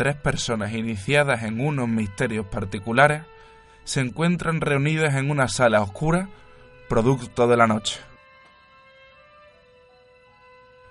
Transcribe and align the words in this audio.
Tres 0.00 0.16
personas 0.16 0.72
iniciadas 0.72 1.42
en 1.42 1.60
unos 1.60 1.86
misterios 1.86 2.46
particulares 2.46 3.20
se 3.84 4.00
encuentran 4.00 4.62
reunidas 4.62 5.14
en 5.16 5.30
una 5.30 5.46
sala 5.46 5.82
oscura, 5.82 6.30
producto 6.88 7.46
de 7.46 7.58
la 7.58 7.66
noche. 7.66 8.00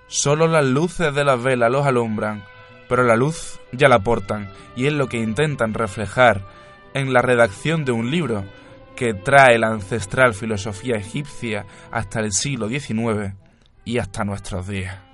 Solo 0.05 0.47
las 0.47 0.63
luces 0.63 1.11
de 1.15 1.23
las 1.25 1.41
velas 1.41 1.71
los 1.71 1.87
alumbran, 1.87 2.43
pero 2.87 3.01
la 3.03 3.15
luz 3.15 3.59
ya 3.71 3.89
la 3.89 3.97
portan 3.97 4.51
y 4.75 4.85
es 4.85 4.93
lo 4.93 5.07
que 5.07 5.17
intentan 5.17 5.73
reflejar 5.73 6.43
en 6.93 7.11
la 7.11 7.23
redacción 7.23 7.85
de 7.85 7.93
un 7.93 8.11
libro 8.11 8.45
que 8.95 9.15
trae 9.15 9.57
la 9.57 9.69
ancestral 9.69 10.35
filosofía 10.35 10.97
egipcia 10.97 11.65
hasta 11.89 12.19
el 12.19 12.31
siglo 12.31 12.69
XIX 12.69 13.33
y 13.85 13.97
hasta 13.97 14.23
nuestros 14.23 14.67
días. 14.67 15.08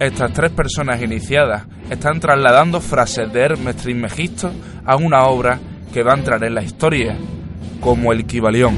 Estas 0.00 0.32
tres 0.32 0.50
personas 0.50 1.00
iniciadas 1.02 1.66
están 1.88 2.18
trasladando 2.18 2.80
frases 2.80 3.32
de 3.32 3.40
Hermes 3.40 3.76
Trismegisto 3.76 4.50
a 4.84 4.96
una 4.96 5.26
obra 5.26 5.60
que 5.92 6.02
va 6.02 6.14
a 6.14 6.16
entrar 6.16 6.42
en 6.42 6.54
la 6.56 6.62
historia, 6.64 7.16
como 7.80 8.12
el 8.12 8.26
Kibalión. 8.26 8.74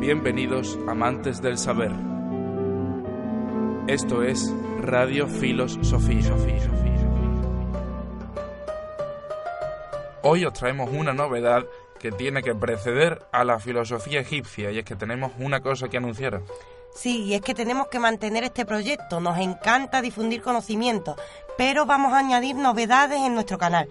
Bienvenidos 0.00 0.78
amantes 0.88 1.42
del 1.42 1.58
saber. 1.58 1.92
Esto 3.88 4.22
es 4.22 4.50
Radio 4.80 5.28
Filos 5.28 5.78
Sofía. 5.82 6.34
Hoy 10.22 10.46
os 10.46 10.54
traemos 10.54 10.88
una 10.90 11.12
novedad 11.12 11.64
que 11.98 12.12
tiene 12.12 12.42
que 12.42 12.54
preceder 12.54 13.26
a 13.32 13.44
la 13.44 13.58
filosofía 13.58 14.20
egipcia 14.20 14.70
y 14.70 14.78
es 14.78 14.84
que 14.84 14.96
tenemos 14.96 15.32
una 15.38 15.60
cosa 15.60 15.88
que 15.88 15.96
anunciar. 15.96 16.42
Sí, 16.94 17.24
y 17.24 17.34
es 17.34 17.40
que 17.40 17.54
tenemos 17.54 17.88
que 17.88 17.98
mantener 17.98 18.44
este 18.44 18.64
proyecto. 18.64 19.20
Nos 19.20 19.38
encanta 19.38 20.00
difundir 20.00 20.42
conocimiento, 20.42 21.16
pero 21.58 21.86
vamos 21.86 22.12
a 22.12 22.18
añadir 22.18 22.54
novedades 22.56 23.18
en 23.20 23.34
nuestro 23.34 23.58
canal. 23.58 23.88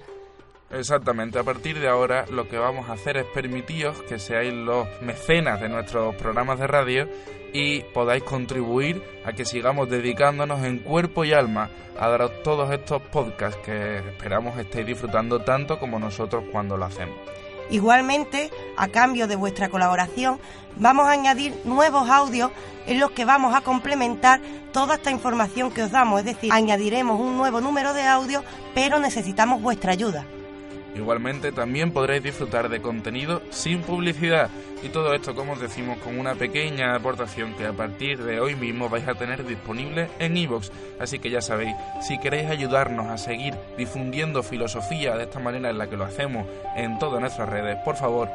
Exactamente, 0.72 1.38
a 1.38 1.44
partir 1.44 1.80
de 1.80 1.88
ahora 1.88 2.26
lo 2.32 2.48
que 2.48 2.58
vamos 2.58 2.90
a 2.90 2.94
hacer 2.94 3.18
es 3.18 3.26
permitiros 3.26 4.02
que 4.04 4.18
seáis 4.18 4.52
los 4.54 4.88
mecenas 5.02 5.62
de 5.62 5.70
nuestros 5.70 6.16
programas 6.16 6.58
de 6.58 6.66
radio 6.66 7.08
y 7.54 7.82
podáis 7.94 8.24
contribuir 8.24 9.04
a 9.24 9.34
que 9.34 9.46
sigamos 9.46 9.88
dedicándonos 9.88 10.64
en 10.64 10.80
cuerpo 10.80 11.26
y 11.26 11.34
alma 11.34 11.70
a 12.00 12.08
daros 12.10 12.42
todos 12.42 12.72
estos 12.72 13.04
podcasts 13.04 13.62
que 13.64 13.98
esperamos 13.98 14.58
estéis 14.58 14.88
disfrutando 14.88 15.42
tanto 15.42 15.80
como 15.80 16.00
nosotros 16.00 16.46
cuando 16.52 16.76
lo 16.76 16.86
hacemos. 16.86 17.18
Igualmente, 17.70 18.52
a 18.78 18.88
cambio 18.88 19.28
de 19.28 19.36
vuestra 19.36 19.70
colaboración, 19.70 20.40
vamos 20.76 21.08
a 21.08 21.12
añadir 21.12 21.56
nuevos 21.64 22.10
audios 22.10 22.52
en 22.86 23.00
los 23.00 23.12
que 23.12 23.26
vamos 23.26 23.56
a 23.56 23.62
complementar 23.62 24.42
toda 24.72 24.96
esta 24.96 25.12
información 25.12 25.72
que 25.72 25.84
os 25.84 25.92
damos, 25.92 26.20
es 26.20 26.26
decir, 26.26 26.52
añadiremos 26.52 27.20
un 27.20 27.38
nuevo 27.38 27.62
número 27.62 27.94
de 27.94 28.04
audio, 28.04 28.44
pero 28.74 29.00
necesitamos 29.00 29.62
vuestra 29.62 29.92
ayuda. 29.92 30.26
Igualmente 30.96 31.52
también 31.52 31.92
podréis 31.92 32.24
disfrutar 32.24 32.70
de 32.70 32.82
contenido 32.82 33.42
sin 33.50 33.82
publicidad 33.82 34.50
y 34.84 34.90
todo 34.90 35.14
esto 35.14 35.34
como 35.34 35.54
os 35.54 35.62
decimos 35.62 35.98
con 36.00 36.20
una 36.20 36.36
pequeña 36.36 36.94
aportación 36.94 37.54
que 37.56 37.66
a 37.66 37.72
partir 37.72 38.22
de 38.22 38.40
hoy 38.40 38.56
mismo 38.56 38.90
vais 38.90 39.08
a 39.08 39.16
tener 39.16 39.46
disponible 39.46 40.10
en 40.20 40.36
iVoox. 40.38 40.70
Así 41.00 41.20
que 41.20 41.30
ya 41.30 41.42
sabéis, 41.42 41.76
si 42.02 42.20
queréis 42.20 42.50
ayudarnos 42.50 43.08
a 43.08 43.18
seguir 43.18 43.56
difundiendo 43.78 44.44
filosofía 44.44 45.16
de 45.16 45.24
esta 45.24 45.40
manera 45.40 45.70
en 45.70 45.78
la 45.78 45.88
que 45.88 45.98
lo 45.98 46.04
hacemos 46.04 46.46
en 46.76 47.00
todas 47.00 47.22
nuestras 47.22 47.50
redes, 47.50 47.78
por 47.86 47.96
favor, 47.96 48.30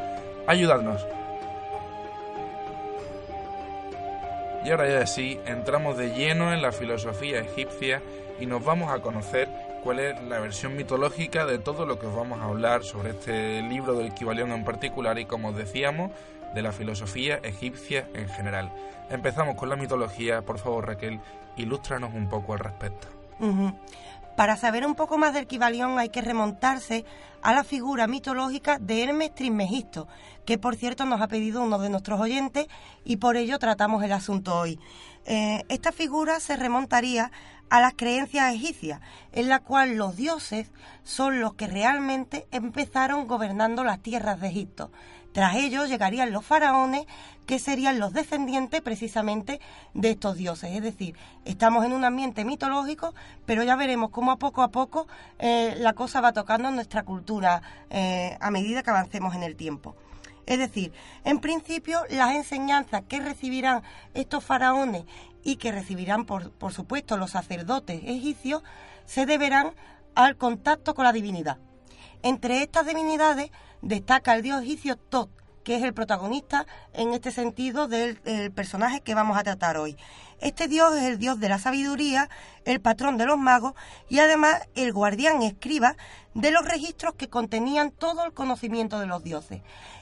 ayudadnos. 0.46 1.06
Y 4.64 4.70
ahora 4.70 4.88
ya 4.88 5.06
sí, 5.06 5.38
entramos 5.46 5.96
de 5.96 6.14
lleno 6.14 6.52
en 6.52 6.62
la 6.62 6.72
filosofía 6.72 7.40
egipcia 7.40 8.02
y 8.40 8.46
nos 8.46 8.64
vamos 8.64 8.90
a 8.90 9.00
conocer 9.00 9.48
cuál 9.83 10.00
es 10.00 10.22
la 10.25 10.41
versión 10.41 10.77
mitológica 10.77 11.47
de 11.47 11.59
todo 11.59 11.87
lo 11.87 11.99
que 11.99 12.06
os 12.06 12.15
vamos 12.15 12.41
a 12.41 12.44
hablar 12.44 12.84
sobre 12.84 13.11
este 13.11 13.62
libro 13.62 13.94
del 13.94 14.12
Kibalión 14.15 14.53
en 14.53 14.65
particular 14.65 15.19
y 15.19 15.25
como 15.25 15.49
os 15.49 15.56
decíamos, 15.56 16.11
de 16.55 16.62
la 16.62 16.72
filosofía 16.72 17.37
egipcia 17.43 18.09
en 18.15 18.28
general. 18.28 18.72
Empezamos 19.11 19.56
con 19.56 19.69
la 19.69 19.77
mitología, 19.77 20.43
por 20.43 20.59
favor 20.59 20.87
Raquel, 20.87 21.21
ilústranos 21.56 22.15
un 22.15 22.28
poco 22.28 22.53
al 22.53 22.61
respecto. 22.61 23.09
Para 24.37 24.56
saber 24.56 24.87
un 24.87 24.94
poco 24.94 25.19
más 25.19 25.34
del 25.34 25.47
Kibalión 25.47 25.99
hay 25.99 26.11
que 26.11 26.22
remontarse 26.22 27.05
a 27.43 27.53
la 27.53 27.65
figura 27.65 28.06
mitológica 28.06 28.78
de 28.78 29.03
Hermes 29.03 29.34
Trismegisto, 29.34 30.09
que 30.44 30.59
por 30.59 30.77
cierto 30.77 31.05
nos 31.05 31.21
ha 31.21 31.28
pedido 31.28 31.62
uno 31.62 31.78
de 31.78 31.91
nuestros 31.91 32.21
oyentes 32.21 32.67
y 33.05 33.17
por 33.17 33.37
ello 33.37 33.59
tratamos 33.59 34.03
el 34.03 34.12
asunto 34.12 34.56
hoy. 34.56 34.78
Eh, 35.27 35.65
esta 35.69 35.93
figura 35.93 36.41
se 36.41 36.56
remontaría 36.56 37.31
a 37.71 37.81
las 37.81 37.95
creencias 37.95 38.55
egipcias, 38.55 39.01
en 39.33 39.49
la 39.49 39.61
cual 39.61 39.97
los 39.97 40.17
dioses 40.17 40.71
son 41.05 41.41
los 41.41 41.55
que 41.55 41.67
realmente 41.67 42.47
empezaron 42.51 43.27
gobernando 43.27 43.84
las 43.84 44.01
tierras 44.01 44.41
de 44.41 44.49
Egipto. 44.49 44.91
Tras 45.33 45.56
ellos 45.56 45.89
llegarían 45.89 46.33
los 46.33 46.45
faraones, 46.45 47.06
que 47.47 47.59
serían 47.59 47.99
los 47.99 48.12
descendientes 48.12 48.83
precisamente 48.83 49.61
de 49.95 50.11
estos 50.11 50.37
dioses. 50.37 50.71
Es 50.75 50.83
decir, 50.83 51.17
estamos 51.45 51.84
en 51.84 51.93
un 51.93 52.05
ambiente 52.05 52.45
mitológico, 52.45 53.15
pero 53.47 53.62
ya 53.62 53.75
veremos 53.77 54.11
cómo 54.11 54.33
a 54.33 54.39
poco 54.39 54.62
a 54.62 54.69
poco 54.69 55.06
eh, 55.39 55.75
la 55.79 55.95
cosa 55.95 56.21
va 56.21 56.33
tocando 56.33 56.71
nuestra 56.71 57.05
cultura 57.05 57.62
eh, 57.89 58.37
a 58.41 58.50
medida 58.50 58.83
que 58.83 58.91
avancemos 58.91 59.35
en 59.35 59.43
el 59.43 59.56
tiempo. 59.56 59.97
Es 60.49 60.59
decir, 60.59 60.93
en 61.25 61.41
principio 61.41 62.00
las 62.09 62.35
enseñanzas 62.35 63.03
que 63.06 63.21
recibirán 63.21 63.83
estos 64.15 64.43
faraones 64.43 65.05
y 65.44 65.56
que 65.56 65.72
recibirán, 65.72 66.25
por, 66.25 66.53
por 66.53 66.72
supuesto, 66.72 67.16
los 67.16 67.31
sacerdotes 67.31 68.03
egipcios, 68.04 68.62
se 69.06 69.26
deberán 69.26 69.75
al 70.15 70.37
contacto 70.37 70.94
con 70.94 71.04
la 71.04 71.12
divinidad. 71.12 71.59
Entre 72.22 72.62
estas 72.62 72.87
divinidades 72.87 73.50
destaca 73.81 74.34
el 74.34 74.43
dios 74.43 74.62
egipcio 74.62 74.97
Tot, 74.97 75.31
que 75.69 75.77
es 75.77 75.83
el 75.83 75.93
protagonista 75.93 76.67
en 76.95 77.12
este 77.12 77.31
sentido 77.31 77.89
del, 77.89 78.17
personaje 78.55 79.03
que 79.03 79.15
vamos 79.15 79.37
a 79.37 79.43
tratar 79.43 79.77
hoy. 79.77 79.99
Este 80.41 80.67
dios 80.67 80.97
es 80.97 81.03
el 81.03 81.19
dios 81.19 81.41
de 81.41 81.51
la 81.51 81.59
sabiduría, 81.59 82.31
el 82.65 82.81
patrón 82.81 83.19
de 83.19 83.27
los 83.27 83.37
magos 83.37 83.75
y 84.09 84.21
además 84.21 84.67
el 84.77 84.95
guardián 84.95 85.43
escriba 85.43 85.95
de 86.33 86.53
los 86.53 86.65
registros 86.65 87.17
que 87.17 87.29
contenían 87.29 87.91
todo 87.91 88.25
el 88.25 88.33
conocimiento 88.33 88.99
de 88.99 89.09
los 89.09 89.23
dioses. 89.23 89.61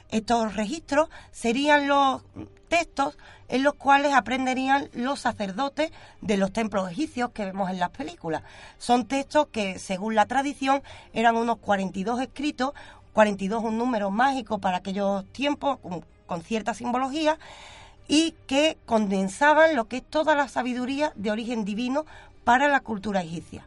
Estos 0.09 0.55
registros 0.55 1.09
serían 1.31 1.89
los 1.89 2.23
textos 2.69 3.17
en 3.49 3.63
los 3.63 3.75
cuales 3.75 4.13
aprenderían 4.13 4.89
los 4.93 5.21
sacerdotes 5.21 5.91
de 6.21 6.37
los 6.37 6.51
templos 6.51 6.91
egipcios 6.91 7.31
que 7.31 7.45
vemos 7.45 7.69
en 7.69 7.79
las 7.79 7.89
películas. 7.89 8.43
Son 8.77 9.05
textos 9.05 9.47
que, 9.47 9.79
según 9.79 10.15
la 10.15 10.25
tradición, 10.25 10.81
eran 11.13 11.35
unos 11.35 11.57
42 11.57 12.21
escritos, 12.21 12.73
42 13.17 13.63
un 13.63 13.79
número 13.79 14.11
mágico 14.11 14.59
para 14.59 14.77
aquellos 14.77 15.25
tiempos, 15.31 15.79
con, 16.27 16.41
cierta 16.43 16.75
simbología, 16.75 17.39
y 18.07 18.35
que 18.45 18.77
condensaban 18.85 19.75
lo 19.75 19.87
que 19.87 19.97
es 19.97 20.03
toda 20.03 20.35
la 20.35 20.47
sabiduría 20.47 21.13
de 21.15 21.31
origen 21.31 21.65
divino 21.65 22.05
para 22.43 22.67
la 22.67 22.79
cultura 22.79 23.23
egipcia. 23.23 23.65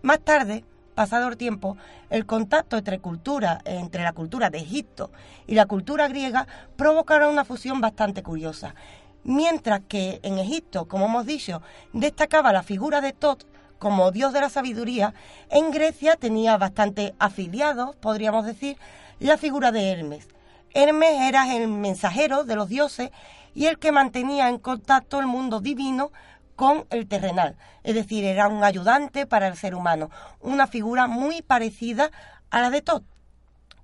Más 0.00 0.20
tarde, 0.20 0.64
pasado 0.94 1.28
el 1.28 1.36
tiempo, 1.36 1.76
el 2.08 2.24
contacto 2.24 2.78
entre 2.78 2.98
cultura, 2.98 3.60
entre 3.66 4.04
la 4.04 4.14
cultura 4.14 4.48
de 4.48 4.56
Egipto 4.56 5.10
y 5.46 5.54
la 5.54 5.66
cultura 5.66 6.08
griega 6.08 6.46
provocará 6.76 7.28
una 7.28 7.44
fusión 7.44 7.82
bastante 7.82 8.22
curiosa. 8.22 8.74
Mientras 9.22 9.82
que 9.86 10.18
en 10.22 10.38
Egipto, 10.38 10.88
como 10.88 11.04
hemos 11.04 11.26
dicho, 11.26 11.60
destacaba 11.92 12.54
la 12.54 12.62
figura 12.62 13.02
de 13.02 13.12
Tot 13.12 13.44
como 13.78 14.10
dios 14.10 14.32
de 14.32 14.40
la 14.40 14.48
sabiduría, 14.48 15.14
en 15.50 15.70
Grecia 15.70 16.16
tenía 16.16 16.56
bastante 16.56 17.14
afiliados, 17.18 17.96
podríamos 17.96 18.44
decir, 18.44 18.76
la 19.20 19.38
figura 19.38 19.72
de 19.72 19.90
Hermes. 19.90 20.28
Hermes 20.74 21.20
era 21.22 21.54
el 21.56 21.68
mensajero 21.68 22.44
de 22.44 22.56
los 22.56 22.68
dioses 22.68 23.10
y 23.54 23.66
el 23.66 23.78
que 23.78 23.92
mantenía 23.92 24.48
en 24.48 24.58
contacto 24.58 25.18
el 25.18 25.26
mundo 25.26 25.60
divino 25.60 26.12
con 26.56 26.86
el 26.90 27.06
terrenal, 27.06 27.56
es 27.84 27.94
decir, 27.94 28.24
era 28.24 28.48
un 28.48 28.64
ayudante 28.64 29.26
para 29.26 29.46
el 29.46 29.56
ser 29.56 29.76
humano, 29.76 30.10
una 30.40 30.66
figura 30.66 31.06
muy 31.06 31.40
parecida 31.40 32.10
a 32.50 32.60
la 32.60 32.70
de 32.70 32.82
Tot. 32.82 33.04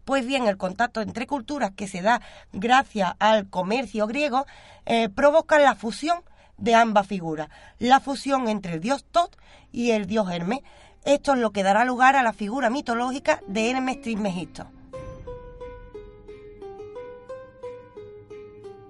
Pues 0.05 0.27
bien, 0.27 0.49
el 0.49 0.57
contacto 0.57 1.01
entre 1.01 1.27
culturas 1.27 1.71
que 1.71 1.87
se 1.87 2.03
da 2.03 2.21
gracias 2.53 3.15
al 3.21 3.49
comercio 3.49 4.07
griego 4.07 4.45
eh, 4.87 5.09
provoca 5.09 5.59
la 5.59 5.77
fusión 5.77 6.23
de 6.57 6.75
ambas 6.75 7.07
figuras, 7.07 7.49
la 7.79 8.01
fusión 8.01 8.49
entre 8.49 8.75
el 8.75 8.81
dios 8.81 9.05
Tot 9.05 9.37
y 9.73 9.91
el 9.91 10.07
dios 10.07 10.31
Hermes. 10.31 10.61
Esto 11.05 11.35
es 11.35 11.39
lo 11.39 11.53
que 11.53 11.63
dará 11.63 11.85
lugar 11.85 12.17
a 12.17 12.23
la 12.23 12.33
figura 12.33 12.71
mitológica 12.71 13.41
de 13.47 13.71
Hermes 13.71 14.01
Trismegisto. 14.01 14.67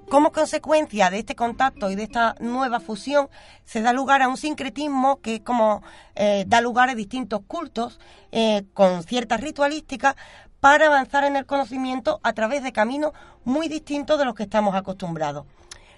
Como 0.09 0.31
consecuencia 0.31 1.11
de 1.11 1.19
este 1.19 1.35
contacto 1.35 1.91
y 1.91 1.97
de 1.97 2.05
esta 2.05 2.37
nueva 2.39 2.79
fusión, 2.79 3.29
se 3.65 3.81
da 3.81 3.93
lugar 3.93 4.23
a 4.23 4.29
un 4.29 4.37
sincretismo 4.37 5.21
que 5.21 5.43
como 5.43 5.83
eh, 6.15 6.45
da 6.47 6.61
lugar 6.61 6.89
a 6.89 6.95
distintos 6.95 7.41
cultos 7.49 7.99
eh, 8.31 8.65
con 8.75 9.03
cierta 9.03 9.39
ritualística 9.39 10.15
para 10.61 10.87
avanzar 10.87 11.25
en 11.25 11.37
el 11.37 11.47
conocimiento 11.47 12.21
a 12.23 12.33
través 12.33 12.63
de 12.63 12.73
caminos 12.73 13.13
muy 13.45 13.69
distintos 13.69 14.19
de 14.19 14.25
los 14.25 14.35
que 14.35 14.45
estamos 14.45 14.77
acostumbrados. 14.77 15.47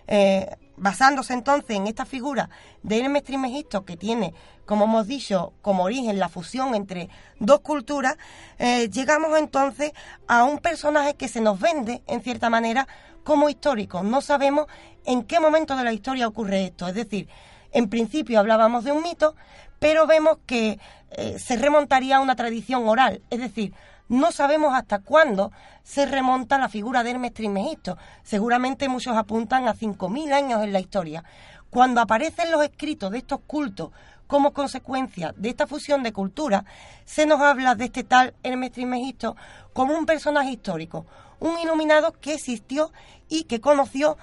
Eh, 0.07 0.49
basándose 0.77 1.33
entonces 1.33 1.77
en 1.77 1.87
esta 1.87 2.05
figura 2.05 2.51
de 2.83 3.01
Hermes 3.01 3.25
Trismegisto 3.25 3.85
que 3.85 3.97
tiene, 3.97 4.35
como 4.65 4.85
hemos 4.85 5.07
dicho, 5.07 5.53
como 5.63 5.85
origen 5.85 6.19
la 6.19 6.29
fusión 6.29 6.75
entre 6.75 7.09
dos 7.39 7.61
culturas, 7.61 8.17
llegamos 8.59 9.39
entonces 9.39 9.93
a 10.27 10.45
un 10.45 10.59
personaje 10.59 11.15
que 11.15 11.29
se 11.29 11.41
nos 11.41 11.61
vende, 11.61 12.03
en 12.07 12.23
cierta 12.23 12.51
manera, 12.51 12.87
como 13.27 13.49
históricos. 13.49 14.05
No 14.05 14.21
sabemos 14.21 14.67
en 15.05 15.25
qué 15.25 15.41
momento 15.41 15.77
de 15.77 15.85
la 15.85 15.93
historia 15.93 16.29
ocurre 16.29 16.67
esto. 16.67 16.87
Es 16.87 16.95
decir, 16.95 17.29
en 17.73 17.89
principio 17.89 18.39
hablábamos 18.39 18.85
de 18.85 18.93
un 18.93 19.03
mito, 19.03 19.35
pero 19.79 20.07
vemos 20.07 20.39
que 20.47 20.79
eh, 21.11 21.39
se 21.39 21.57
remontaría 21.57 22.17
a 22.17 22.21
una 22.21 22.37
tradición 22.37 22.89
oral. 22.89 23.23
Es 23.31 23.41
decir, 23.41 23.75
no 24.09 24.33
sabemos 24.33 24.75
hasta 24.75 25.01
cuándo 25.01 25.53
se 25.83 26.07
remonta 26.07 26.59
la 26.59 26.69
figura 26.69 27.03
de 27.03 27.11
Hermes 27.11 27.35
Trismegisto. 27.35 27.97
Seguramente 28.23 28.89
muchos 28.89 29.17
apuntan 29.17 29.69
a 29.69 29.75
5.000 29.75 30.33
años 30.33 30.63
en 30.63 30.73
la 30.73 30.81
historia. 30.81 31.25
Cuando 31.71 32.01
aparecen 32.01 32.51
los 32.51 32.63
escritos 32.63 33.11
de 33.11 33.19
estos 33.19 33.41
cultos 33.47 33.91
como 34.27 34.53
consecuencia 34.53 35.35
de 35.37 35.51
esta 35.51 35.67
fusión 35.67 36.03
de 36.03 36.13
cultura, 36.13 36.65
se 37.05 37.27
nos 37.27 37.41
habla 37.41 37.75
de 37.75 37.87
este 37.87 38.05
tal 38.05 38.35
Hermes 38.43 38.73
Trismegisto 38.73 39.37
como 39.73 39.97
un 39.97 40.07
personaje 40.07 40.51
histórico, 40.51 41.07
un 41.39 41.59
iluminado 41.59 42.13
que 42.13 42.35
existió 42.35 42.93
y 43.29 43.45
que 43.45 43.61
conoció 43.61 44.17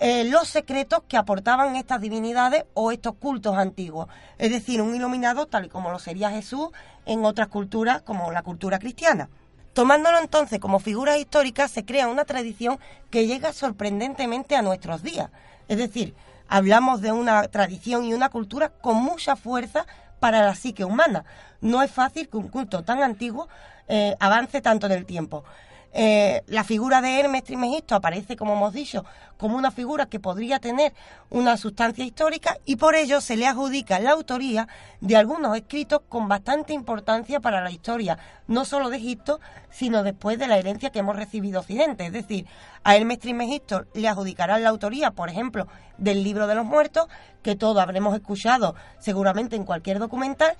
eh, 0.00 0.24
los 0.24 0.48
secretos 0.48 1.02
que 1.08 1.16
aportaban 1.16 1.74
estas 1.74 2.00
divinidades 2.00 2.64
o 2.74 2.92
estos 2.92 3.14
cultos 3.14 3.56
antiguos. 3.56 4.08
Es 4.38 4.50
decir, 4.50 4.80
un 4.80 4.94
iluminado 4.94 5.46
tal 5.46 5.66
y 5.66 5.68
como 5.68 5.90
lo 5.90 5.98
sería 5.98 6.30
Jesús 6.30 6.68
en 7.04 7.24
otras 7.24 7.48
culturas 7.48 8.02
como 8.02 8.30
la 8.30 8.42
cultura 8.42 8.78
cristiana. 8.78 9.28
Tomándolo 9.72 10.18
entonces 10.18 10.60
como 10.60 10.78
figura 10.78 11.18
histórica, 11.18 11.68
se 11.68 11.84
crea 11.84 12.08
una 12.08 12.24
tradición 12.24 12.78
que 13.10 13.26
llega 13.26 13.52
sorprendentemente 13.52 14.56
a 14.56 14.62
nuestros 14.62 15.02
días. 15.02 15.30
Es 15.68 15.78
decir, 15.78 16.14
hablamos 16.48 17.00
de 17.00 17.12
una 17.12 17.42
tradición 17.48 18.04
y 18.04 18.14
una 18.14 18.28
cultura 18.28 18.70
con 18.70 18.96
mucha 18.96 19.36
fuerza 19.36 19.86
para 20.20 20.44
la 20.44 20.54
psique 20.54 20.84
humana. 20.84 21.24
No 21.60 21.82
es 21.82 21.90
fácil 21.90 22.28
que 22.28 22.36
un 22.36 22.48
culto 22.48 22.82
tan 22.84 23.02
antiguo 23.02 23.48
eh, 23.88 24.16
avance 24.20 24.60
tanto 24.60 24.86
en 24.86 24.92
el 24.92 25.06
tiempo. 25.06 25.44
Eh, 25.92 26.42
la 26.46 26.64
figura 26.64 27.00
de 27.00 27.18
Hermes 27.18 27.44
Trismegisto 27.44 27.94
aparece, 27.94 28.36
como 28.36 28.52
hemos 28.52 28.74
dicho, 28.74 29.04
como 29.38 29.56
una 29.56 29.70
figura 29.70 30.06
que 30.06 30.20
podría 30.20 30.58
tener 30.58 30.92
una 31.30 31.56
sustancia 31.56 32.04
histórica 32.04 32.58
y 32.66 32.76
por 32.76 32.94
ello 32.94 33.20
se 33.20 33.36
le 33.36 33.46
adjudica 33.46 33.98
la 33.98 34.10
autoría 34.10 34.68
de 35.00 35.16
algunos 35.16 35.56
escritos 35.56 36.02
con 36.08 36.28
bastante 36.28 36.74
importancia 36.74 37.40
para 37.40 37.62
la 37.62 37.70
historia, 37.70 38.18
no 38.48 38.64
solo 38.64 38.90
de 38.90 38.98
Egipto, 38.98 39.40
sino 39.70 40.02
después 40.02 40.38
de 40.38 40.46
la 40.46 40.58
herencia 40.58 40.90
que 40.90 40.98
hemos 40.98 41.16
recibido 41.16 41.60
Occidente. 41.60 42.06
Es 42.06 42.12
decir, 42.12 42.46
a 42.84 42.96
Hermes 42.96 43.20
Trismegisto 43.20 43.86
le 43.94 44.08
adjudicarán 44.08 44.62
la 44.62 44.68
autoría, 44.68 45.12
por 45.12 45.30
ejemplo, 45.30 45.68
del 45.96 46.22
libro 46.22 46.46
de 46.46 46.54
los 46.54 46.66
muertos, 46.66 47.08
que 47.42 47.56
todos 47.56 47.78
habremos 47.78 48.14
escuchado 48.14 48.74
seguramente 48.98 49.56
en 49.56 49.64
cualquier 49.64 49.98
documental, 49.98 50.56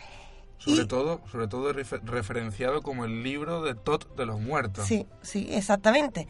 sobre 0.58 0.86
todo, 0.86 1.20
sobre 1.30 1.48
todo 1.48 1.72
referenciado 1.72 2.82
como 2.82 3.04
el 3.04 3.22
libro 3.22 3.62
de 3.62 3.74
Tot 3.74 4.14
de 4.16 4.26
los 4.26 4.40
muertos. 4.40 4.86
Sí, 4.86 5.06
sí, 5.22 5.48
exactamente. 5.50 6.28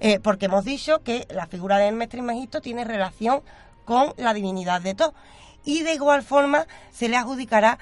Eh, 0.00 0.18
porque 0.20 0.46
hemos 0.46 0.64
dicho 0.64 1.02
que 1.02 1.26
la 1.30 1.46
figura 1.46 1.78
de 1.78 1.86
Hermes 1.86 2.08
Trismegisto 2.08 2.60
tiene 2.60 2.84
relación 2.84 3.42
con 3.84 4.12
la 4.16 4.34
divinidad 4.34 4.80
de 4.80 4.94
Tot. 4.94 5.14
Y 5.64 5.82
de 5.82 5.94
igual 5.94 6.22
forma 6.22 6.66
se 6.90 7.08
le 7.08 7.16
adjudicará 7.16 7.78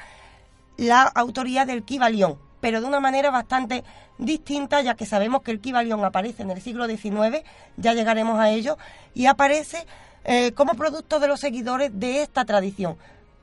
la 0.77 1.03
autoría 1.03 1.65
del 1.65 1.85
Kibalión, 1.85 2.39
pero 2.61 2.81
de 2.81 2.87
una 2.87 3.01
manera 3.01 3.31
bastante 3.31 3.85
distinta, 4.19 4.81
ya 4.81 4.95
que 4.95 5.07
sabemos 5.07 5.43
que 5.43 5.51
el 5.51 5.61
Kibalión 5.61 6.05
aparece 6.05 6.43
en 6.43 6.51
el 6.51 6.61
siglo 6.61 6.87
XIX, 6.87 7.43
ya 7.77 7.95
llegaremos 7.95 8.39
a 8.39 8.51
ello, 8.51 8.79
y 9.13 9.27
aparece 9.27 9.87
eh, 10.25 10.53
como 10.53 10.75
producto 10.75 11.21
de 11.21 11.29
los 11.29 11.41
seguidores 11.41 11.91
de 11.95 12.23
esta 12.23 12.45
tradición. 12.45 12.97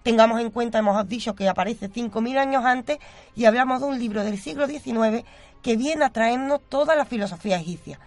Tengamos 0.03 0.41
en 0.41 0.49
cuenta, 0.49 0.79
hemos 0.79 1.07
dicho 1.07 1.35
que 1.35 1.47
aparece 1.47 1.89
5.000 1.89 2.37
años 2.37 2.65
antes 2.65 2.97
y 3.35 3.45
hablamos 3.45 3.81
de 3.81 3.87
un 3.87 3.99
libro 3.99 4.23
del 4.23 4.39
siglo 4.39 4.67
XIX 4.67 5.23
que 5.61 5.77
viene 5.77 6.05
a 6.05 6.09
traernos 6.09 6.61
toda 6.69 6.95
la 6.95 7.05
filosofía 7.05 7.57
egipcia. 7.57 7.99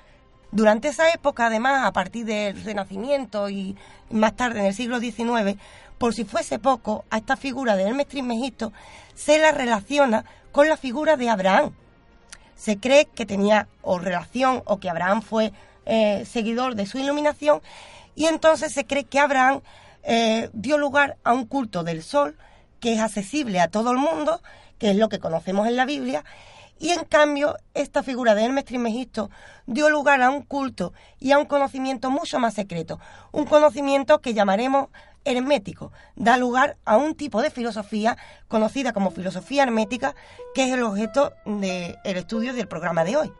Durante 0.50 0.88
esa 0.88 1.10
época, 1.10 1.46
además, 1.46 1.84
a 1.84 1.92
partir 1.92 2.26
del 2.26 2.62
Renacimiento 2.62 3.48
y 3.48 3.76
más 4.10 4.34
tarde 4.36 4.60
en 4.60 4.66
el 4.66 4.74
siglo 4.74 4.98
XIX, 4.98 5.58
por 5.98 6.14
si 6.14 6.24
fuese 6.24 6.58
poco, 6.58 7.04
a 7.10 7.18
esta 7.18 7.36
figura 7.36 7.76
de 7.76 7.84
Hermes 7.84 8.08
Trismegisto 8.08 8.72
se 9.14 9.38
la 9.38 9.52
relaciona 9.52 10.24
con 10.52 10.68
la 10.68 10.76
figura 10.76 11.16
de 11.16 11.28
Abraham. 11.28 11.72
Se 12.56 12.78
cree 12.78 13.06
que 13.06 13.26
tenía 13.26 13.68
o 13.82 13.98
relación 13.98 14.62
o 14.66 14.78
que 14.78 14.90
Abraham 14.90 15.22
fue 15.22 15.52
eh, 15.86 16.24
seguidor 16.24 16.74
de 16.74 16.86
su 16.86 16.98
iluminación 16.98 17.60
y 18.14 18.26
entonces 18.26 18.72
se 18.72 18.86
cree 18.86 19.04
que 19.04 19.18
Abraham 19.18 19.60
eh, 20.04 20.50
dio 20.52 20.78
lugar 20.78 21.16
a 21.24 21.32
un 21.32 21.46
culto 21.46 21.82
del 21.82 22.02
sol 22.02 22.36
que 22.80 22.94
es 22.94 23.00
accesible 23.00 23.60
a 23.60 23.68
todo 23.68 23.90
el 23.90 23.98
mundo, 23.98 24.42
que 24.78 24.90
es 24.90 24.96
lo 24.96 25.08
que 25.08 25.18
conocemos 25.18 25.66
en 25.66 25.76
la 25.76 25.86
Biblia, 25.86 26.24
y 26.78 26.90
en 26.90 27.04
cambio 27.04 27.56
esta 27.72 28.02
figura 28.02 28.34
de 28.34 28.44
Hermes 28.44 28.64
Trismegisto 28.64 29.30
dio 29.66 29.88
lugar 29.88 30.20
a 30.22 30.30
un 30.30 30.42
culto 30.42 30.92
y 31.18 31.32
a 31.32 31.38
un 31.38 31.46
conocimiento 31.46 32.10
mucho 32.10 32.38
más 32.38 32.54
secreto, 32.54 33.00
un 33.32 33.46
conocimiento 33.46 34.20
que 34.20 34.34
llamaremos 34.34 34.88
hermético, 35.24 35.92
da 36.16 36.36
lugar 36.36 36.76
a 36.84 36.96
un 36.96 37.14
tipo 37.14 37.40
de 37.40 37.50
filosofía 37.50 38.18
conocida 38.48 38.92
como 38.92 39.10
filosofía 39.10 39.62
hermética, 39.62 40.14
que 40.54 40.64
es 40.64 40.72
el 40.72 40.82
objeto 40.82 41.32
del 41.46 41.96
estudio 42.04 42.52
del 42.52 42.68
programa 42.68 43.04
de 43.04 43.16
hoy. 43.16 43.32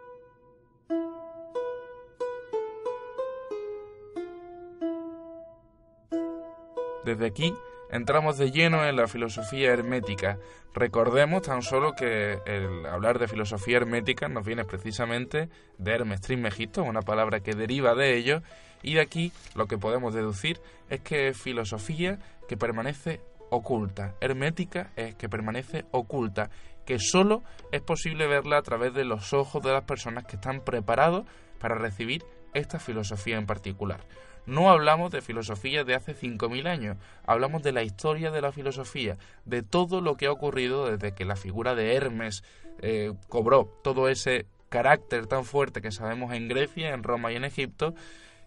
Desde 7.05 7.27
aquí 7.27 7.55
entramos 7.91 8.39
de 8.39 8.51
lleno 8.51 8.85
en 8.85 8.97
la 8.97 9.07
filosofía 9.07 9.73
hermética. 9.73 10.39
Recordemos 10.75 11.43
tan 11.43 11.63
solo 11.63 11.93
que 11.95 12.39
el 12.47 12.87
hablar 12.87 13.19
de 13.19 13.29
filosofía 13.29 13.77
hermética 13.77 14.29
nos 14.29 14.45
viene 14.45 14.65
precisamente 14.65 15.49
de 15.79 15.93
Hermes 15.93 16.21
Trismegisto, 16.23 16.83
una 16.83 17.03
palabra 17.03 17.41
que 17.41 17.55
deriva 17.55 17.95
de 17.95 18.17
ello, 18.17 18.43
y 18.83 18.95
de 18.95 19.03
aquí 19.03 19.33
lo 19.55 19.67
que 19.67 19.79
podemos 19.79 20.15
deducir 20.15 20.61
es 20.89 21.01
que 21.01 21.35
filosofía 21.35 22.19
que 22.49 22.57
permanece 22.57 23.21
oculta. 23.51 24.15
Hermética 24.21 24.91
es 24.97 25.15
que 25.15 25.29
permanece 25.29 25.85
oculta, 25.91 26.51
que 26.85 26.99
solo 26.99 27.43
es 27.71 27.83
posible 27.83 28.27
verla 28.27 28.59
a 28.59 28.63
través 28.63 28.95
de 28.95 29.05
los 29.05 29.33
ojos 29.33 29.63
de 29.63 29.73
las 29.73 29.85
personas 29.85 30.25
que 30.25 30.37
están 30.37 30.61
preparados 30.61 31.27
para 31.61 31.77
recibir 31.77 32.25
esta 32.53 32.79
filosofía 32.79 33.37
en 33.37 33.47
particular. 33.47 34.01
No 34.47 34.71
hablamos 34.71 35.11
de 35.11 35.23
filosofía 35.23 35.85
de 35.85 35.95
hace 35.95 36.15
5.000 36.15 36.67
años, 36.67 36.97
hablamos 37.27 37.63
de 37.63 37.73
la 37.73 37.83
historia 37.83 38.31
de 38.31 38.43
la 38.43 38.53
filosofía, 38.53 39.17
de 39.45 39.63
todo 39.63 40.01
lo 40.01 40.17
que 40.17 40.27
ha 40.27 40.33
ocurrido 40.33 40.91
desde 40.91 41.15
que 41.15 41.25
la 41.25 41.37
figura 41.37 41.75
de 41.75 41.95
Hermes 41.95 42.43
eh, 42.81 43.13
cobró 43.29 43.67
todo 43.83 44.09
ese 44.09 44.47
carácter 44.69 45.27
tan 45.27 45.45
fuerte 45.45 45.81
que 45.81 45.93
sabemos 45.93 46.33
en 46.33 46.49
Grecia, 46.49 46.93
en 46.93 47.03
Roma 47.03 47.33
y 47.33 47.37
en 47.37 47.45
Egipto, 47.45 47.95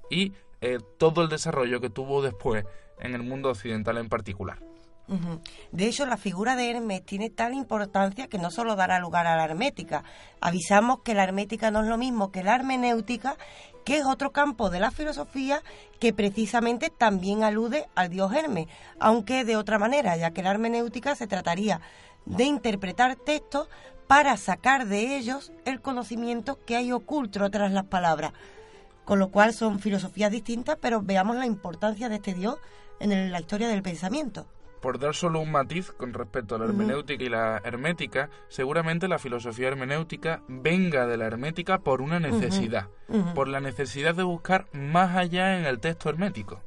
y 0.10 0.34
eh, 0.62 0.77
todo 0.98 1.24
el 1.24 1.30
desarrollo 1.30 1.82
que 1.82 1.89
tuvo 1.89 2.22
después 2.22 2.66
en 3.00 3.16
el 3.16 3.24
mundo 3.24 3.50
occidental 3.50 3.98
en 3.98 4.10
particular. 4.10 4.60
De 5.72 5.88
hecho, 5.88 6.06
la 6.06 6.18
figura 6.18 6.58
de 6.58 6.70
Hermes 6.70 7.06
tiene 7.06 7.30
tal 7.30 7.54
importancia 7.54 8.27
que 8.27 8.38
no 8.38 8.51
solo 8.51 8.75
dará 8.75 9.00
lugar 9.00 9.25
a 9.25 9.38
la 9.38 9.46
hermética. 9.46 10.04
Avisamos 10.42 11.00
que 11.00 11.13
la 11.13 11.24
hermética 11.24 11.72
no 11.72 11.82
es 11.82 11.88
lo 11.88 11.98
mismo 11.98 12.30
que 12.30 12.44
la 12.44 12.56
hermenéutica 12.56 13.38
que 13.88 13.96
es 13.96 14.06
otro 14.06 14.34
campo 14.34 14.70
de 14.70 14.82
la 14.82 14.91
filosofía 14.91 15.63
que 16.01 16.12
precisamente 16.12 16.89
también 16.89 17.44
alude 17.44 17.88
al 17.96 18.10
dios 18.10 18.34
Hermes, 18.34 18.67
aunque 19.00 19.46
de 19.46 19.56
otra 19.56 19.79
manera, 19.79 20.17
ya 20.17 20.32
que 20.32 20.44
la 20.44 20.51
hermenéutica 20.51 21.15
se 21.15 21.25
trataría 21.25 21.79
de 22.25 22.44
interpretar 22.44 23.15
textos 23.15 23.70
para 24.06 24.36
sacar 24.36 24.88
de 24.88 25.15
ellos 25.15 25.53
el 25.63 25.79
conocimiento 25.79 26.60
que 26.65 26.75
hay 26.75 26.91
oculto 26.91 27.50
tras 27.50 27.72
las 27.72 27.86
palabras. 27.86 28.34
con 29.06 29.20
lo 29.20 29.32
cual 29.32 29.53
son 29.53 29.79
filosofías 29.79 30.32
distintas, 30.32 30.77
pero 30.82 31.01
veamos 31.01 31.38
la 31.38 31.46
importancia 31.46 32.10
de 32.10 32.15
este 32.15 32.34
Dios 32.34 32.58
en 33.00 33.32
la 33.32 33.39
historia 33.39 33.70
del 33.70 33.82
pensamiento. 33.82 34.48
Por 34.88 35.00
dar 35.00 35.15
solo 35.15 35.41
un 35.41 35.51
matiz 35.51 35.91
con 35.91 36.13
respecto 36.13 36.56
a 36.56 36.60
la 36.60 36.63
hermenéutica 36.63 37.22
y 37.22 37.27
la 37.27 37.62
hermética, 37.65 38.29
seguramente 38.48 39.10
la 39.10 39.20
filosofía 39.20 39.67
hermenéutica 39.67 40.44
venga 40.48 41.06
de 41.06 41.17
la 41.17 41.25
hermética 41.25 41.79
por 41.79 42.00
una 42.00 42.22
necesidad, 42.22 42.88
por 43.36 43.50
la 43.50 43.60
necesidad 43.60 44.15
de 44.15 44.24
buscar 44.24 44.67
más 44.72 45.17
allá 45.17 45.60
en 45.60 45.65
el 45.65 45.82
texto 45.82 46.08
hermético. 46.08 46.62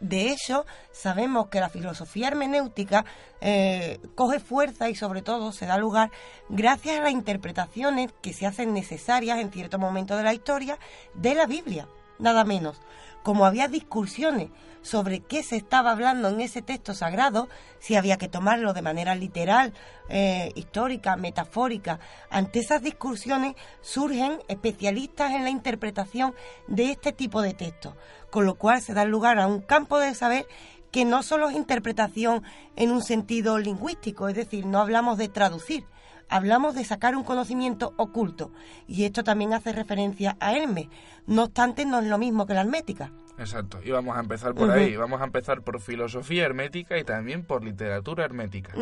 De 0.00 0.30
hecho, 0.30 0.66
sabemos 0.90 1.46
que 1.46 1.60
la 1.60 1.70
filosofía 1.70 2.28
hermenéutica 2.28 3.06
eh, 3.40 4.00
coge 4.16 4.38
fuerza 4.38 4.90
y 4.90 4.94
sobre 4.94 5.22
todo 5.22 5.50
se 5.50 5.64
da 5.64 5.78
lugar 5.78 6.10
gracias 6.50 6.98
a 6.98 7.02
las 7.04 7.12
interpretaciones 7.12 8.12
que 8.20 8.34
se 8.34 8.44
hacen 8.44 8.74
necesarias 8.74 9.38
en 9.38 9.50
cierto 9.50 9.78
momento 9.78 10.14
de 10.14 10.24
la 10.24 10.34
historia 10.34 10.78
de 11.14 11.34
la 11.34 11.46
Biblia, 11.46 11.88
nada 12.18 12.44
menos. 12.44 12.82
Como 13.22 13.46
había 13.46 13.68
discusiones 13.68 14.50
sobre 14.82 15.20
qué 15.20 15.42
se 15.42 15.56
estaba 15.56 15.92
hablando 15.92 16.28
en 16.28 16.40
ese 16.40 16.60
texto 16.60 16.92
sagrado, 16.94 17.48
si 17.78 17.94
había 17.94 18.18
que 18.18 18.28
tomarlo 18.28 18.72
de 18.72 18.82
manera 18.82 19.14
literal, 19.14 19.72
eh, 20.08 20.52
histórica, 20.56 21.16
metafórica. 21.16 22.00
Ante 22.30 22.58
esas 22.58 22.82
discusiones 22.82 23.54
surgen 23.80 24.40
especialistas 24.48 25.32
en 25.32 25.44
la 25.44 25.50
interpretación 25.50 26.34
de 26.66 26.90
este 26.90 27.12
tipo 27.12 27.42
de 27.42 27.54
textos, 27.54 27.94
con 28.30 28.44
lo 28.44 28.56
cual 28.56 28.82
se 28.82 28.92
da 28.92 29.04
lugar 29.04 29.38
a 29.38 29.46
un 29.46 29.60
campo 29.60 29.98
de 29.98 30.14
saber 30.14 30.46
que 30.90 31.04
no 31.04 31.22
solo 31.22 31.48
es 31.48 31.56
interpretación 31.56 32.42
en 32.76 32.90
un 32.90 33.02
sentido 33.02 33.58
lingüístico, 33.58 34.28
es 34.28 34.34
decir, 34.34 34.66
no 34.66 34.78
hablamos 34.80 35.16
de 35.16 35.28
traducir, 35.28 35.86
hablamos 36.32 36.74
de 36.74 36.84
sacar 36.84 37.14
un 37.14 37.24
conocimiento 37.24 37.92
oculto, 37.98 38.52
y 38.88 39.04
esto 39.04 39.22
también 39.22 39.52
hace 39.52 39.72
referencia 39.72 40.36
a 40.40 40.56
Hermes. 40.56 40.88
No 41.26 41.44
obstante, 41.44 41.84
no 41.84 42.00
es 42.00 42.06
lo 42.06 42.18
mismo 42.18 42.46
que 42.46 42.54
la 42.54 42.62
hermética. 42.62 43.12
Exacto, 43.38 43.80
y 43.84 43.90
vamos 43.90 44.16
a 44.16 44.20
empezar 44.20 44.54
por 44.54 44.70
ahí, 44.70 44.96
vamos 44.96 45.20
a 45.20 45.24
empezar 45.24 45.62
por 45.62 45.80
filosofía 45.80 46.44
hermética 46.44 46.98
y 46.98 47.04
también 47.04 47.44
por 47.44 47.62
literatura 47.62 48.24
hermética. 48.24 48.74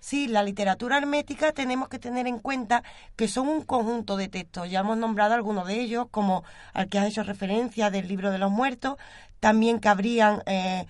Sí, 0.00 0.28
la 0.28 0.42
literatura 0.42 0.98
hermética 0.98 1.52
tenemos 1.52 1.88
que 1.88 1.98
tener 1.98 2.26
en 2.26 2.38
cuenta 2.38 2.82
que 3.16 3.26
son 3.26 3.48
un 3.48 3.62
conjunto 3.62 4.18
de 4.18 4.28
textos. 4.28 4.70
Ya 4.70 4.80
hemos 4.80 4.98
nombrado 4.98 5.32
algunos 5.32 5.66
de 5.66 5.80
ellos, 5.80 6.08
como 6.10 6.44
al 6.74 6.88
que 6.88 6.98
has 6.98 7.06
hecho 7.06 7.22
referencia 7.22 7.90
del 7.90 8.06
libro 8.06 8.30
de 8.30 8.38
los 8.38 8.50
muertos, 8.50 8.96
también 9.40 9.78
cabrían 9.78 10.42
eh, 10.44 10.86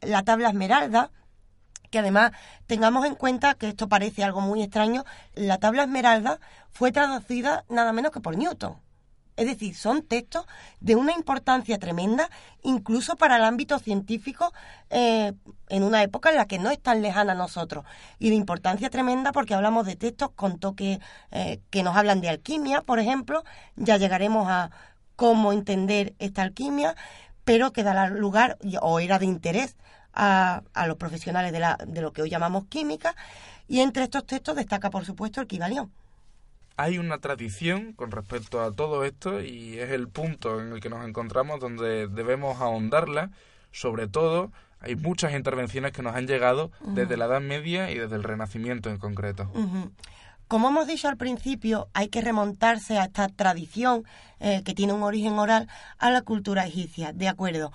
la 0.00 0.22
tabla 0.22 0.48
esmeralda, 0.48 1.10
que 1.90 1.98
además 1.98 2.32
tengamos 2.66 3.06
en 3.06 3.14
cuenta 3.14 3.54
que 3.54 3.68
esto 3.68 3.88
parece 3.88 4.24
algo 4.24 4.40
muy 4.40 4.62
extraño, 4.62 5.04
la 5.34 5.58
tabla 5.58 5.84
esmeralda 5.84 6.40
fue 6.70 6.92
traducida 6.92 7.64
nada 7.68 7.92
menos 7.92 8.12
que 8.12 8.20
por 8.20 8.36
Newton. 8.36 8.76
Es 9.36 9.46
decir, 9.46 9.74
son 9.74 10.02
textos 10.02 10.46
de 10.80 10.96
una 10.96 11.12
importancia 11.12 11.78
tremenda, 11.78 12.30
incluso 12.62 13.16
para 13.16 13.36
el 13.36 13.44
ámbito 13.44 13.78
científico, 13.78 14.52
eh, 14.88 15.34
en 15.68 15.82
una 15.82 16.02
época 16.02 16.30
en 16.30 16.36
la 16.36 16.46
que 16.46 16.58
no 16.58 16.70
es 16.70 16.80
tan 16.80 17.02
lejana 17.02 17.32
a 17.32 17.34
nosotros. 17.36 17.84
Y 18.18 18.30
de 18.30 18.36
importancia 18.36 18.88
tremenda 18.88 19.32
porque 19.32 19.54
hablamos 19.54 19.84
de 19.84 19.96
textos 19.96 20.30
con 20.30 20.58
toques 20.58 21.00
eh, 21.32 21.60
que 21.68 21.82
nos 21.82 21.96
hablan 21.96 22.22
de 22.22 22.30
alquimia, 22.30 22.80
por 22.80 22.98
ejemplo. 22.98 23.44
Ya 23.76 23.98
llegaremos 23.98 24.48
a 24.48 24.70
cómo 25.16 25.52
entender 25.52 26.14
esta 26.18 26.42
alquimia, 26.42 26.96
pero 27.44 27.72
que 27.72 27.82
da 27.82 28.08
lugar, 28.08 28.56
o 28.80 29.00
era 29.00 29.18
de 29.18 29.26
interés, 29.26 29.76
a, 30.16 30.62
a 30.74 30.86
los 30.86 30.96
profesionales 30.96 31.52
de, 31.52 31.60
la, 31.60 31.78
de 31.86 32.00
lo 32.00 32.12
que 32.12 32.22
hoy 32.22 32.30
llamamos 32.30 32.66
química. 32.66 33.14
Y 33.68 33.80
entre 33.80 34.04
estos 34.04 34.26
textos 34.26 34.56
destaca, 34.56 34.90
por 34.90 35.04
supuesto, 35.04 35.40
el 35.40 35.46
Kibalión 35.46 35.92
hay 36.76 36.98
una 36.98 37.18
tradición 37.18 37.94
con 37.94 38.10
respecto 38.10 38.62
a 38.62 38.70
todo 38.70 39.04
esto 39.04 39.40
y 39.40 39.78
es 39.78 39.90
el 39.90 40.08
punto 40.08 40.60
en 40.60 40.72
el 40.72 40.80
que 40.80 40.90
nos 40.90 41.06
encontramos 41.06 41.58
donde 41.58 42.06
debemos 42.06 42.60
ahondarla. 42.60 43.30
Sobre 43.72 44.08
todo, 44.08 44.52
hay 44.80 44.94
muchas 44.94 45.32
intervenciones 45.32 45.92
que 45.92 46.02
nos 46.02 46.14
han 46.14 46.26
llegado 46.26 46.70
desde 46.80 47.16
la 47.16 47.26
Edad 47.26 47.40
Media 47.40 47.90
y 47.90 47.98
desde 47.98 48.16
el 48.16 48.22
Renacimiento 48.22 48.90
en 48.90 48.98
concreto. 48.98 49.50
Como 50.48 50.68
hemos 50.68 50.86
dicho 50.86 51.08
al 51.08 51.16
principio, 51.16 51.88
hay 51.92 52.08
que 52.08 52.20
remontarse 52.20 52.98
a 52.98 53.04
esta 53.04 53.28
tradición 53.28 54.04
eh, 54.38 54.62
que 54.64 54.74
tiene 54.74 54.92
un 54.92 55.02
origen 55.02 55.38
oral 55.38 55.68
a 55.98 56.10
la 56.10 56.22
cultura 56.22 56.66
egipcia, 56.66 57.12
de 57.12 57.26
acuerdo. 57.26 57.72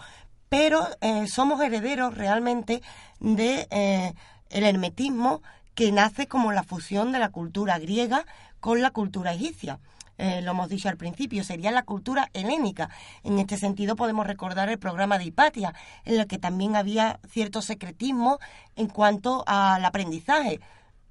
Pero 0.52 0.86
eh, 1.00 1.28
somos 1.28 1.62
herederos 1.62 2.14
realmente 2.14 2.82
de 3.22 3.70
eh, 3.72 4.14
el 4.50 4.66
hermetismo 4.66 5.42
que 5.76 5.94
nace 5.94 6.28
como 6.28 6.52
la 6.52 6.64
fusión 6.64 7.14
de 7.14 7.20
la 7.20 7.30
cultura 7.30 7.80
griega 7.80 8.26
con 8.60 8.82
la 8.82 8.92
cultura 8.92 9.32
egipcia. 9.32 9.80
Eh, 10.18 10.42
lo 10.42 10.52
hemos 10.52 10.68
dicho 10.68 10.90
al 10.90 10.98
principio, 10.98 11.46
sería 11.46 11.72
la 11.72 11.84
cultura 11.84 12.30
helénica. 12.34 12.90
En 13.24 13.40
este 13.40 13.56
sentido 13.56 13.96
podemos 13.96 14.28
recordar 14.28 14.68
el 14.68 14.78
programa 14.78 15.18
de 15.18 15.24
Hipatia, 15.24 15.74
en 16.04 16.20
el 16.20 16.28
que 16.28 16.38
también 16.38 16.76
había 16.76 17.22
cierto 17.30 17.62
secretismo 17.62 18.40
en 18.76 18.88
cuanto 18.88 19.46
al 19.48 19.86
aprendizaje. 19.86 20.60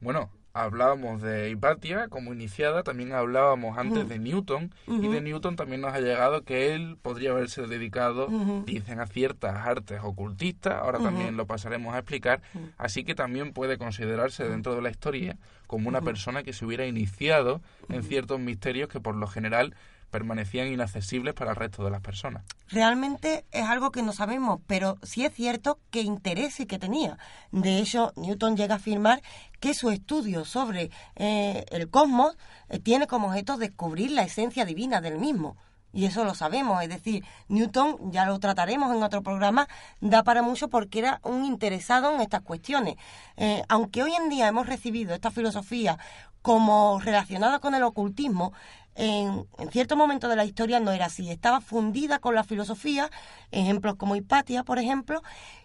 Bueno, 0.02 0.28
hablábamos 0.52 1.22
de 1.22 1.50
Hipatia 1.50 2.08
como 2.08 2.32
iniciada, 2.32 2.82
también 2.82 3.12
hablábamos 3.12 3.78
antes 3.78 4.08
de 4.08 4.18
Newton, 4.18 4.72
y 4.86 5.08
de 5.08 5.20
Newton 5.20 5.56
también 5.56 5.80
nos 5.80 5.92
ha 5.92 6.00
llegado 6.00 6.42
que 6.42 6.74
él 6.74 6.96
podría 7.00 7.30
haberse 7.30 7.66
dedicado, 7.66 8.28
dicen, 8.66 9.00
a 9.00 9.06
ciertas 9.06 9.66
artes 9.66 10.00
ocultistas, 10.02 10.74
ahora 10.74 10.98
también 10.98 11.36
lo 11.36 11.46
pasaremos 11.46 11.94
a 11.94 11.98
explicar, 11.98 12.42
así 12.78 13.04
que 13.04 13.14
también 13.14 13.52
puede 13.52 13.78
considerarse 13.78 14.48
dentro 14.48 14.74
de 14.74 14.82
la 14.82 14.90
historia 14.90 15.36
como 15.66 15.88
una 15.88 16.00
persona 16.00 16.42
que 16.42 16.52
se 16.52 16.64
hubiera 16.64 16.86
iniciado 16.86 17.60
en 17.88 18.02
ciertos 18.02 18.40
misterios 18.40 18.88
que 18.88 19.00
por 19.00 19.14
lo 19.14 19.28
general 19.28 19.74
permanecían 20.10 20.68
inaccesibles 20.68 21.34
para 21.34 21.52
el 21.52 21.56
resto 21.56 21.84
de 21.84 21.90
las 21.90 22.00
personas. 22.00 22.44
Realmente 22.68 23.44
es 23.50 23.64
algo 23.64 23.90
que 23.90 24.02
no 24.02 24.12
sabemos, 24.12 24.60
pero 24.66 24.98
sí 25.02 25.24
es 25.24 25.32
cierto 25.34 25.78
que 25.90 26.02
interés 26.02 26.60
y 26.60 26.66
que 26.66 26.78
tenía. 26.78 27.18
De 27.52 27.78
hecho, 27.78 28.12
Newton 28.16 28.56
llega 28.56 28.74
a 28.74 28.78
afirmar 28.78 29.22
que 29.60 29.74
su 29.74 29.90
estudio 29.90 30.44
sobre 30.44 30.90
eh, 31.16 31.64
el 31.70 31.88
cosmos 31.88 32.36
eh, 32.68 32.78
tiene 32.78 33.06
como 33.06 33.28
objeto 33.28 33.56
descubrir 33.56 34.10
la 34.10 34.22
esencia 34.22 34.64
divina 34.64 35.00
del 35.00 35.18
mismo. 35.18 35.56
Y 35.92 36.04
eso 36.04 36.24
lo 36.24 36.34
sabemos, 36.34 36.82
es 36.82 36.88
decir, 36.88 37.24
Newton, 37.48 38.12
ya 38.12 38.24
lo 38.24 38.38
trataremos 38.38 38.94
en 38.94 39.02
otro 39.02 39.22
programa, 39.22 39.66
da 40.00 40.22
para 40.22 40.40
mucho 40.40 40.68
porque 40.68 41.00
era 41.00 41.20
un 41.24 41.44
interesado 41.44 42.14
en 42.14 42.20
estas 42.20 42.42
cuestiones. 42.42 42.94
Eh, 43.36 43.64
aunque 43.68 44.02
hoy 44.04 44.14
en 44.14 44.28
día 44.28 44.46
hemos 44.46 44.66
recibido 44.66 45.14
esta 45.14 45.32
filosofía 45.32 45.98
como 46.42 47.00
relacionada 47.00 47.58
con 47.58 47.74
el 47.74 47.82
ocultismo, 47.82 48.52
en, 49.00 49.46
cierto 49.70 49.96
momento 49.96 50.28
de 50.28 50.36
la 50.36 50.44
historia 50.44 50.78
no 50.78 50.92
era 50.92 51.06
así. 51.06 51.30
Estaba 51.30 51.60
fundida 51.60 52.18
con 52.18 52.34
la 52.34 52.44
filosofía, 52.44 53.10
ejemplos 53.50 53.96
como 53.96 54.14
Hipatia, 54.14 54.62
por 54.62 54.78
ejemplo, 54.78 55.22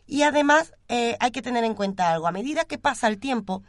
y 0.08 0.24
además 0.24 0.74
eh, 0.88 1.18
hay 1.20 1.32
que 1.32 1.42
tener 1.42 1.63
en 1.65 1.74
cuenta 1.74 2.12
algo. 2.12 2.27
A 2.27 2.32
medida 2.32 2.63
que 2.63 2.77
pasa 2.77 3.08
el 3.08 3.20
tiempo, 3.20 3.63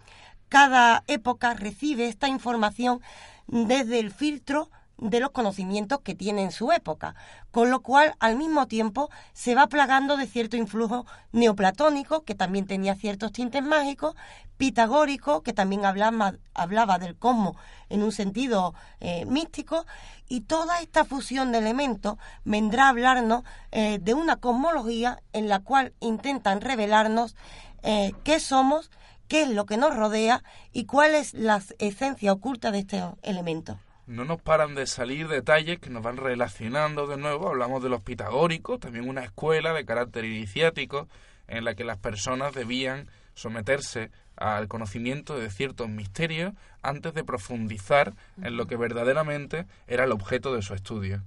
cada 0.49 1.03
época 1.09 1.55
recibe 1.55 2.07
esta 2.07 2.29
información 2.29 3.01
desde 3.49 3.99
el 3.99 4.13
filtro 4.13 4.71
de 4.99 5.21
los 5.21 5.31
conocimientos 5.31 6.01
que 6.01 6.15
tiene 6.15 6.43
en 6.43 6.53
su 6.53 6.73
época, 6.73 7.15
con 7.51 7.71
lo 7.71 7.81
cual 7.81 8.15
al 8.19 8.37
mismo 8.37 8.67
tiempo 8.67 9.11
se 9.33 9.55
va 9.55 9.67
plagando 9.67 10.17
de 10.17 10.27
cierto 10.27 10.57
influjo 10.57 11.07
neoplatónico, 11.33 12.25
que 12.25 12.35
también 12.35 12.67
tenía 12.67 12.95
ciertos 12.95 13.33
tintes 13.33 13.63
mágicos, 13.63 14.15
pitagórico, 14.57 15.43
que 15.43 15.53
también 15.53 15.85
hablaba, 15.85 16.99
del 16.99 17.17
cosmos 17.17 17.57
en 17.91 18.03
un 18.03 18.11
sentido 18.11 18.75
eh, 19.01 19.27
místico, 19.27 19.85
y 20.29 20.43
toda 20.43 20.81
esta 20.81 21.05
fusión 21.05 21.53
de 21.53 21.59
elementos 21.59 22.17
vendrá 22.45 22.87
a 22.87 22.89
hablarnos 22.89 23.45
eh, 23.73 23.99
de 24.01 24.15
una 24.15 24.37
cosmología 24.37 25.23
en 25.33 25.49
la 25.49 25.61
cual 25.61 25.93
intentan 26.01 26.63
revelarnos 26.63 27.37
eh, 27.83 28.15
qué 28.25 28.41
somos, 28.41 28.91
qué 29.29 29.43
es 29.43 29.51
lo 29.51 29.67
que 29.67 29.77
nos 29.77 29.95
rodea 29.95 30.43
y 30.73 30.87
cuál 30.87 31.15
es 31.15 31.35
la 31.35 31.63
esencia 31.79 32.33
oculta 32.33 32.71
de 32.71 32.81
estos 32.81 33.15
elementos 33.23 33.77
no 34.07 34.25
nos 34.25 34.41
paran 34.41 34.75
de 34.75 34.87
salir 34.87 35.29
detalles 35.29 35.79
que 35.79 35.91
nos 35.91 36.03
van 36.03 36.17
relacionando 36.17 37.07
de 37.07 37.17
nuevo. 37.17 37.49
Hablamos 37.49 37.83
de 37.83 37.89
los 37.89 38.03
pitagóricos, 38.03 38.81
también 38.81 39.09
una 39.09 39.25
escuela 39.25 39.73
de 39.73 39.85
carácter 39.85 40.25
iniciático 40.25 41.09
en 41.49 41.65
la 41.65 41.75
que 41.75 41.85
las 41.85 41.99
personas 41.99 42.55
debían 42.55 43.09
someterse 43.35 44.11
al 44.37 44.69
conocimiento 44.69 45.39
de 45.39 45.51
ciertos 45.51 45.89
misterios 45.89 46.53
antes 46.83 47.15
de 47.15 47.25
profundizar 47.25 48.15
en 48.43 48.57
lo 48.57 48.67
que 48.67 48.77
verdaderamente 48.77 49.67
era 49.87 50.05
el 50.05 50.13
objeto 50.13 50.55
de 50.55 50.63
su 50.63 50.75
estudio. 50.75 51.23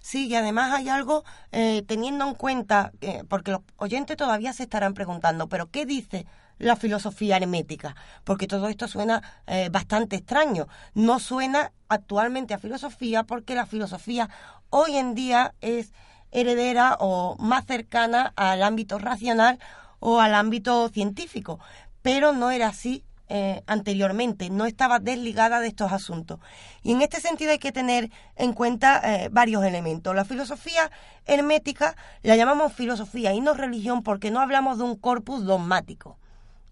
Sí, 0.00 0.28
y 0.28 0.34
además 0.34 0.72
hay 0.72 0.88
algo 0.88 1.24
eh, 1.52 1.82
teniendo 1.86 2.26
en 2.26 2.34
cuenta, 2.34 2.92
porque 3.28 3.50
los 3.50 3.60
oyentes 3.76 4.16
todavía 4.16 4.52
se 4.52 4.64
estarán 4.64 4.94
preguntando, 4.94 5.48
pero 5.48 5.70
¿qué 5.70 5.86
dice 5.86 6.26
la 6.58 6.76
filosofía 6.76 7.36
hermética, 7.36 7.96
porque 8.24 8.46
todo 8.46 8.68
esto 8.68 8.88
suena 8.88 9.22
eh, 9.46 9.68
bastante 9.70 10.16
extraño. 10.16 10.68
No 10.94 11.18
suena 11.18 11.72
actualmente 11.88 12.54
a 12.54 12.58
filosofía 12.58 13.24
porque 13.24 13.54
la 13.54 13.66
filosofía 13.66 14.28
hoy 14.70 14.96
en 14.96 15.14
día 15.14 15.54
es 15.60 15.92
heredera 16.30 16.96
o 17.00 17.36
más 17.38 17.64
cercana 17.66 18.32
al 18.36 18.62
ámbito 18.62 18.98
racional 18.98 19.58
o 20.00 20.20
al 20.20 20.34
ámbito 20.34 20.88
científico, 20.90 21.58
pero 22.02 22.32
no 22.32 22.50
era 22.50 22.68
así 22.68 23.04
eh, 23.30 23.62
anteriormente, 23.66 24.48
no 24.48 24.64
estaba 24.64 25.00
desligada 25.00 25.60
de 25.60 25.68
estos 25.68 25.92
asuntos. 25.92 26.40
Y 26.82 26.92
en 26.92 27.02
este 27.02 27.20
sentido 27.20 27.50
hay 27.50 27.58
que 27.58 27.72
tener 27.72 28.10
en 28.36 28.54
cuenta 28.54 29.00
eh, 29.04 29.28
varios 29.30 29.64
elementos. 29.64 30.14
La 30.14 30.24
filosofía 30.24 30.90
hermética 31.26 31.94
la 32.22 32.36
llamamos 32.36 32.72
filosofía 32.72 33.34
y 33.34 33.40
no 33.40 33.52
religión 33.52 34.02
porque 34.02 34.30
no 34.30 34.40
hablamos 34.40 34.78
de 34.78 34.84
un 34.84 34.96
corpus 34.96 35.44
dogmático. 35.44 36.17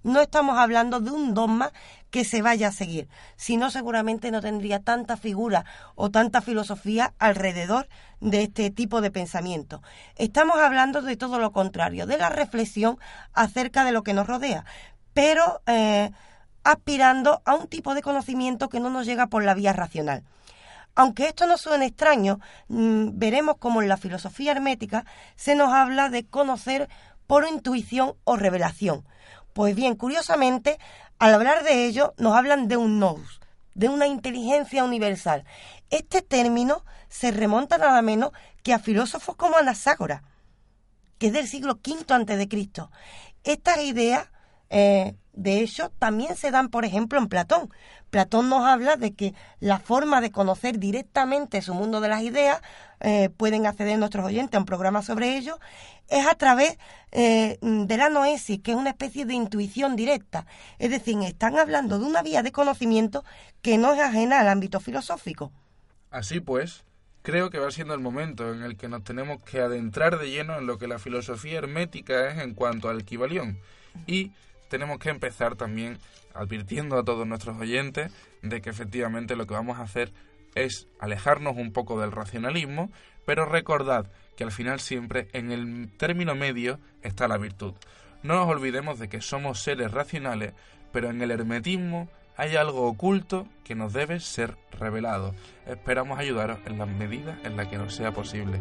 No 0.07 0.21
estamos 0.21 0.57
hablando 0.57 1.01
de 1.01 1.11
un 1.11 1.35
dogma 1.35 1.73
que 2.13 2.23
se 2.23 2.41
vaya 2.41 2.69
a 2.69 2.73
seguir, 2.73 3.09
sino 3.35 3.73
seguramente 3.73 4.31
no 4.31 4.41
tendría 4.41 4.79
tanta 4.79 5.17
figura 5.17 5.65
o 5.97 6.13
tanta 6.13 6.43
filosofía 6.43 7.15
alrededor 7.19 7.89
de 8.21 8.45
este 8.45 8.71
tipo 8.71 9.01
de 9.01 9.11
pensamiento. 9.11 9.83
Estamos 10.15 10.59
hablando 10.59 11.03
de 11.03 11.17
todo 11.17 11.41
lo 11.41 11.51
contrario, 11.51 12.07
de 12.07 12.19
la 12.19 12.29
reflexión 12.29 13.01
acerca 13.33 13.85
de 13.85 13.91
lo 13.91 14.05
que 14.05 14.15
nos 14.15 14.29
rodea, 14.29 14.65
pero 15.13 15.61
eh, 15.67 16.13
aspirando 16.63 17.43
a 17.45 17.57
un 17.57 17.67
tipo 17.67 17.93
de 17.97 18.03
conocimiento 18.03 18.69
que 18.69 18.79
no 18.79 18.91
nos 18.91 19.07
llega 19.07 19.27
por 19.27 19.43
la 19.43 19.55
vía 19.55 19.73
racional. 19.73 20.23
Aunque 20.95 21.27
esto 21.27 21.49
no 21.49 21.59
suene 21.59 21.87
extraño, 21.87 22.39
mm, 22.69 23.09
veremos 23.15 23.57
cómo 23.59 23.83
en 23.83 23.89
la 23.89 23.97
filosofía 23.97 24.53
hermética 24.53 25.05
se 25.35 25.57
nos 25.57 25.73
habla 25.73 26.11
de 26.11 26.25
conocer 26.25 26.89
por 27.27 27.45
intuición 27.49 28.15
o 28.23 28.37
revelación 28.37 29.05
pues 29.57 29.75
bien, 29.75 29.97
curiosamente, 29.97 30.79
al 31.19 31.33
hablar 31.33 31.65
de 31.65 31.87
ello, 31.87 32.13
nos 32.19 32.37
hablan 32.37 32.69
de 32.69 32.77
un 32.77 32.99
nous, 32.99 33.41
de 33.73 33.89
una 33.89 34.07
inteligencia 34.07 34.85
universal. 34.85 35.47
Este 35.89 36.21
término 36.21 36.85
se 37.09 37.31
remonta 37.31 37.79
nada 37.79 38.03
menos 38.03 38.33
que 38.63 38.75
a 38.75 38.79
filósofos 38.79 39.35
como 39.35 39.57
Anaságora, 39.57 40.25
que 41.17 41.29
es 41.29 41.33
del 41.33 41.49
siglo 41.49 41.81
V 41.83 42.49
Cristo. 42.51 42.91
Estas 43.45 43.79
ideas 43.79 44.29
eh, 44.71 45.15
de 45.37 45.61
hecho, 45.61 45.93
también 45.99 46.35
se 46.35 46.51
dan, 46.51 46.71
por 46.71 46.87
ejemplo, 46.87 47.19
en 47.19 47.29
Platón. 47.29 47.71
Platón 48.09 48.49
nos 48.49 48.65
habla 48.65 48.97
de 48.97 49.15
que 49.15 49.35
la 49.61 49.79
forma 49.79 50.23
de 50.23 50.31
conocer 50.31 50.79
directamente 50.79 51.61
su 51.61 51.75
mundo 51.75 52.01
de 52.01 52.09
las 52.09 52.23
ideas, 52.23 52.63
eh, 53.01 53.29
pueden 53.29 53.67
acceder 53.67 53.99
nuestros 53.99 54.25
oyentes 54.25 54.57
a 54.57 54.61
un 54.61 54.65
programa 54.65 55.03
sobre 55.03 55.37
ello, 55.37 55.59
es 56.09 56.27
a 56.27 56.35
través 56.35 56.79
eh, 57.13 57.59
de 57.61 57.97
la 57.99 58.09
noesis, 58.09 58.61
que 58.63 58.71
es 58.71 58.77
una 58.79 58.91
especie 58.91 59.27
de 59.27 59.35
intuición 59.35 59.95
directa. 59.95 60.47
Es 60.79 60.91
decir, 60.91 61.19
están 61.23 61.59
hablando 61.59 61.99
de 61.99 62.07
una 62.07 62.23
vía 62.23 62.43
de 62.43 62.53
conocimiento 62.53 63.23
que 63.61 63.77
no 63.77 63.93
es 63.93 64.01
ajena 64.01 64.41
al 64.41 64.49
ámbito 64.49 64.81
filosófico. 64.81 65.53
Así 66.11 66.41
pues, 66.41 66.85
creo 67.21 67.51
que 67.51 67.59
va 67.59 67.71
siendo 67.71 67.93
el 67.93 68.01
momento 68.01 68.55
en 68.55 68.63
el 68.63 68.79
que 68.79 68.89
nos 68.89 69.05
tenemos 69.05 69.43
que 69.43 69.61
adentrar 69.61 70.19
de 70.19 70.31
lleno 70.31 70.57
en 70.57 70.67
lo 70.67 70.79
que 70.79 70.89
la 70.89 70.99
filosofía 70.99 71.59
hermética 71.59 72.31
es 72.31 72.39
en 72.39 72.55
cuanto 72.55 72.89
al 72.89 73.01
equivalión 73.01 73.59
y 74.07 74.33
tenemos 74.69 74.99
que 74.99 75.11
empezar 75.11 75.57
también 75.57 75.99
advirtiendo 76.35 76.99
a 76.99 77.05
todos 77.05 77.27
nuestros 77.27 77.59
oyentes 77.59 78.13
de 78.43 78.61
que 78.61 78.71
efectivamente 78.71 79.37
lo 79.37 79.47
que 79.47 79.55
vamos 79.55 79.79
a 79.79 79.83
hacer 79.83 80.13
es 80.55 80.89
alejarnos 80.99 81.57
un 81.57 81.73
poco 81.73 82.01
del 82.01 82.13
racionalismo, 82.13 82.91
pero 83.25 83.45
recordad 83.45 84.11
que 84.37 84.45
al 84.45 84.53
final 84.53 84.81
siempre 84.81 85.29
en 85.33 85.51
el 85.53 85.91
término 85.97 86.35
medio 86.35 86.79
está 87.03 87.29
la 87.29 87.39
virtud. 87.39 87.75
No 88.23 88.35
nos 88.35 88.49
olvidemos 88.49 88.99
de 88.99 89.09
que 89.09 89.21
somos 89.21 89.63
seres 89.63 89.91
racionales, 89.91 90.53
pero 90.93 91.11
en 91.11 91.21
el 91.23 91.31
hermetismo 91.31 92.09
hay 92.37 92.57
algo 92.57 92.87
oculto 92.87 93.47
que 93.65 93.75
nos 93.75 93.93
debe 93.93 94.21
ser 94.21 94.57
revelado. 94.73 95.35
Esperamos 95.67 96.19
ayudaros 96.19 96.59
en 96.67 96.79
las 96.79 96.89
medidas 96.89 97.39
en 97.45 97.57
las 97.57 97.69
que 97.69 97.79
nos 97.79 97.95
sea 97.95 98.13
posible. 98.13 98.61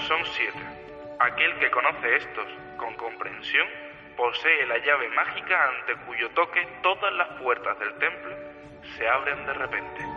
Son 0.00 0.24
siete. 0.26 0.58
Aquel 1.20 1.58
que 1.58 1.70
conoce 1.70 2.16
estos 2.16 2.46
con 2.76 2.94
comprensión 2.94 3.66
posee 4.16 4.66
la 4.66 4.78
llave 4.78 5.08
mágica 5.10 5.68
ante 5.68 5.96
cuyo 6.06 6.30
toque 6.30 6.66
todas 6.82 7.12
las 7.14 7.28
puertas 7.40 7.78
del 7.78 7.94
templo 7.98 8.36
se 8.96 9.08
abren 9.08 9.46
de 9.46 9.54
repente. 9.54 10.07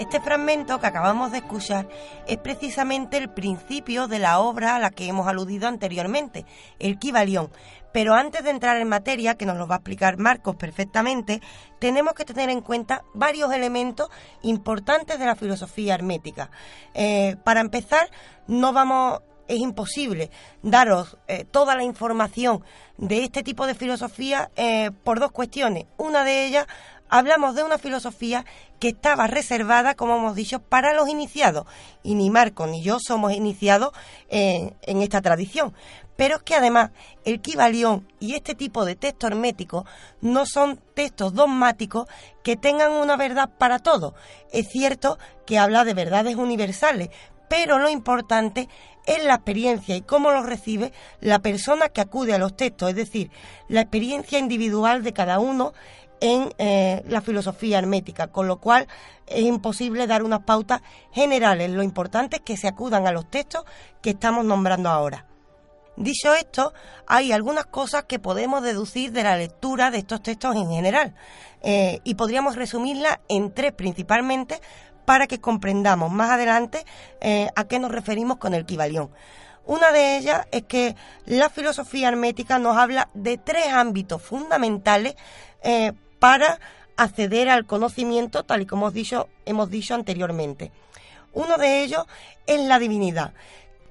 Este 0.00 0.18
fragmento 0.18 0.80
que 0.80 0.86
acabamos 0.86 1.30
de 1.30 1.38
escuchar 1.38 1.86
es 2.26 2.38
precisamente 2.38 3.18
el 3.18 3.28
principio 3.28 4.08
de 4.08 4.18
la 4.18 4.40
obra 4.40 4.74
a 4.74 4.78
la 4.78 4.88
que 4.88 5.06
hemos 5.06 5.28
aludido 5.28 5.68
anteriormente, 5.68 6.46
el 6.78 6.98
Kibalión. 6.98 7.50
Pero 7.92 8.14
antes 8.14 8.42
de 8.42 8.48
entrar 8.48 8.78
en 8.78 8.88
materia, 8.88 9.34
que 9.34 9.44
nos 9.44 9.58
lo 9.58 9.66
va 9.66 9.74
a 9.74 9.78
explicar 9.78 10.16
Marcos 10.16 10.56
perfectamente, 10.56 11.42
tenemos 11.80 12.14
que 12.14 12.24
tener 12.24 12.48
en 12.48 12.62
cuenta 12.62 13.04
varios 13.12 13.52
elementos 13.52 14.08
importantes 14.40 15.18
de 15.18 15.26
la 15.26 15.36
filosofía 15.36 15.96
hermética. 15.96 16.50
Eh, 16.94 17.36
para 17.44 17.60
empezar, 17.60 18.08
no 18.46 18.72
vamos 18.72 19.20
es 19.48 19.58
imposible 19.58 20.30
daros 20.62 21.18
eh, 21.26 21.44
toda 21.44 21.74
la 21.74 21.82
información 21.82 22.62
de 22.96 23.24
este 23.24 23.42
tipo 23.42 23.66
de 23.66 23.74
filosofía 23.74 24.50
eh, 24.54 24.92
por 25.02 25.18
dos 25.18 25.32
cuestiones. 25.32 25.86
Una 25.98 26.22
de 26.22 26.46
ellas 26.46 26.66
hablamos 27.10 27.54
de 27.54 27.64
una 27.64 27.76
filosofía 27.76 28.46
que 28.78 28.88
estaba 28.88 29.26
reservada, 29.26 29.94
como 29.94 30.16
hemos 30.16 30.34
dicho, 30.34 30.60
para 30.60 30.94
los 30.94 31.08
iniciados. 31.08 31.66
Y 32.02 32.14
ni 32.14 32.30
Marco 32.30 32.66
ni 32.66 32.82
yo 32.82 32.98
somos 32.98 33.32
iniciados 33.32 33.92
en, 34.30 35.02
esta 35.02 35.20
tradición. 35.20 35.74
Pero 36.16 36.36
es 36.36 36.42
que 36.42 36.54
además 36.54 36.90
el 37.24 37.40
Kibalión 37.40 38.06
y 38.20 38.34
este 38.34 38.54
tipo 38.54 38.84
de 38.84 38.94
texto 38.94 39.26
hermético 39.26 39.84
no 40.20 40.46
son 40.46 40.78
textos 40.94 41.34
dogmáticos 41.34 42.08
que 42.42 42.56
tengan 42.56 42.92
una 42.92 43.16
verdad 43.16 43.50
para 43.58 43.78
todo. 43.78 44.14
Es 44.52 44.68
cierto 44.68 45.18
que 45.46 45.58
habla 45.58 45.84
de 45.84 45.94
verdades 45.94 46.36
universales, 46.36 47.10
pero 47.48 47.78
lo 47.78 47.88
importante 47.88 48.68
es 49.06 49.24
la 49.24 49.34
experiencia 49.34 49.96
y 49.96 50.02
cómo 50.02 50.30
lo 50.30 50.42
recibe 50.42 50.92
la 51.20 51.40
persona 51.40 51.88
que 51.88 52.02
acude 52.02 52.34
a 52.34 52.38
los 52.38 52.54
textos, 52.54 52.90
es 52.90 52.96
decir, 52.96 53.30
la 53.68 53.80
experiencia 53.80 54.38
individual 54.38 55.02
de 55.02 55.12
cada 55.12 55.40
uno 55.40 55.72
en 56.20 56.52
eh, 56.58 57.02
la 57.08 57.20
filosofía 57.20 57.78
hermética, 57.78 58.28
con 58.28 58.46
lo 58.46 58.60
cual 58.60 58.86
es 59.26 59.42
imposible 59.42 60.06
dar 60.06 60.22
unas 60.22 60.40
pautas 60.40 60.82
generales. 61.12 61.70
Lo 61.70 61.82
importante 61.82 62.36
es 62.36 62.42
que 62.42 62.56
se 62.56 62.68
acudan 62.68 63.06
a 63.06 63.12
los 63.12 63.30
textos 63.30 63.64
que 64.02 64.10
estamos 64.10 64.44
nombrando 64.44 64.90
ahora. 64.90 65.26
Dicho 65.96 66.34
esto, 66.34 66.72
hay 67.06 67.32
algunas 67.32 67.66
cosas 67.66 68.04
que 68.04 68.18
podemos 68.18 68.62
deducir 68.62 69.12
de 69.12 69.22
la 69.22 69.36
lectura 69.36 69.90
de 69.90 69.98
estos 69.98 70.22
textos 70.22 70.56
en 70.56 70.70
general 70.70 71.14
eh, 71.62 72.00
y 72.04 72.14
podríamos 72.14 72.56
resumirlas 72.56 73.18
en 73.28 73.52
tres 73.52 73.72
principalmente 73.72 74.60
para 75.04 75.26
que 75.26 75.40
comprendamos 75.40 76.10
más 76.10 76.30
adelante 76.30 76.84
eh, 77.20 77.48
a 77.54 77.64
qué 77.64 77.78
nos 77.78 77.90
referimos 77.90 78.38
con 78.38 78.54
el 78.54 78.64
Kibalión. 78.64 79.10
Una 79.66 79.92
de 79.92 80.16
ellas 80.16 80.46
es 80.52 80.62
que 80.62 80.96
la 81.26 81.50
filosofía 81.50 82.08
hermética 82.08 82.58
nos 82.58 82.76
habla 82.76 83.10
de 83.12 83.36
tres 83.36 83.68
ámbitos 83.68 84.22
fundamentales 84.22 85.16
para 86.20 86.60
acceder 86.96 87.48
al 87.48 87.66
conocimiento 87.66 88.44
tal 88.44 88.62
y 88.62 88.66
como 88.66 88.82
hemos 88.82 88.94
dicho, 88.94 89.28
hemos 89.46 89.70
dicho 89.70 89.94
anteriormente. 89.94 90.70
Uno 91.32 91.56
de 91.56 91.82
ellos 91.82 92.04
es 92.46 92.60
la 92.60 92.78
divinidad. 92.78 93.32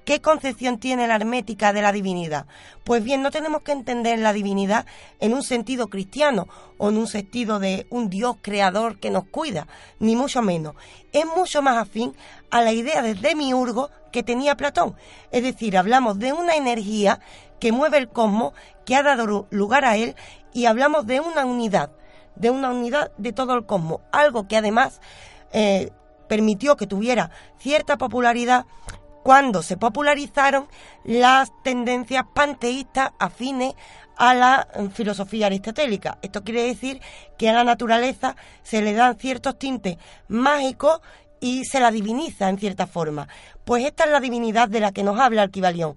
¿Qué 0.04 0.20
concepción 0.20 0.78
tiene 0.78 1.06
la 1.06 1.16
hermética 1.16 1.72
de 1.72 1.82
la 1.82 1.92
divinidad? 1.92 2.46
Pues 2.84 3.04
bien, 3.04 3.22
no 3.22 3.30
tenemos 3.30 3.62
que 3.62 3.72
entender 3.72 4.18
la 4.18 4.32
divinidad 4.32 4.86
en 5.18 5.34
un 5.34 5.42
sentido 5.42 5.88
cristiano 5.88 6.48
o 6.78 6.88
en 6.88 6.96
un 6.96 7.06
sentido 7.06 7.58
de 7.58 7.86
un 7.90 8.10
Dios 8.10 8.36
creador 8.40 8.98
que 8.98 9.10
nos 9.10 9.24
cuida, 9.24 9.66
ni 9.98 10.16
mucho 10.16 10.40
menos. 10.40 10.74
Es 11.12 11.26
mucho 11.26 11.62
más 11.62 11.76
afín 11.76 12.14
a 12.50 12.62
la 12.62 12.72
idea 12.72 13.02
de 13.02 13.14
demiurgo 13.14 13.90
que 14.12 14.22
tenía 14.22 14.56
Platón. 14.56 14.96
Es 15.30 15.42
decir, 15.42 15.76
hablamos 15.76 16.18
de 16.18 16.32
una 16.32 16.54
energía 16.54 17.20
que 17.58 17.72
mueve 17.72 17.98
el 17.98 18.08
cosmos, 18.08 18.54
que 18.86 18.96
ha 18.96 19.02
dado 19.02 19.46
lugar 19.50 19.84
a 19.84 19.96
él, 19.96 20.16
y 20.52 20.66
hablamos 20.66 21.06
de 21.06 21.20
una 21.20 21.44
unidad 21.44 21.90
de 22.40 22.50
una 22.50 22.70
unidad 22.70 23.12
de 23.18 23.32
todo 23.32 23.54
el 23.54 23.66
cosmos, 23.66 24.00
algo 24.12 24.48
que 24.48 24.56
además 24.56 25.00
eh, 25.52 25.90
permitió 26.28 26.76
que 26.76 26.86
tuviera 26.86 27.30
cierta 27.58 27.98
popularidad 27.98 28.66
cuando 29.22 29.62
se 29.62 29.76
popularizaron 29.76 30.68
las 31.04 31.50
tendencias 31.62 32.24
panteístas 32.34 33.10
afines 33.18 33.74
a 34.16 34.34
la 34.34 34.68
eh, 34.74 34.88
filosofía 34.92 35.46
aristotélica. 35.46 36.18
Esto 36.22 36.42
quiere 36.42 36.62
decir 36.62 37.00
que 37.36 37.50
a 37.50 37.52
la 37.52 37.64
naturaleza 37.64 38.36
se 38.62 38.80
le 38.80 38.94
dan 38.94 39.18
ciertos 39.18 39.58
tintes 39.58 39.98
mágicos 40.28 41.00
y 41.40 41.64
se 41.64 41.80
la 41.80 41.90
diviniza 41.90 42.48
en 42.48 42.58
cierta 42.58 42.86
forma. 42.86 43.28
Pues 43.64 43.84
esta 43.84 44.04
es 44.04 44.10
la 44.10 44.20
divinidad 44.20 44.68
de 44.68 44.80
la 44.80 44.92
que 44.92 45.02
nos 45.02 45.18
habla 45.18 45.42
Alquivalión. 45.42 45.96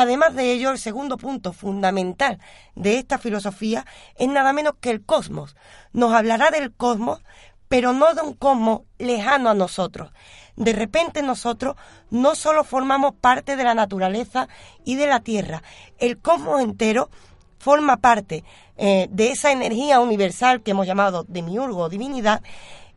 Además 0.00 0.36
de 0.36 0.52
ello, 0.52 0.70
el 0.70 0.78
segundo 0.78 1.16
punto 1.16 1.52
fundamental 1.52 2.38
de 2.76 3.00
esta 3.00 3.18
filosofía 3.18 3.84
es 4.14 4.28
nada 4.28 4.52
menos 4.52 4.74
que 4.80 4.90
el 4.90 5.04
cosmos. 5.04 5.56
Nos 5.92 6.12
hablará 6.12 6.52
del 6.52 6.72
cosmos, 6.72 7.24
pero 7.66 7.92
no 7.92 8.14
de 8.14 8.22
un 8.22 8.34
cosmos 8.34 8.82
lejano 9.00 9.50
a 9.50 9.54
nosotros. 9.54 10.12
de 10.54 10.72
repente 10.72 11.20
nosotros 11.22 11.74
no 12.10 12.36
solo 12.36 12.62
formamos 12.62 13.16
parte 13.16 13.56
de 13.56 13.64
la 13.64 13.74
naturaleza 13.74 14.46
y 14.84 14.94
de 14.94 15.08
la 15.08 15.18
Tierra, 15.18 15.64
el 15.98 16.18
cosmos 16.18 16.62
entero 16.62 17.10
forma 17.58 17.96
parte 17.96 18.44
eh, 18.76 19.08
de 19.10 19.32
esa 19.32 19.50
energía 19.50 19.98
universal 19.98 20.62
que 20.62 20.70
hemos 20.70 20.86
llamado 20.86 21.24
demiurgo 21.26 21.82
o 21.82 21.88
divinidad 21.88 22.40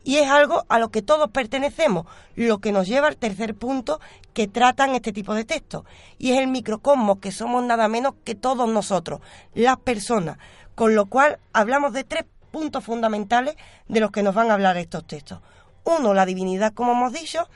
y 0.03 0.17
es 0.17 0.29
algo 0.29 0.65
a 0.69 0.79
lo 0.79 0.89
que 0.89 1.01
todos 1.01 1.29
pertenecemos, 1.29 2.05
lo 2.35 2.59
que 2.59 2.71
nos 2.71 2.87
lleva 2.87 3.07
al 3.07 3.17
tercer 3.17 3.55
punto 3.55 3.99
que 4.33 4.47
tratan 4.47 4.95
este 4.95 5.13
tipo 5.13 5.33
de 5.33 5.45
textos, 5.45 5.83
y 6.17 6.31
es 6.31 6.39
el 6.39 6.47
microcosmos, 6.47 7.19
que 7.19 7.31
somos 7.31 7.63
nada 7.63 7.87
menos 7.87 8.13
que 8.23 8.35
todos 8.35 8.67
nosotros, 8.69 9.21
las 9.53 9.77
personas, 9.77 10.37
con 10.75 10.95
lo 10.95 11.05
cual 11.05 11.39
hablamos 11.53 11.93
de 11.93 12.03
tres 12.03 12.25
puntos 12.51 12.83
fundamentales 12.83 13.55
de 13.87 13.99
los 13.99 14.11
que 14.11 14.23
nos 14.23 14.35
van 14.35 14.51
a 14.51 14.53
hablar 14.53 14.77
estos 14.77 15.05
textos. 15.05 15.39
Uno, 15.83 16.13
la 16.13 16.25
divinidad, 16.25 16.73
como 16.73 16.91
hemos 16.91 17.13
dicho, 17.13 17.47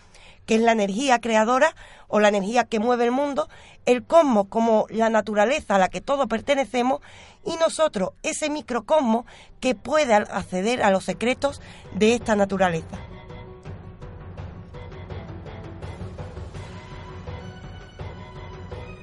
que 0.46 0.56
es 0.56 0.62
la 0.62 0.72
energía 0.72 1.20
creadora 1.20 1.76
o 2.08 2.20
la 2.20 2.30
energía 2.30 2.66
que 2.66 2.80
mueve 2.80 3.06
el 3.06 3.12
mundo, 3.12 3.50
el 3.86 4.04
cosmos 4.04 4.48
como 4.50 4.86
la 4.90 5.10
naturaleza 5.10 5.76
a 5.76 5.80
la 5.80 5.90
que 5.90 6.02
todos 6.02 6.28
pertenecemos 6.28 7.02
y 7.44 7.56
nosotros 7.58 8.12
ese 8.24 8.50
microcosmos 8.50 9.26
que 9.60 9.76
puede 9.76 10.14
acceder 10.14 10.84
a 10.84 10.92
los 10.92 11.04
secretos 11.04 11.62
de 11.94 12.16
esta 12.16 12.36
naturaleza. 12.36 13.00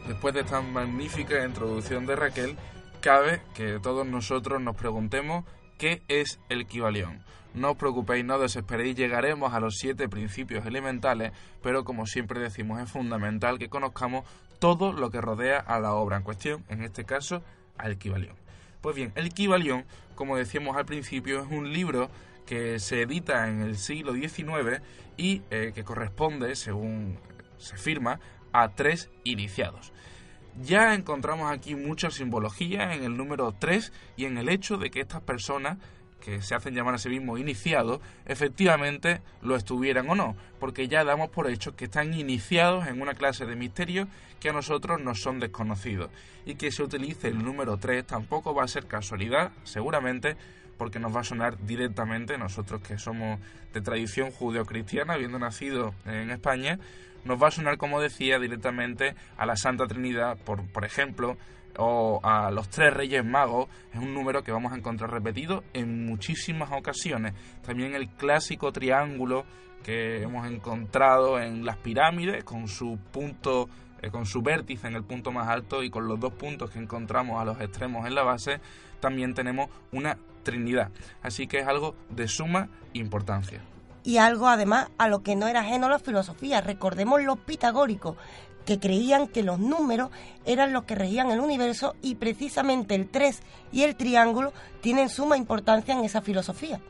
Después 0.07 0.35
de 0.35 0.41
esta 0.41 0.61
magnífica 0.61 1.45
introducción 1.45 2.07
de 2.07 2.17
Raquel, 2.17 2.57
cabe 3.01 3.43
que 3.55 3.79
todos 3.81 4.07
nosotros 4.07 4.61
nos 4.61 4.77
preguntemos 4.77 5.45
qué 5.83 6.01
es 6.07 6.39
el 6.49 6.67
Kibalión. 6.67 7.25
No 7.55 7.73
os 7.73 7.77
preocupéis, 7.77 8.25
no 8.25 8.39
desesperéis, 8.39 8.95
llegaremos 8.95 9.53
a 9.53 9.59
los 9.59 9.79
siete 9.79 10.09
principios 10.09 10.65
elementales, 10.65 11.33
pero 11.61 11.83
como 11.83 12.07
siempre 12.07 12.39
decimos 12.39 12.81
es 12.81 12.89
fundamental 12.89 13.59
que 13.59 13.69
conozcamos 13.69 14.25
todo 14.61 14.93
lo 14.93 15.11
que 15.11 15.21
rodea 15.21 15.59
a 15.59 15.81
la 15.81 15.95
obra 15.95 16.19
en 16.19 16.23
cuestión, 16.23 16.65
en 16.69 16.85
este 16.85 17.05
caso 17.05 17.43
al 17.79 17.99
Kibalión. 17.99 18.37
Pues 18.81 18.95
bien, 18.95 19.11
el 19.17 19.35
Kibalión, 19.35 19.85
como 20.15 20.37
decíamos 20.37 20.77
al 20.77 20.87
principio, 20.87 21.41
es 21.41 21.51
un 21.51 21.73
libro 21.73 22.11
que 22.47 22.79
se 22.79 23.03
edita 23.03 23.49
en 23.49 23.61
el 23.61 23.77
siglo 23.77 24.15
XIX 24.15 24.83
y 25.17 25.43
eh, 25.51 25.73
que 25.75 25.83
corresponde, 25.83 26.55
según 26.55 27.19
se 27.59 27.77
firma, 27.77 28.21
a 28.53 28.69
tres 28.69 29.11
iniciados. 29.25 29.93
Ya 30.61 30.95
encontramos 30.95 31.51
aquí 31.51 31.75
mucha 31.75 32.11
simbología 32.11 32.95
en 32.95 33.05
el 33.05 33.17
número 33.17 33.55
3 33.59 33.93
y 34.17 34.27
en 34.27 34.37
el 34.37 34.49
hecho 34.49 34.77
de 34.77 34.91
que 34.91 35.01
estas 35.01 35.23
personas 35.23 35.79
que 36.23 36.41
se 36.41 36.55
hacen 36.55 36.75
llamar 36.75 36.95
a 36.95 36.99
sí 36.99 37.09
mismos 37.09 37.41
iniciados, 37.41 38.01
efectivamente 38.27 39.21
lo 39.43 39.57
estuvieran 39.57 40.09
o 40.09 40.15
no, 40.15 40.37
porque 40.61 40.87
ya 40.87 41.05
damos 41.05 41.31
por 41.31 41.51
hecho 41.51 41.75
que 41.75 41.87
están 41.87 42.15
iniciados 42.15 42.87
en 42.87 43.01
una 43.03 43.15
clase 43.15 43.45
de 43.45 43.57
misterios 43.57 44.09
que 44.39 44.51
a 44.51 44.53
nosotros 44.53 45.01
nos 45.01 45.21
son 45.21 45.41
desconocidos. 45.41 46.11
Y 46.45 46.55
que 46.55 46.71
se 46.71 46.83
utilice 46.83 47.29
el 47.29 47.43
número 47.43 47.77
3 47.77 48.07
tampoco 48.07 48.55
va 48.55 48.65
a 48.65 48.69
ser 48.69 48.87
casualidad, 48.87 49.53
seguramente, 49.65 50.37
porque 50.83 50.99
nos 50.99 51.15
va 51.15 51.21
a 51.21 51.25
sonar 51.25 51.65
directamente, 51.65 52.37
nosotros 52.37 52.83
que 52.83 52.99
somos 52.99 53.39
de 53.73 53.81
tradición 53.81 54.33
judeocristiana, 54.33 55.15
habiendo 55.15 55.39
nacido 55.39 55.95
en 56.07 56.33
España, 56.33 56.81
nos 57.25 57.41
va 57.41 57.47
a 57.47 57.51
sonar, 57.53 57.77
como 57.77 58.01
decía, 58.01 58.41
directamente 58.41 59.15
a 59.37 59.47
la 59.47 59.55
Santa 59.55 59.87
Trinidad, 59.87 60.37
por, 60.39 60.67
por 60.73 60.85
ejemplo, 60.85 61.37
o 61.79 62.19
a 62.25 62.51
los 62.51 62.69
tres 62.69 62.93
reyes 62.93 63.25
magos 63.25 63.69
es 63.95 64.01
un 64.01 64.13
número 64.13 64.43
que 64.43 64.51
vamos 64.51 64.73
a 64.73 64.77
encontrar 64.77 65.13
repetido 65.13 65.63
en 65.73 66.05
muchísimas 66.05 66.73
ocasiones. 66.73 67.35
También 67.65 67.95
el 67.95 68.09
clásico 68.09 68.73
triángulo 68.73 69.45
que 69.85 70.21
hemos 70.21 70.51
encontrado 70.51 71.39
en 71.39 71.65
las 71.65 71.77
pirámides 71.77 72.43
con 72.43 72.67
su 72.67 72.99
punto 73.13 73.69
eh, 74.03 74.11
con 74.11 74.27
su 74.27 74.43
vértice 74.43 74.89
en 74.89 74.97
el 74.97 75.05
punto 75.05 75.31
más 75.31 75.47
alto 75.47 75.85
y 75.85 75.91
con 75.91 76.09
los 76.09 76.19
dos 76.19 76.33
puntos 76.33 76.71
que 76.71 76.81
encontramos 76.81 77.41
a 77.41 77.45
los 77.45 77.61
extremos 77.61 78.05
en 78.05 78.17
la 78.17 78.25
base, 78.25 78.59
también 78.99 79.33
tenemos 79.33 79.71
una 79.93 80.19
trinidad. 80.43 80.91
Así 81.23 81.47
que 81.47 81.59
es 81.59 81.67
algo 81.67 81.95
de 82.11 82.29
suma 82.29 82.69
importancia 82.93 83.63
y 84.05 84.19
algo 84.19 84.49
además 84.49 84.89
a 84.99 85.09
lo 85.09 85.23
que 85.23 85.37
no 85.37 85.49
era 85.49 85.61
ajeno 85.61 85.89
la 85.89 85.99
filosofía. 85.99 86.61
Recordemos 86.61 87.23
los 87.23 87.39
pitagóricos, 87.39 88.17
que 88.65 88.79
creían 88.79 89.29
que 89.29 89.43
los 89.43 89.59
números 89.59 90.11
eran 90.45 90.73
los 90.73 90.85
que 90.85 90.95
regían 90.95 91.31
el 91.31 91.41
universo 91.41 91.95
y 92.01 92.15
precisamente 92.17 92.95
el 92.95 93.09
3 93.09 93.41
y 93.73 93.83
el 93.83 93.97
triángulo 93.97 94.53
tienen 94.81 95.09
suma 95.09 95.37
importancia 95.37 95.95
en 95.95 96.05
esa 96.05 96.23
filosofía. 96.23 96.81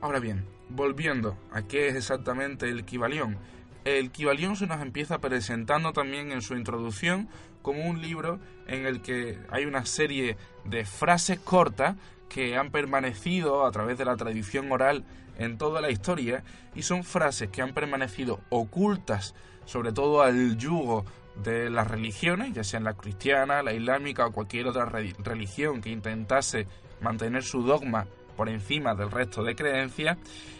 Ahora 0.00 0.18
bien, 0.18 0.44
volviendo 0.70 1.36
a 1.52 1.62
qué 1.62 1.88
es 1.88 1.94
exactamente 1.94 2.68
el 2.68 2.84
Kibalión. 2.84 3.36
El 3.84 4.10
Kibalión 4.10 4.56
se 4.56 4.66
nos 4.66 4.80
empieza 4.80 5.18
presentando 5.18 5.92
también 5.92 6.32
en 6.32 6.40
su 6.40 6.54
introducción 6.54 7.28
como 7.62 7.84
un 7.84 8.00
libro 8.00 8.40
en 8.66 8.86
el 8.86 9.02
que 9.02 9.38
hay 9.50 9.66
una 9.66 9.84
serie 9.84 10.36
de 10.64 10.84
frases 10.84 11.38
cortas 11.38 11.96
que 12.32 12.56
han 12.56 12.70
permanecido 12.70 13.66
a 13.66 13.70
través 13.70 13.98
de 13.98 14.04
la 14.04 14.16
tradición 14.16 14.72
oral 14.72 15.04
en 15.38 15.58
toda 15.58 15.80
la 15.80 15.90
historia 15.90 16.44
y 16.74 16.82
son 16.82 17.04
frases 17.04 17.50
que 17.50 17.62
han 17.62 17.74
permanecido 17.74 18.40
ocultas 18.48 19.34
sobre 19.64 19.92
todo 19.92 20.22
al 20.22 20.56
yugo 20.56 21.04
de 21.36 21.70
las 21.70 21.88
religiones, 21.88 22.52
ya 22.52 22.64
sean 22.64 22.84
la 22.84 22.94
cristiana, 22.94 23.62
la 23.62 23.72
islámica 23.72 24.26
o 24.26 24.32
cualquier 24.32 24.66
otra 24.66 24.86
religión 24.86 25.80
que 25.80 25.90
intentase 25.90 26.66
mantener 27.00 27.42
su 27.42 27.62
dogma 27.62 28.06
por 28.36 28.48
encima 28.48 28.94
del 28.94 29.10
resto 29.10 29.42
de 29.42 29.54
creencias 29.54 30.18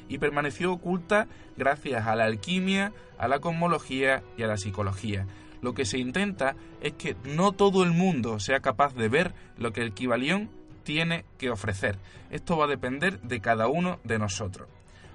y 0.09 0.19
permaneció 0.19 0.73
oculta 0.73 1.27
gracias 1.57 2.07
a 2.07 2.17
la 2.17 2.25
alquimia, 2.25 2.93
a 3.19 3.29
la 3.29 3.41
cosmología 3.41 4.23
y 4.37 4.43
a 4.43 4.47
la 4.47 4.57
psicología. 4.57 5.27
Lo 5.63 5.75
que 5.75 5.85
se 5.85 5.99
intenta 5.99 6.57
es 6.81 6.95
que 6.95 7.17
no 7.25 7.53
todo 7.53 7.83
el 7.83 7.93
mundo 7.93 8.41
sea 8.41 8.61
capaz 8.61 8.95
de 8.95 9.09
ver 9.09 9.35
lo 9.59 9.73
que 9.73 9.81
el 9.81 9.93
Kibalión 9.93 10.51
tiene 10.83 11.25
que 11.39 11.51
ofrecer. 11.51 11.99
Esto 12.31 12.57
va 12.57 12.65
a 12.65 12.69
depender 12.69 13.21
de 13.21 13.41
cada 13.41 13.69
uno 13.69 13.99
de 14.05 14.19
nosotros. 14.19 14.69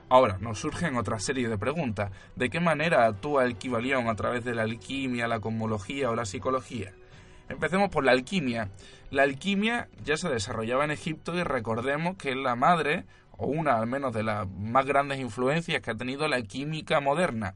Ahora, 0.10 0.38
nos 0.40 0.60
surgen 0.60 0.96
otra 0.96 1.20
serie 1.20 1.50
de 1.50 1.58
preguntas. 1.58 2.12
¿De 2.36 2.50
qué 2.50 2.62
manera 2.62 3.06
actúa 3.06 3.44
el 3.44 3.58
Kibalión 3.58 4.08
a 4.08 4.16
través 4.16 4.46
de 4.46 4.56
la 4.56 4.64
alquimia, 4.64 5.28
la 5.28 5.42
cosmología 5.42 6.10
o 6.10 6.16
la 6.16 6.26
psicología? 6.26 6.94
Empecemos 7.50 7.90
por 7.90 8.06
la 8.06 8.14
alquimia. 8.14 8.70
La 9.12 9.24
alquimia 9.24 9.90
ya 10.06 10.16
se 10.16 10.30
desarrollaba 10.30 10.86
en 10.86 10.92
Egipto 10.92 11.36
y 11.36 11.44
recordemos 11.44 12.16
que 12.16 12.30
es 12.30 12.38
la 12.38 12.56
madre, 12.56 13.06
o 13.32 13.48
una 13.48 13.78
al 13.78 13.88
menos 13.88 14.14
de 14.14 14.24
las 14.24 14.48
más 14.50 14.86
grandes 14.86 15.20
influencias 15.20 15.82
que 15.82 15.92
ha 15.92 15.96
tenido 15.96 16.28
la 16.28 16.42
química 16.42 17.02
moderna. 17.02 17.56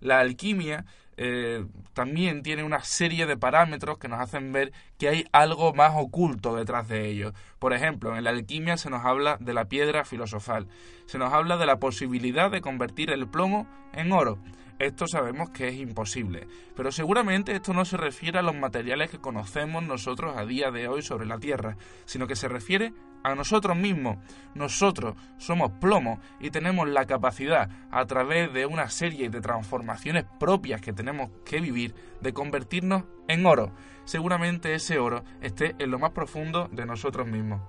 La 0.00 0.18
alquimia 0.18 0.84
eh, 1.16 1.64
también 1.92 2.42
tiene 2.42 2.64
una 2.64 2.82
serie 2.82 3.26
de 3.26 3.36
parámetros 3.36 3.98
que 3.98 4.08
nos 4.08 4.20
hacen 4.20 4.52
ver 4.52 4.72
que 4.98 5.08
hay 5.08 5.24
algo 5.32 5.72
más 5.74 5.92
oculto 5.94 6.56
detrás 6.56 6.88
de 6.88 7.08
ello. 7.08 7.32
Por 7.58 7.72
ejemplo, 7.72 8.16
en 8.16 8.24
la 8.24 8.30
alquimia 8.30 8.76
se 8.76 8.90
nos 8.90 9.04
habla 9.04 9.36
de 9.40 9.54
la 9.54 9.66
piedra 9.66 10.04
filosofal, 10.04 10.66
se 11.06 11.18
nos 11.18 11.32
habla 11.32 11.56
de 11.56 11.66
la 11.66 11.78
posibilidad 11.78 12.50
de 12.50 12.60
convertir 12.60 13.10
el 13.10 13.26
plomo 13.26 13.66
en 13.92 14.12
oro. 14.12 14.38
Esto 14.78 15.06
sabemos 15.06 15.50
que 15.50 15.68
es 15.68 15.76
imposible, 15.76 16.48
pero 16.74 16.90
seguramente 16.90 17.54
esto 17.54 17.72
no 17.72 17.84
se 17.84 17.96
refiere 17.96 18.40
a 18.40 18.42
los 18.42 18.56
materiales 18.56 19.08
que 19.08 19.20
conocemos 19.20 19.84
nosotros 19.84 20.36
a 20.36 20.44
día 20.44 20.72
de 20.72 20.88
hoy 20.88 21.02
sobre 21.02 21.26
la 21.26 21.38
Tierra, 21.38 21.76
sino 22.06 22.26
que 22.26 22.34
se 22.34 22.48
refiere 22.48 22.92
a 23.22 23.34
nosotros 23.36 23.76
mismos. 23.76 24.18
Nosotros 24.54 25.14
somos 25.38 25.70
plomo 25.80 26.20
y 26.40 26.50
tenemos 26.50 26.88
la 26.88 27.06
capacidad, 27.06 27.70
a 27.90 28.04
través 28.06 28.52
de 28.52 28.66
una 28.66 28.88
serie 28.90 29.30
de 29.30 29.40
transformaciones 29.40 30.24
propias 30.40 30.80
que 30.80 30.92
tenemos 30.92 31.30
que 31.44 31.60
vivir, 31.60 31.94
de 32.20 32.32
convertirnos 32.32 33.04
en 33.28 33.46
oro. 33.46 33.72
Seguramente 34.04 34.74
ese 34.74 34.98
oro 34.98 35.24
esté 35.40 35.76
en 35.78 35.90
lo 35.90 36.00
más 36.00 36.10
profundo 36.10 36.68
de 36.72 36.84
nosotros 36.84 37.26
mismos. 37.26 37.60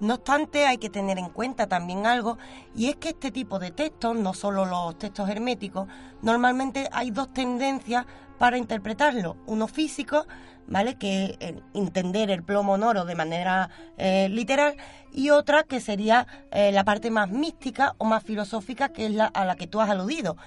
No 0.00 0.14
obstante, 0.14 0.66
hay 0.66 0.78
que 0.78 0.88
tener 0.88 1.18
en 1.18 1.28
cuenta 1.28 1.66
también 1.66 2.06
algo, 2.06 2.38
y 2.74 2.88
es 2.88 2.96
que 2.96 3.10
este 3.10 3.30
tipo 3.30 3.58
de 3.58 3.70
textos, 3.70 4.16
no 4.16 4.32
solo 4.32 4.64
los 4.64 4.98
textos 4.98 5.28
herméticos, 5.28 5.88
normalmente 6.22 6.88
hay 6.90 7.10
dos 7.10 7.32
tendencias 7.34 8.06
para 8.38 8.56
interpretarlo. 8.56 9.36
Uno 9.46 9.68
físico, 9.68 10.26
¿vale? 10.66 10.96
Que 10.96 11.36
es 11.38 11.54
entender 11.74 12.30
el 12.30 12.42
plomo 12.42 12.76
en 12.76 12.82
oro 12.82 13.04
de 13.04 13.14
manera 13.14 13.68
eh, 13.98 14.30
literal, 14.30 14.76
y 15.12 15.30
otra 15.30 15.64
que 15.64 15.80
sería 15.80 16.26
eh, 16.50 16.72
la 16.72 16.84
parte 16.84 17.10
más 17.10 17.30
mística 17.30 17.94
o 17.98 18.06
más 18.06 18.24
filosófica, 18.24 18.88
que 18.88 19.04
es 19.04 19.12
la 19.12 19.26
a 19.26 19.44
la 19.44 19.56
que 19.56 19.66
tú 19.66 19.82
has 19.82 19.90
aludido 19.90 20.38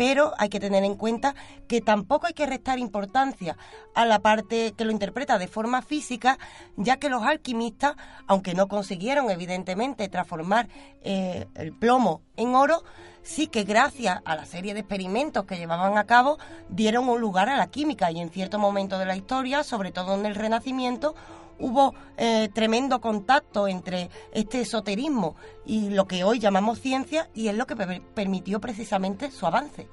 pero 0.00 0.32
hay 0.38 0.48
que 0.48 0.60
tener 0.60 0.82
en 0.82 0.94
cuenta 0.94 1.34
que 1.68 1.82
tampoco 1.82 2.26
hay 2.26 2.32
que 2.32 2.46
restar 2.46 2.78
importancia 2.78 3.58
a 3.94 4.06
la 4.06 4.20
parte 4.20 4.72
que 4.72 4.86
lo 4.86 4.92
interpreta 4.92 5.36
de 5.36 5.46
forma 5.46 5.82
física, 5.82 6.38
ya 6.78 6.96
que 6.96 7.10
los 7.10 7.22
alquimistas, 7.22 7.96
aunque 8.26 8.54
no 8.54 8.66
consiguieron 8.66 9.30
evidentemente 9.30 10.08
transformar 10.08 10.70
eh, 11.02 11.48
el 11.54 11.74
plomo 11.74 12.22
en 12.38 12.54
oro, 12.54 12.82
sí 13.22 13.46
que 13.46 13.64
gracias 13.64 14.22
a 14.24 14.36
la 14.36 14.46
serie 14.46 14.72
de 14.72 14.80
experimentos 14.80 15.44
que 15.44 15.58
llevaban 15.58 15.98
a 15.98 16.04
cabo 16.04 16.38
dieron 16.70 17.06
un 17.06 17.20
lugar 17.20 17.50
a 17.50 17.58
la 17.58 17.66
química 17.66 18.10
y 18.10 18.20
en 18.20 18.30
cierto 18.30 18.58
momento 18.58 18.98
de 18.98 19.04
la 19.04 19.16
historia, 19.16 19.64
sobre 19.64 19.92
todo 19.92 20.14
en 20.14 20.24
el 20.24 20.34
Renacimiento, 20.34 21.14
hubo 21.60 21.94
eh, 22.16 22.48
tremendo 22.52 23.00
contacto 23.00 23.68
entre 23.68 24.10
este 24.32 24.62
esoterismo 24.62 25.36
y 25.64 25.90
lo 25.90 26.06
que 26.06 26.24
hoy 26.24 26.38
llamamos 26.38 26.80
ciencia 26.80 27.28
y 27.34 27.48
es 27.48 27.56
lo 27.56 27.66
que 27.66 27.76
permitió 28.14 28.60
precisamente 28.60 29.30
su 29.30 29.46
avance. 29.46 29.88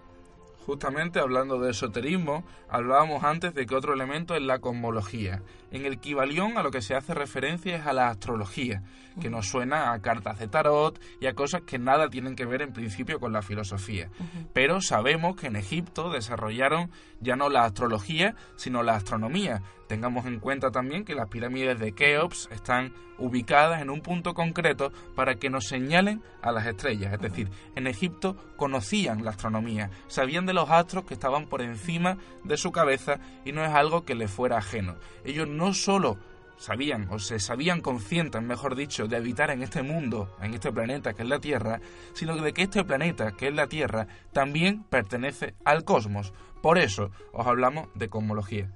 Justamente 0.68 1.22
hablando 1.22 1.62
de 1.62 1.72
esoterismo, 1.72 2.44
hablábamos 2.68 3.24
antes 3.24 3.54
de 3.54 3.66
que 3.66 3.74
otro 3.74 3.94
elemento 3.94 4.36
es 4.36 4.42
la 4.42 4.60
cosmología. 4.60 5.42
En 5.72 5.86
el 5.86 5.98
Kibalión 5.98 6.58
a 6.58 6.62
lo 6.62 6.72
que 6.72 6.82
se 6.82 6.94
hace 6.94 7.14
referencia 7.14 7.78
es 7.78 7.86
a 7.86 7.94
la 7.94 8.10
astrología, 8.10 8.84
que 9.22 9.30
nos 9.30 9.48
suena 9.48 9.94
a 9.94 10.02
cartas 10.02 10.40
de 10.40 10.50
tarot 10.50 11.00
y 11.22 11.28
a 11.28 11.36
cosas 11.36 11.62
que 11.62 11.80
nada 11.80 12.10
tienen 12.10 12.36
que 12.36 12.46
ver 12.46 12.62
en 12.62 12.74
principio 12.74 13.22
con 13.22 13.32
la 13.32 13.42
filosofía. 13.42 14.10
Pero 14.52 14.82
sabemos 14.82 15.38
que 15.38 15.48
en 15.48 15.56
Egipto 15.56 16.10
desarrollaron 16.10 16.92
ya 17.22 17.38
no 17.38 17.48
la 17.48 17.64
astrología, 17.64 18.36
sino 18.58 18.84
la 18.84 18.96
astronomía, 18.96 19.62
Tengamos 19.88 20.26
en 20.26 20.40
cuenta 20.40 20.70
también 20.70 21.06
que 21.06 21.16
las 21.16 21.30
pirámides 21.30 21.80
de 21.80 21.94
Keops 21.94 22.50
están 22.52 22.94
ubicadas 23.18 23.82
en 23.82 23.90
un 23.90 24.02
punto 24.02 24.34
concreto 24.34 24.92
para 25.16 25.36
que 25.36 25.50
nos 25.50 25.68
señalen 25.68 26.22
a 26.42 26.52
las 26.52 26.66
estrellas. 26.68 27.14
Es 27.14 27.22
decir, 27.22 27.50
en 27.76 27.88
Egipto 27.88 28.36
conocían 28.58 29.24
la 29.24 29.32
astronomía, 29.32 29.90
sabían 30.08 30.46
de 30.46 30.54
los 30.54 30.70
astros 30.70 31.06
que 31.06 31.14
estaban 31.14 31.48
por 31.48 31.62
encima 31.62 32.18
de 32.44 32.58
su 32.58 32.72
cabeza 32.72 33.20
y 33.46 33.52
no 33.52 33.64
es 33.64 33.72
algo 33.72 34.04
que 34.04 34.16
les 34.16 34.30
fuera 34.30 34.58
ajeno. 34.58 34.96
Ellos 35.24 35.48
no 35.48 35.74
solo 35.74 36.18
sabían 36.58 37.08
o 37.12 37.20
se 37.20 37.40
sabían 37.40 37.82
conscientes, 37.82 38.42
mejor 38.42 38.76
dicho, 38.76 39.08
de 39.08 39.18
habitar 39.18 39.52
en 39.52 39.64
este 39.64 39.84
mundo, 39.84 40.36
en 40.42 40.54
este 40.54 40.72
planeta 40.72 41.14
que 41.14 41.24
es 41.24 41.30
la 41.30 41.40
Tierra, 41.40 41.80
sino 42.14 42.36
de 42.36 42.54
que 42.54 42.64
este 42.64 42.84
planeta 42.84 43.32
que 43.32 43.48
es 43.48 43.54
la 43.54 43.68
Tierra 43.68 44.08
también 44.34 44.84
pertenece 44.84 45.56
al 45.64 45.86
cosmos. 45.86 46.34
Por 46.62 46.78
eso 46.78 47.12
os 47.32 47.48
hablamos 47.48 47.88
de 47.94 48.10
cosmología. 48.10 48.70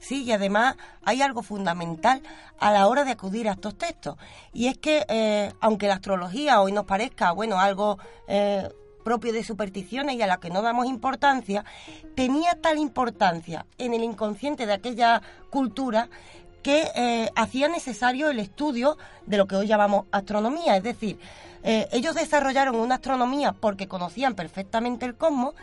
Sí, 0.00 0.24
y 0.24 0.32
además 0.32 0.76
hay 1.04 1.22
algo 1.22 1.42
fundamental 1.42 2.22
a 2.58 2.72
la 2.72 2.88
hora 2.88 3.04
de 3.04 3.12
acudir 3.12 3.48
a 3.48 3.52
estos 3.52 3.76
textos. 3.76 4.16
Y 4.52 4.66
es 4.66 4.78
que, 4.78 5.04
eh, 5.08 5.52
aunque 5.60 5.86
la 5.86 5.94
astrología 5.94 6.60
hoy 6.60 6.72
nos 6.72 6.84
parezca, 6.84 7.30
bueno, 7.32 7.60
algo 7.60 7.98
eh, 8.26 8.68
propio 9.04 9.32
de 9.32 9.44
supersticiones 9.44 10.16
y 10.16 10.22
a 10.22 10.26
la 10.26 10.38
que 10.38 10.50
no 10.50 10.62
damos 10.62 10.86
importancia, 10.86 11.64
tenía 12.14 12.60
tal 12.60 12.78
importancia 12.78 13.66
en 13.78 13.94
el 13.94 14.02
inconsciente 14.02 14.66
de 14.66 14.72
aquella 14.72 15.22
cultura 15.50 16.08
que 16.62 16.90
eh, 16.96 17.30
hacía 17.36 17.68
necesario 17.68 18.30
el 18.30 18.40
estudio 18.40 18.98
de 19.26 19.36
lo 19.36 19.46
que 19.46 19.56
hoy 19.56 19.66
llamamos 19.66 20.06
astronomía. 20.10 20.76
Es 20.76 20.82
decir, 20.82 21.18
ellos 21.62 22.14
desarrollaron 22.14 22.76
una 22.76 22.94
astronomía 22.94 23.52
porque 23.52 23.88
conocían 23.88 24.34
perfectamente 24.34 25.04
el 25.04 25.16
cosmos, 25.16 25.54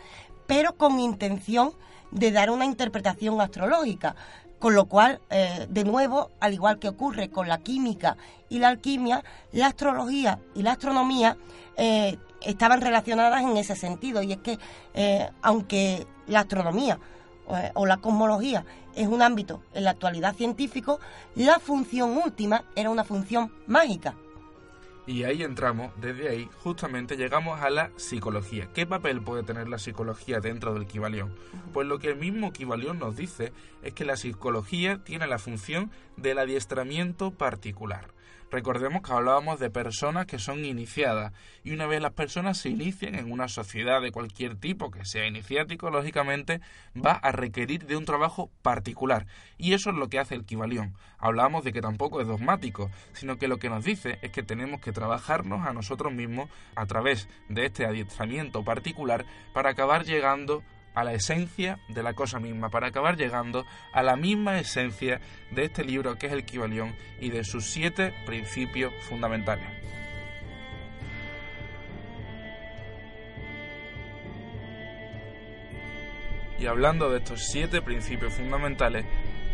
pero 0.46 0.76
con 0.76 1.00
intención 1.00 1.72
de 2.10 2.30
dar 2.32 2.50
una 2.50 2.64
interpretación 2.64 3.40
astrológica. 3.40 4.14
Con 4.58 4.74
lo 4.74 4.86
cual, 4.86 5.20
eh, 5.28 5.66
de 5.68 5.84
nuevo, 5.84 6.30
al 6.40 6.54
igual 6.54 6.78
que 6.78 6.88
ocurre 6.88 7.28
con 7.28 7.46
la 7.46 7.58
química 7.58 8.16
y 8.48 8.58
la 8.58 8.68
alquimia, 8.68 9.22
la 9.52 9.66
astrología 9.66 10.38
y 10.54 10.62
la 10.62 10.72
astronomía 10.72 11.36
eh, 11.76 12.16
estaban 12.40 12.80
relacionadas 12.80 13.42
en 13.42 13.56
ese 13.58 13.76
sentido. 13.76 14.22
Y 14.22 14.32
es 14.32 14.38
que, 14.38 14.58
eh, 14.94 15.28
aunque 15.42 16.06
la 16.26 16.40
astronomía 16.40 16.98
o 17.74 17.86
la 17.86 17.98
cosmología 17.98 18.64
es 18.96 19.06
un 19.06 19.22
ámbito 19.22 19.62
en 19.72 19.84
la 19.84 19.90
actualidad 19.90 20.34
científico, 20.34 20.98
la 21.36 21.60
función 21.60 22.16
última 22.16 22.64
era 22.74 22.90
una 22.90 23.04
función 23.04 23.52
mágica. 23.68 24.16
Y 25.06 25.22
ahí 25.22 25.44
entramos, 25.44 25.92
desde 26.00 26.28
ahí 26.28 26.50
justamente 26.64 27.16
llegamos 27.16 27.60
a 27.60 27.70
la 27.70 27.90
psicología. 27.96 28.68
¿Qué 28.74 28.86
papel 28.86 29.22
puede 29.22 29.44
tener 29.44 29.68
la 29.68 29.78
psicología 29.78 30.40
dentro 30.40 30.74
del 30.74 30.86
Kibalión? 30.86 31.32
Pues 31.72 31.86
lo 31.86 32.00
que 32.00 32.08
el 32.08 32.16
mismo 32.16 32.52
Kibalión 32.52 32.98
nos 32.98 33.16
dice 33.16 33.52
es 33.82 33.94
que 33.94 34.04
la 34.04 34.16
psicología 34.16 35.04
tiene 35.04 35.28
la 35.28 35.38
función 35.38 35.92
del 36.16 36.38
adiestramiento 36.38 37.30
particular. 37.30 38.15
Recordemos 38.50 39.02
que 39.02 39.12
hablábamos 39.12 39.58
de 39.58 39.70
personas 39.70 40.26
que 40.26 40.38
son 40.38 40.64
iniciadas 40.64 41.32
y 41.64 41.72
una 41.72 41.86
vez 41.86 42.00
las 42.00 42.12
personas 42.12 42.58
se 42.58 42.68
inician 42.68 43.16
en 43.16 43.32
una 43.32 43.48
sociedad 43.48 44.00
de 44.00 44.12
cualquier 44.12 44.54
tipo 44.54 44.90
que 44.92 45.04
sea 45.04 45.26
iniciático, 45.26 45.90
lógicamente 45.90 46.60
va 46.96 47.12
a 47.12 47.32
requerir 47.32 47.86
de 47.86 47.96
un 47.96 48.04
trabajo 48.04 48.50
particular 48.62 49.26
y 49.58 49.72
eso 49.72 49.90
es 49.90 49.96
lo 49.96 50.08
que 50.08 50.20
hace 50.20 50.36
el 50.36 50.44
Kibalión. 50.44 50.94
Hablábamos 51.18 51.64
de 51.64 51.72
que 51.72 51.80
tampoco 51.80 52.20
es 52.20 52.28
dogmático, 52.28 52.90
sino 53.14 53.36
que 53.36 53.48
lo 53.48 53.58
que 53.58 53.68
nos 53.68 53.84
dice 53.84 54.18
es 54.22 54.30
que 54.30 54.44
tenemos 54.44 54.80
que 54.80 54.92
trabajarnos 54.92 55.66
a 55.66 55.72
nosotros 55.72 56.12
mismos 56.12 56.48
a 56.76 56.86
través 56.86 57.28
de 57.48 57.66
este 57.66 57.84
adiestramiento 57.84 58.64
particular 58.64 59.24
para 59.52 59.70
acabar 59.70 60.04
llegando 60.04 60.62
a 60.96 61.04
la 61.04 61.12
esencia 61.12 61.78
de 61.88 62.02
la 62.02 62.14
cosa 62.14 62.40
misma, 62.40 62.70
para 62.70 62.88
acabar 62.88 63.16
llegando 63.16 63.66
a 63.92 64.02
la 64.02 64.16
misma 64.16 64.58
esencia 64.58 65.20
de 65.50 65.64
este 65.66 65.84
libro 65.84 66.16
que 66.16 66.26
es 66.26 66.32
el 66.32 66.46
Kibalión 66.46 66.96
y 67.20 67.28
de 67.28 67.44
sus 67.44 67.66
siete 67.66 68.14
principios 68.24 68.94
fundamentales. 69.04 69.68
Y 76.58 76.66
hablando 76.66 77.10
de 77.10 77.18
estos 77.18 77.46
siete 77.46 77.82
principios 77.82 78.32
fundamentales, 78.32 79.04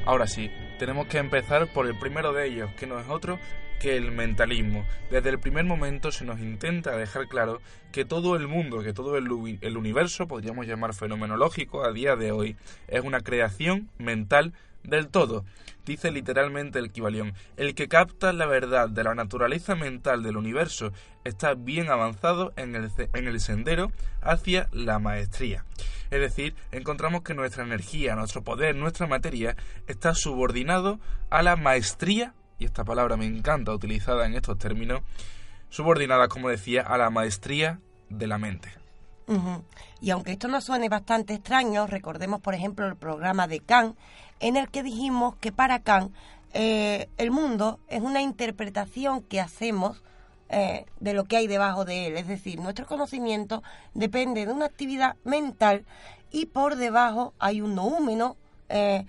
ahora 0.06 0.28
sí, 0.28 0.48
tenemos 0.78 1.08
que 1.08 1.18
empezar 1.18 1.66
por 1.72 1.88
el 1.88 1.98
primero 1.98 2.32
de 2.32 2.46
ellos, 2.46 2.70
que 2.74 2.86
no 2.86 3.00
es 3.00 3.08
otro 3.08 3.40
que 3.82 3.96
el 3.96 4.12
mentalismo. 4.12 4.86
Desde 5.10 5.30
el 5.30 5.40
primer 5.40 5.64
momento 5.64 6.12
se 6.12 6.24
nos 6.24 6.38
intenta 6.38 6.96
dejar 6.96 7.26
claro 7.26 7.60
que 7.90 8.04
todo 8.04 8.36
el 8.36 8.46
mundo, 8.46 8.80
que 8.80 8.92
todo 8.92 9.16
el, 9.18 9.58
el 9.60 9.76
universo, 9.76 10.28
podríamos 10.28 10.68
llamar 10.68 10.94
fenomenológico 10.94 11.84
a 11.84 11.92
día 11.92 12.14
de 12.14 12.30
hoy, 12.30 12.56
es 12.86 13.02
una 13.02 13.22
creación 13.22 13.90
mental 13.98 14.52
del 14.84 15.08
todo. 15.08 15.44
Dice 15.84 16.12
literalmente 16.12 16.78
el 16.78 16.92
Kibalión, 16.92 17.34
el 17.56 17.74
que 17.74 17.88
capta 17.88 18.32
la 18.32 18.46
verdad 18.46 18.88
de 18.88 19.02
la 19.02 19.16
naturaleza 19.16 19.74
mental 19.74 20.22
del 20.22 20.36
universo 20.36 20.92
está 21.24 21.54
bien 21.54 21.90
avanzado 21.90 22.52
en 22.54 22.76
el, 22.76 22.88
en 23.14 23.26
el 23.26 23.40
sendero 23.40 23.90
hacia 24.20 24.68
la 24.70 25.00
maestría. 25.00 25.64
Es 26.12 26.20
decir, 26.20 26.54
encontramos 26.70 27.22
que 27.22 27.34
nuestra 27.34 27.64
energía, 27.64 28.14
nuestro 28.14 28.42
poder, 28.42 28.76
nuestra 28.76 29.08
materia 29.08 29.56
está 29.88 30.14
subordinado 30.14 31.00
a 31.30 31.42
la 31.42 31.56
maestría 31.56 32.32
y 32.62 32.64
esta 32.64 32.84
palabra 32.84 33.16
me 33.16 33.26
encanta 33.26 33.72
utilizada 33.72 34.24
en 34.24 34.34
estos 34.34 34.56
términos, 34.56 35.00
subordinada, 35.68 36.28
como 36.28 36.48
decía, 36.48 36.82
a 36.82 36.96
la 36.96 37.10
maestría 37.10 37.80
de 38.08 38.28
la 38.28 38.38
mente. 38.38 38.70
Y 40.00 40.10
aunque 40.10 40.32
esto 40.32 40.46
nos 40.46 40.64
suene 40.64 40.88
bastante 40.88 41.34
extraño, 41.34 41.86
recordemos, 41.86 42.40
por 42.40 42.54
ejemplo, 42.54 42.86
el 42.86 42.96
programa 42.96 43.48
de 43.48 43.60
Kant, 43.60 43.96
en 44.40 44.56
el 44.56 44.68
que 44.68 44.82
dijimos 44.82 45.34
que 45.36 45.50
para 45.50 45.80
Kant 45.80 46.14
eh, 46.52 47.08
el 47.18 47.30
mundo 47.30 47.80
es 47.88 48.00
una 48.00 48.20
interpretación 48.20 49.22
que 49.22 49.40
hacemos 49.40 50.02
eh, 50.50 50.84
de 51.00 51.14
lo 51.14 51.24
que 51.24 51.38
hay 51.38 51.48
debajo 51.48 51.84
de 51.84 52.06
él. 52.06 52.16
Es 52.16 52.28
decir, 52.28 52.60
nuestro 52.60 52.86
conocimiento 52.86 53.62
depende 53.94 54.46
de 54.46 54.52
una 54.52 54.66
actividad 54.66 55.16
mental 55.24 55.84
y 56.30 56.46
por 56.46 56.76
debajo 56.76 57.32
hay 57.40 57.60
un 57.60 57.74
noúmeno, 57.74 58.36
eh, 58.68 59.04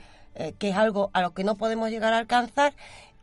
que 0.58 0.70
es 0.70 0.76
algo 0.76 1.12
a 1.14 1.22
lo 1.22 1.36
que 1.36 1.44
no 1.44 1.56
podemos 1.56 1.92
llegar 1.92 2.14
a 2.14 2.18
alcanzar 2.18 2.74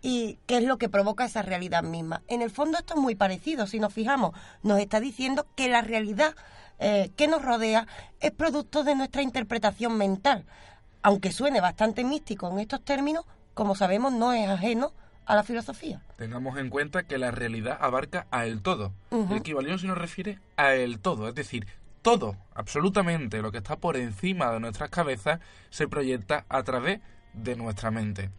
y 0.02 0.38
qué 0.46 0.58
es 0.58 0.64
lo 0.64 0.78
que 0.78 0.88
provoca 0.88 1.24
esa 1.24 1.42
realidad 1.42 1.82
misma. 1.82 2.22
En 2.28 2.42
el 2.42 2.50
fondo 2.50 2.78
esto 2.78 2.94
es 2.94 3.00
muy 3.00 3.14
parecido, 3.14 3.66
si 3.66 3.80
nos 3.80 3.92
fijamos, 3.92 4.34
nos 4.62 4.78
está 4.78 5.00
diciendo 5.00 5.46
que 5.56 5.68
la 5.68 5.82
realidad 5.82 6.34
eh, 6.78 7.10
que 7.16 7.28
nos 7.28 7.42
rodea 7.42 7.86
es 8.20 8.30
producto 8.30 8.84
de 8.84 8.94
nuestra 8.94 9.22
interpretación 9.22 9.98
mental. 9.98 10.46
Aunque 11.02 11.32
suene 11.32 11.60
bastante 11.60 12.04
místico 12.04 12.50
en 12.50 12.58
estos 12.58 12.82
términos, 12.82 13.24
como 13.54 13.74
sabemos 13.74 14.12
no 14.12 14.32
es 14.32 14.48
ajeno 14.48 14.92
a 15.26 15.36
la 15.36 15.42
filosofía. 15.42 16.00
Tengamos 16.16 16.58
en 16.58 16.70
cuenta 16.70 17.04
que 17.04 17.18
la 17.18 17.30
realidad 17.30 17.78
abarca 17.80 18.26
a 18.30 18.46
el 18.46 18.62
todo. 18.62 18.92
El 19.10 19.36
equivalión 19.36 19.78
se 19.78 19.86
nos 19.86 19.98
refiere 19.98 20.38
a 20.56 20.74
el 20.74 20.98
todo, 20.98 21.28
es 21.28 21.34
decir, 21.34 21.66
todo, 22.02 22.36
absolutamente 22.54 23.42
lo 23.42 23.52
que 23.52 23.58
está 23.58 23.76
por 23.76 23.96
encima 23.96 24.50
de 24.50 24.60
nuestras 24.60 24.88
cabezas 24.88 25.40
se 25.68 25.86
proyecta 25.86 26.46
a 26.48 26.62
través 26.62 27.00
de 27.34 27.56
nuestra 27.56 27.90
mente. 27.90 28.30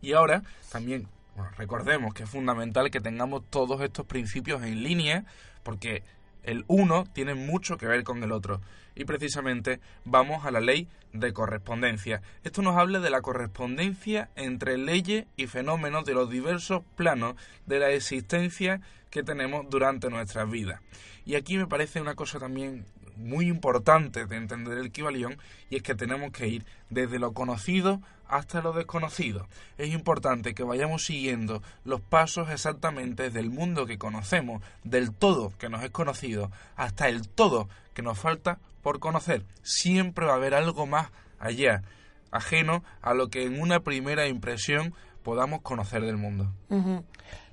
Y 0.00 0.12
ahora 0.12 0.42
también 0.70 1.08
recordemos 1.56 2.14
que 2.14 2.24
es 2.24 2.30
fundamental 2.30 2.90
que 2.90 3.00
tengamos 3.00 3.42
todos 3.50 3.80
estos 3.80 4.06
principios 4.06 4.62
en 4.62 4.82
línea 4.82 5.24
porque 5.62 6.02
el 6.42 6.64
uno 6.68 7.04
tiene 7.12 7.34
mucho 7.34 7.76
que 7.76 7.86
ver 7.86 8.02
con 8.02 8.22
el 8.22 8.32
otro. 8.32 8.60
Y 8.94 9.04
precisamente 9.04 9.80
vamos 10.04 10.44
a 10.44 10.50
la 10.50 10.60
ley 10.60 10.88
de 11.12 11.32
correspondencia. 11.32 12.22
Esto 12.44 12.62
nos 12.62 12.76
habla 12.76 13.00
de 13.00 13.10
la 13.10 13.22
correspondencia 13.22 14.30
entre 14.36 14.78
leyes 14.78 15.26
y 15.36 15.46
fenómenos 15.46 16.04
de 16.04 16.14
los 16.14 16.30
diversos 16.30 16.82
planos 16.96 17.34
de 17.66 17.78
la 17.78 17.90
existencia 17.90 18.80
que 19.10 19.22
tenemos 19.22 19.68
durante 19.68 20.08
nuestras 20.08 20.50
vidas. 20.50 20.80
Y 21.24 21.34
aquí 21.34 21.56
me 21.56 21.66
parece 21.66 22.00
una 22.00 22.14
cosa 22.14 22.38
también 22.38 22.84
muy 23.16 23.48
importante 23.48 24.24
de 24.24 24.36
entender 24.36 24.78
el 24.78 24.90
Kibalión 24.90 25.36
y 25.68 25.76
es 25.76 25.82
que 25.82 25.94
tenemos 25.94 26.32
que 26.32 26.48
ir 26.48 26.64
desde 26.88 27.18
lo 27.18 27.32
conocido 27.32 28.00
hasta 28.30 28.62
lo 28.62 28.72
desconocido. 28.72 29.48
Es 29.76 29.92
importante 29.92 30.54
que 30.54 30.62
vayamos 30.62 31.04
siguiendo 31.04 31.62
los 31.84 32.00
pasos 32.00 32.48
exactamente 32.50 33.30
del 33.30 33.50
mundo 33.50 33.86
que 33.86 33.98
conocemos, 33.98 34.62
del 34.84 35.12
todo 35.12 35.52
que 35.58 35.68
nos 35.68 35.82
es 35.82 35.90
conocido, 35.90 36.50
hasta 36.76 37.08
el 37.08 37.28
todo 37.28 37.68
que 37.92 38.02
nos 38.02 38.18
falta 38.18 38.58
por 38.82 39.00
conocer. 39.00 39.44
Siempre 39.62 40.26
va 40.26 40.32
a 40.32 40.36
haber 40.36 40.54
algo 40.54 40.86
más 40.86 41.08
allá, 41.38 41.82
ajeno 42.30 42.84
a 43.02 43.14
lo 43.14 43.28
que 43.28 43.44
en 43.44 43.60
una 43.60 43.80
primera 43.80 44.28
impresión 44.28 44.94
podamos 45.22 45.60
conocer 45.62 46.02
del 46.02 46.16
mundo. 46.16 46.52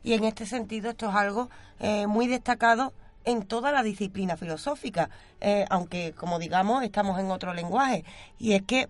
Y 0.03 0.13
en 0.13 0.23
este 0.23 0.45
sentido 0.45 0.91
esto 0.91 1.09
es 1.09 1.15
algo 1.15 1.49
eh, 1.79 2.07
muy 2.07 2.27
destacado 2.27 2.93
en 3.25 3.45
toda 3.45 3.73
la 3.73 3.83
disciplina 3.83 4.37
filosófica, 4.37 5.09
eh, 5.41 5.65
aunque 5.69 6.13
como 6.13 6.39
digamos 6.39 6.83
estamos 6.83 7.19
en 7.19 7.29
otro 7.29 7.53
lenguaje. 7.53 8.05
Y 8.39 8.53
es 8.53 8.61
que 8.61 8.87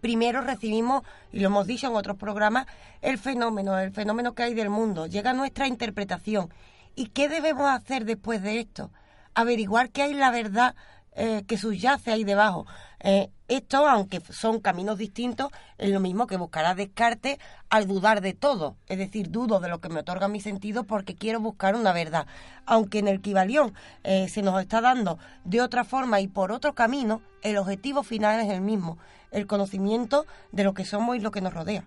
primero 0.00 0.40
recibimos, 0.40 1.02
y 1.32 1.40
lo 1.40 1.46
hemos 1.46 1.66
dicho 1.66 1.88
en 1.88 1.96
otros 1.96 2.16
programas, 2.16 2.66
el 3.02 3.18
fenómeno, 3.18 3.78
el 3.78 3.92
fenómeno 3.92 4.34
que 4.34 4.44
hay 4.44 4.54
del 4.54 4.70
mundo, 4.70 5.06
llega 5.06 5.32
nuestra 5.32 5.66
interpretación. 5.66 6.52
¿Y 6.94 7.06
qué 7.06 7.28
debemos 7.28 7.68
hacer 7.70 8.04
después 8.04 8.42
de 8.42 8.60
esto? 8.60 8.90
Averiguar 9.34 9.90
qué 9.90 10.02
hay 10.02 10.14
la 10.14 10.30
verdad 10.30 10.74
eh, 11.20 11.42
que 11.48 11.58
subyace 11.58 12.12
ahí 12.12 12.22
debajo. 12.22 12.66
Eh, 13.00 13.30
esto, 13.48 13.88
aunque 13.88 14.20
son 14.20 14.60
caminos 14.60 14.98
distintos, 14.98 15.50
es 15.78 15.90
lo 15.90 16.00
mismo 16.00 16.26
que 16.26 16.36
buscar 16.36 16.64
a 16.64 16.74
Descartes 16.74 17.38
al 17.70 17.88
dudar 17.88 18.20
de 18.20 18.34
todo. 18.34 18.76
Es 18.86 18.98
decir, 18.98 19.30
dudo 19.30 19.58
de 19.58 19.68
lo 19.68 19.80
que 19.80 19.88
me 19.88 20.00
otorga 20.00 20.28
mi 20.28 20.40
sentido 20.40 20.84
porque 20.84 21.16
quiero 21.16 21.40
buscar 21.40 21.74
una 21.74 21.92
verdad. 21.92 22.26
Aunque 22.66 22.98
en 22.98 23.08
el 23.08 23.20
Kibalión 23.20 23.74
eh, 24.04 24.28
se 24.28 24.42
nos 24.42 24.60
está 24.60 24.80
dando 24.80 25.18
de 25.44 25.60
otra 25.60 25.82
forma 25.82 26.20
y 26.20 26.28
por 26.28 26.52
otro 26.52 26.74
camino, 26.74 27.20
el 27.42 27.56
objetivo 27.56 28.02
final 28.02 28.38
es 28.40 28.50
el 28.50 28.60
mismo, 28.60 28.98
el 29.30 29.46
conocimiento 29.46 30.26
de 30.52 30.64
lo 30.64 30.74
que 30.74 30.84
somos 30.84 31.16
y 31.16 31.20
lo 31.20 31.30
que 31.30 31.40
nos 31.40 31.54
rodea. 31.54 31.84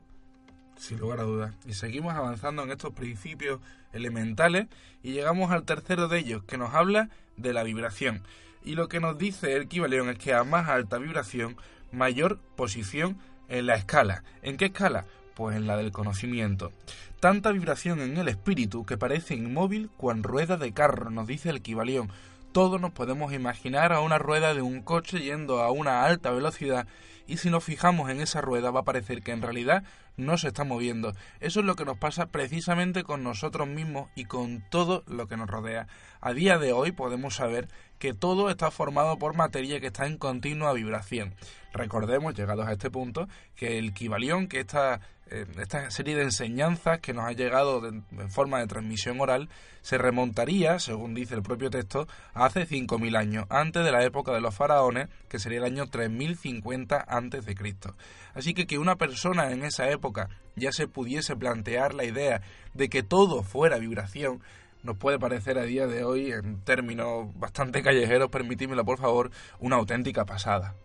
Sin 0.77 0.99
lugar 0.99 1.19
a 1.19 1.23
dudas. 1.23 1.54
Y 1.67 1.73
seguimos 1.73 2.13
avanzando 2.13 2.63
en 2.63 2.71
estos 2.71 2.93
principios 2.93 3.60
elementales 3.93 4.67
y 5.04 5.12
llegamos 5.12 5.51
al 5.51 5.63
tercero 5.63 6.08
de 6.08 6.19
ellos, 6.19 6.43
que 6.43 6.58
nos 6.58 6.73
habla 6.73 7.10
de 7.38 7.54
la 7.54 7.63
vibración. 7.63 8.23
Y 8.63 8.75
lo 8.75 8.88
que 8.88 8.99
nos 8.99 9.17
dice 9.17 9.56
el 9.56 9.67
Kibaleón 9.67 10.10
es 10.10 10.17
que 10.17 10.34
a 10.34 10.43
más 10.43 10.69
alta 10.69 10.97
vibración, 10.97 11.58
mayor 11.91 12.39
posición 12.56 13.17
en 13.49 13.65
la 13.65 13.75
escala. 13.75 14.23
¿En 14.41 14.58
qué 14.58 14.65
escala? 14.65 15.06
Pues 15.36 15.56
en 15.56 15.67
la 15.67 15.77
del 15.77 15.91
conocimiento. 15.91 16.71
Tanta 17.19 17.51
vibración 17.51 18.01
en 18.01 18.17
el 18.17 18.27
espíritu 18.27 18.86
que 18.86 18.97
parece 18.97 19.36
inmóvil 19.36 19.89
cuan 19.97 20.23
rueda 20.23 20.58
de 20.58 20.73
carro, 20.73 21.10
nos 21.10 21.27
dice 21.27 21.49
el 21.49 21.62
Kibaleón. 21.62 22.10
Todos 22.51 22.82
nos 22.82 22.91
podemos 22.91 23.34
imaginar 23.34 23.93
a 23.93 24.01
una 24.01 24.17
rueda 24.17 24.54
de 24.54 24.62
un 24.62 24.82
coche 24.82 25.19
yendo 25.19 25.62
a 25.62 25.71
una 25.71 26.04
alta 26.04 26.32
velocidad 26.32 26.88
y 27.32 27.38
si 27.38 27.50
nos 27.50 27.63
fijamos 27.63 28.10
en 28.10 28.20
esa 28.20 28.41
rueda 28.41 28.72
va 28.72 28.82
a 28.82 28.84
parecer 28.84 29.24
que 29.24 29.32
en 29.32 29.41
realidad 29.41 29.84
no 30.17 30.38
se 30.38 30.50
está 30.50 30.65
moviendo. 30.65 31.13
Eso 31.39 31.62
es 31.62 31.65
lo 31.65 31.78
que 31.78 31.86
nos 31.86 31.98
pasa 31.98 32.26
precisamente 32.26 33.06
con 33.06 33.24
nosotros 33.24 33.70
mismos 33.70 34.10
y 34.15 34.26
con 34.26 34.65
todo 34.70 35.06
lo 35.08 35.28
que 35.28 35.38
nos 35.38 35.50
rodea. 35.50 35.88
A 36.20 36.34
día 36.34 36.58
de 36.58 36.74
hoy 36.74 36.91
podemos 36.91 37.36
saber 37.36 37.70
que 38.00 38.13
todo 38.13 38.50
está 38.50 38.70
formado 38.70 39.17
por 39.17 39.34
materia 39.34 39.80
que 39.80 39.88
está 39.88 40.08
en 40.08 40.17
continua 40.17 40.74
vibración. 40.74 41.34
Recordemos, 41.72 42.36
llegados 42.36 42.67
a 42.67 42.74
este 42.74 42.91
punto, 42.91 43.30
que 43.56 43.78
el 43.78 43.94
Kibalión, 43.94 44.50
que 44.50 44.60
esta, 44.60 44.96
eh, 44.96 45.00
esta 45.32 45.89
serie 45.91 46.15
de 46.15 46.24
enseñanzas 46.24 47.00
que 47.00 47.13
nos 47.13 47.26
ha 47.26 47.32
llegado 47.32 47.88
en 47.88 48.04
forma 48.30 48.60
de 48.60 48.67
transmisión 48.67 49.20
oral, 49.22 49.50
se 49.82 49.98
remontaría, 49.98 50.80
según 50.80 51.13
dice 51.13 51.36
el 51.36 51.41
propio 51.41 51.70
texto, 51.70 52.08
a 52.34 52.46
hace 52.46 52.67
5.000 52.67 53.17
años, 53.17 53.46
antes 53.50 53.84
de 53.84 53.91
la 53.91 54.04
época 54.04 54.34
de 54.34 54.41
los 54.41 54.54
faraones, 54.54 55.08
que 55.30 55.39
sería 55.39 55.60
el 55.60 55.65
año 55.65 55.88
3050 55.88 57.06
antes 57.08 57.46
de 57.46 57.56
Cristo. 57.56 57.96
Así 58.34 58.54
que 58.54 58.67
que 58.67 58.78
una 58.78 58.98
persona 58.98 59.52
en 59.52 59.63
esa 59.63 59.89
época 59.89 60.30
ya 60.56 60.72
se 60.72 60.88
pudiese 60.88 61.36
plantear 61.36 61.94
la 61.94 62.04
idea 62.04 62.41
de 62.74 62.89
que 62.89 63.04
todo 63.04 63.44
fuera 63.44 63.78
vibración, 63.78 64.41
nos 64.84 64.98
puede 64.98 65.20
parecer 65.20 65.58
a 65.60 65.63
día 65.63 65.88
de 65.88 66.04
hoy, 66.04 66.32
en 66.32 66.62
términos 66.62 67.28
bastante 67.39 67.84
callejeros, 67.84 68.30
permitímelo 68.30 68.84
por 68.84 68.98
favor, 69.00 69.32
una 69.60 69.76
auténtica 69.76 70.26
pasada. 70.26 70.76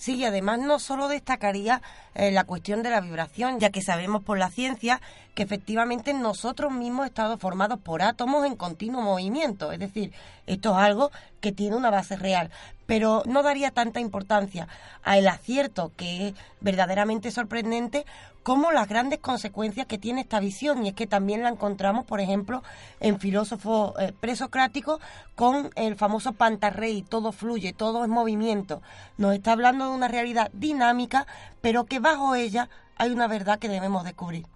Sí, 0.00 0.14
y 0.14 0.24
además 0.24 0.58
no 0.60 0.78
solo 0.78 1.08
destacaría 1.08 1.82
eh, 2.14 2.30
la 2.30 2.44
cuestión 2.44 2.82
de 2.82 2.88
la 2.88 3.02
vibración, 3.02 3.60
ya 3.60 3.68
que 3.68 3.82
sabemos 3.82 4.22
por 4.22 4.38
la 4.38 4.48
ciencia 4.48 4.98
que 5.34 5.42
efectivamente 5.42 6.14
nosotros 6.14 6.72
mismos 6.72 7.04
estamos 7.04 7.38
formados 7.38 7.78
por 7.80 8.00
átomos 8.00 8.46
en 8.46 8.56
continuo 8.56 9.02
movimiento. 9.02 9.72
Es 9.72 9.78
decir, 9.78 10.14
esto 10.54 10.70
es 10.70 10.76
algo 10.76 11.10
que 11.40 11.52
tiene 11.52 11.76
una 11.76 11.90
base 11.90 12.16
real. 12.16 12.50
Pero 12.86 13.22
no 13.26 13.42
daría 13.42 13.70
tanta 13.70 14.00
importancia 14.00 14.66
al 15.02 15.26
acierto, 15.28 15.92
que 15.96 16.28
es 16.28 16.34
verdaderamente 16.60 17.30
sorprendente, 17.30 18.04
como 18.42 18.72
las 18.72 18.88
grandes 18.88 19.20
consecuencias 19.20 19.86
que 19.86 19.98
tiene 19.98 20.22
esta 20.22 20.40
visión. 20.40 20.84
Y 20.84 20.88
es 20.88 20.94
que 20.94 21.06
también 21.06 21.42
la 21.42 21.50
encontramos, 21.50 22.04
por 22.04 22.20
ejemplo, 22.20 22.62
en 22.98 23.20
filósofos 23.20 23.94
eh, 24.00 24.12
presocráticos 24.18 25.00
con 25.36 25.70
el 25.76 25.94
famoso 25.96 26.32
pantarrey, 26.32 27.02
todo 27.02 27.32
fluye, 27.32 27.72
todo 27.72 28.02
es 28.02 28.10
movimiento. 28.10 28.82
Nos 29.18 29.34
está 29.34 29.52
hablando 29.52 29.88
de 29.88 29.94
una 29.94 30.08
realidad 30.08 30.50
dinámica, 30.52 31.26
pero 31.60 31.84
que 31.84 32.00
bajo 32.00 32.34
ella 32.34 32.68
hay 32.96 33.10
una 33.10 33.28
verdad 33.28 33.58
que 33.58 33.68
debemos 33.68 34.04
descubrir 34.04 34.46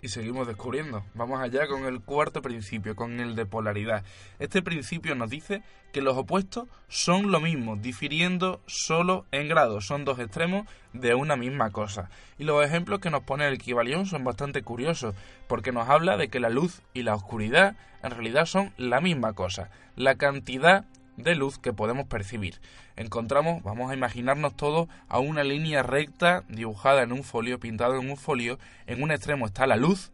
y 0.00 0.08
seguimos 0.08 0.46
descubriendo. 0.46 1.04
Vamos 1.14 1.40
allá 1.40 1.66
con 1.66 1.84
el 1.86 2.00
cuarto 2.00 2.42
principio, 2.42 2.94
con 2.94 3.20
el 3.20 3.34
de 3.34 3.46
polaridad. 3.46 4.04
Este 4.38 4.62
principio 4.62 5.14
nos 5.14 5.30
dice 5.30 5.62
que 5.92 6.02
los 6.02 6.16
opuestos 6.16 6.68
son 6.88 7.32
lo 7.32 7.40
mismo, 7.40 7.76
difiriendo 7.76 8.60
solo 8.66 9.26
en 9.32 9.48
grados. 9.48 9.86
Son 9.86 10.04
dos 10.04 10.18
extremos 10.18 10.66
de 10.92 11.14
una 11.14 11.36
misma 11.36 11.70
cosa. 11.70 12.10
Y 12.38 12.44
los 12.44 12.64
ejemplos 12.64 13.00
que 13.00 13.10
nos 13.10 13.22
pone 13.22 13.46
el 13.46 13.54
equivalión 13.54 14.06
son 14.06 14.24
bastante 14.24 14.62
curiosos, 14.62 15.14
porque 15.46 15.72
nos 15.72 15.88
habla 15.88 16.16
de 16.16 16.28
que 16.28 16.40
la 16.40 16.50
luz 16.50 16.82
y 16.94 17.02
la 17.02 17.14
oscuridad 17.14 17.76
en 18.02 18.10
realidad 18.10 18.46
son 18.46 18.72
la 18.76 19.00
misma 19.00 19.32
cosa. 19.32 19.70
La 19.96 20.14
cantidad 20.14 20.84
de 21.18 21.34
luz 21.34 21.58
que 21.58 21.72
podemos 21.72 22.06
percibir. 22.06 22.60
Encontramos, 22.96 23.62
vamos 23.62 23.90
a 23.90 23.94
imaginarnos 23.94 24.56
todo, 24.56 24.88
a 25.08 25.18
una 25.18 25.44
línea 25.44 25.82
recta 25.82 26.44
dibujada 26.48 27.02
en 27.02 27.12
un 27.12 27.24
folio, 27.24 27.60
pintado 27.60 28.00
en 28.00 28.08
un 28.08 28.16
folio. 28.16 28.58
En 28.86 29.02
un 29.02 29.10
extremo 29.10 29.46
está 29.46 29.66
la 29.66 29.76
luz 29.76 30.12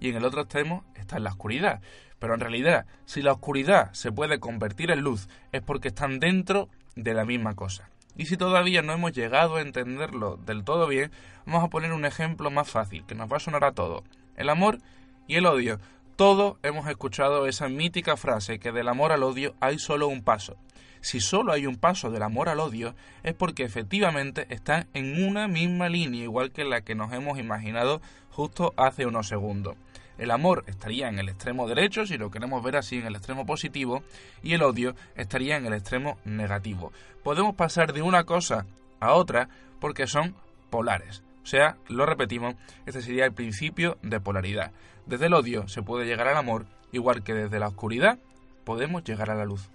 y 0.00 0.08
en 0.08 0.16
el 0.16 0.24
otro 0.24 0.40
extremo 0.40 0.84
está 0.94 1.18
la 1.18 1.30
oscuridad. 1.30 1.80
Pero 2.18 2.34
en 2.34 2.40
realidad, 2.40 2.86
si 3.04 3.22
la 3.22 3.32
oscuridad 3.32 3.92
se 3.92 4.10
puede 4.10 4.40
convertir 4.40 4.90
en 4.90 5.00
luz, 5.00 5.28
es 5.52 5.62
porque 5.62 5.88
están 5.88 6.18
dentro 6.18 6.68
de 6.94 7.12
la 7.12 7.26
misma 7.26 7.54
cosa. 7.54 7.90
Y 8.16 8.26
si 8.26 8.38
todavía 8.38 8.80
no 8.80 8.94
hemos 8.94 9.12
llegado 9.12 9.56
a 9.56 9.60
entenderlo 9.60 10.38
del 10.38 10.64
todo 10.64 10.86
bien, 10.86 11.10
vamos 11.44 11.62
a 11.62 11.68
poner 11.68 11.92
un 11.92 12.06
ejemplo 12.06 12.50
más 12.50 12.70
fácil, 12.70 13.04
que 13.04 13.14
nos 13.14 13.30
va 13.30 13.36
a 13.36 13.40
sonar 13.40 13.64
a 13.64 13.72
todo. 13.72 14.04
El 14.36 14.48
amor 14.48 14.78
y 15.26 15.36
el 15.36 15.44
odio 15.44 15.78
todos 16.16 16.56
hemos 16.62 16.88
escuchado 16.88 17.46
esa 17.46 17.68
mítica 17.68 18.16
frase 18.16 18.58
que 18.58 18.72
del 18.72 18.88
amor 18.88 19.12
al 19.12 19.22
odio 19.22 19.54
hay 19.60 19.78
solo 19.78 20.08
un 20.08 20.22
paso. 20.22 20.56
Si 21.02 21.20
solo 21.20 21.52
hay 21.52 21.66
un 21.66 21.76
paso 21.76 22.10
del 22.10 22.22
amor 22.22 22.48
al 22.48 22.58
odio 22.58 22.94
es 23.22 23.34
porque 23.34 23.64
efectivamente 23.64 24.46
están 24.48 24.88
en 24.94 25.24
una 25.24 25.46
misma 25.46 25.90
línea 25.90 26.24
igual 26.24 26.52
que 26.52 26.64
la 26.64 26.80
que 26.80 26.94
nos 26.94 27.12
hemos 27.12 27.38
imaginado 27.38 28.00
justo 28.30 28.72
hace 28.76 29.04
unos 29.04 29.28
segundos. 29.28 29.76
El 30.16 30.30
amor 30.30 30.64
estaría 30.66 31.08
en 31.08 31.18
el 31.18 31.28
extremo 31.28 31.68
derecho, 31.68 32.06
si 32.06 32.16
lo 32.16 32.30
queremos 32.30 32.64
ver 32.64 32.76
así, 32.76 32.96
en 32.96 33.06
el 33.06 33.16
extremo 33.16 33.44
positivo, 33.44 34.02
y 34.42 34.54
el 34.54 34.62
odio 34.62 34.96
estaría 35.14 35.56
en 35.56 35.66
el 35.66 35.74
extremo 35.74 36.16
negativo. 36.24 36.92
Podemos 37.22 37.54
pasar 37.54 37.92
de 37.92 38.00
una 38.00 38.24
cosa 38.24 38.64
a 38.98 39.12
otra 39.12 39.50
porque 39.78 40.06
son 40.06 40.34
polares. 40.70 41.25
O 41.46 41.48
sea, 41.48 41.76
lo 41.86 42.06
repetimos, 42.06 42.56
este 42.86 43.00
sería 43.00 43.24
el 43.24 43.32
principio 43.32 43.98
de 44.02 44.18
polaridad. 44.18 44.72
Desde 45.06 45.26
el 45.26 45.34
odio 45.34 45.68
se 45.68 45.80
puede 45.80 46.04
llegar 46.04 46.26
al 46.26 46.36
amor, 46.36 46.66
igual 46.90 47.22
que 47.22 47.34
desde 47.34 47.60
la 47.60 47.68
oscuridad 47.68 48.18
podemos 48.64 49.04
llegar 49.04 49.30
a 49.30 49.36
la 49.36 49.44
luz. 49.44 49.70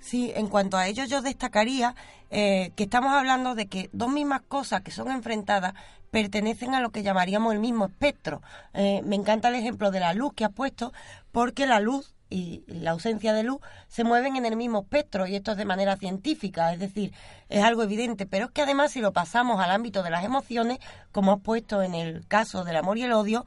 Sí, 0.00 0.32
en 0.34 0.48
cuanto 0.48 0.76
a 0.76 0.88
ello 0.88 1.04
yo 1.04 1.22
destacaría 1.22 1.94
eh, 2.28 2.72
que 2.74 2.82
estamos 2.82 3.12
hablando 3.12 3.54
de 3.54 3.66
que 3.66 3.88
dos 3.92 4.10
mismas 4.10 4.42
cosas 4.48 4.80
que 4.80 4.90
son 4.90 5.12
enfrentadas 5.12 5.74
pertenecen 6.10 6.74
a 6.74 6.80
lo 6.80 6.90
que 6.90 7.04
llamaríamos 7.04 7.52
el 7.52 7.60
mismo 7.60 7.84
espectro. 7.84 8.42
Eh, 8.72 9.00
me 9.04 9.14
encanta 9.14 9.50
el 9.50 9.54
ejemplo 9.54 9.92
de 9.92 10.00
la 10.00 10.12
luz 10.12 10.32
que 10.34 10.44
has 10.44 10.52
puesto 10.52 10.92
porque 11.30 11.66
la 11.66 11.78
luz 11.78 12.13
y 12.34 12.64
la 12.66 12.90
ausencia 12.90 13.32
de 13.32 13.44
luz 13.44 13.60
se 13.86 14.02
mueven 14.02 14.34
en 14.34 14.44
el 14.44 14.56
mismo 14.56 14.80
espectro 14.80 15.28
y 15.28 15.36
esto 15.36 15.52
es 15.52 15.56
de 15.56 15.64
manera 15.64 15.96
científica, 15.96 16.72
es 16.72 16.80
decir, 16.80 17.12
es 17.48 17.62
algo 17.62 17.84
evidente, 17.84 18.26
pero 18.26 18.46
es 18.46 18.50
que 18.50 18.62
además 18.62 18.90
si 18.90 19.00
lo 19.00 19.12
pasamos 19.12 19.60
al 19.60 19.70
ámbito 19.70 20.02
de 20.02 20.10
las 20.10 20.24
emociones, 20.24 20.80
como 21.12 21.34
has 21.34 21.40
puesto 21.40 21.80
en 21.80 21.94
el 21.94 22.26
caso 22.26 22.64
del 22.64 22.74
amor 22.74 22.98
y 22.98 23.02
el 23.02 23.12
odio, 23.12 23.46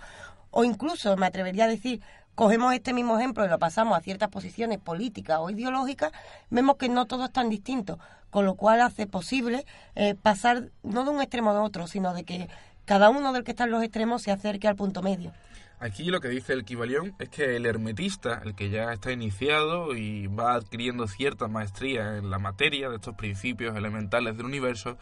o 0.51 0.63
incluso 0.63 1.17
me 1.17 1.25
atrevería 1.25 1.65
a 1.65 1.67
decir, 1.67 2.01
cogemos 2.33 2.73
este 2.73 2.93
mismo 2.93 3.19
ejemplo 3.19 3.43
y 3.43 3.49
lo 3.49 3.59
pasamos 3.59 3.97
a 3.97 3.99
ciertas 3.99 4.29
posiciones 4.29 4.79
políticas 4.79 5.39
o 5.41 5.49
ideológicas, 5.49 6.13
vemos 6.49 6.77
que 6.77 6.87
no 6.87 7.07
todo 7.07 7.25
es 7.25 7.31
tan 7.33 7.49
distinto, 7.49 7.99
con 8.29 8.45
lo 8.45 8.55
cual 8.55 8.79
hace 8.79 9.05
posible 9.05 9.65
eh, 9.95 10.15
pasar 10.15 10.69
no 10.83 11.03
de 11.03 11.09
un 11.09 11.19
extremo 11.19 11.49
a 11.49 11.61
otro, 11.61 11.87
sino 11.87 12.13
de 12.13 12.23
que 12.23 12.47
cada 12.85 13.09
uno 13.09 13.33
del 13.33 13.43
que 13.43 13.51
está 13.51 13.65
en 13.65 13.71
los 13.71 13.83
extremos 13.83 14.21
se 14.21 14.31
acerque 14.31 14.69
al 14.69 14.77
punto 14.77 15.01
medio. 15.01 15.33
Aquí 15.79 16.05
lo 16.05 16.21
que 16.21 16.29
dice 16.29 16.53
el 16.53 16.65
Kibalión 16.65 17.13
es 17.19 17.29
que 17.29 17.55
el 17.55 17.67
hermetista, 17.67 18.41
el 18.43 18.55
que 18.55 18.71
ya 18.71 18.91
está 18.91 19.11
iniciado 19.11 19.95
y 19.95 20.25
va 20.25 20.55
adquiriendo 20.55 21.07
cierta 21.07 21.47
maestría 21.47 22.17
en 22.17 22.31
la 22.31 22.39
materia 22.39 22.89
de 22.89 22.95
estos 22.95 23.13
principios 23.13 23.75
elementales 23.75 24.35
del 24.35 24.47
universo, 24.47 24.97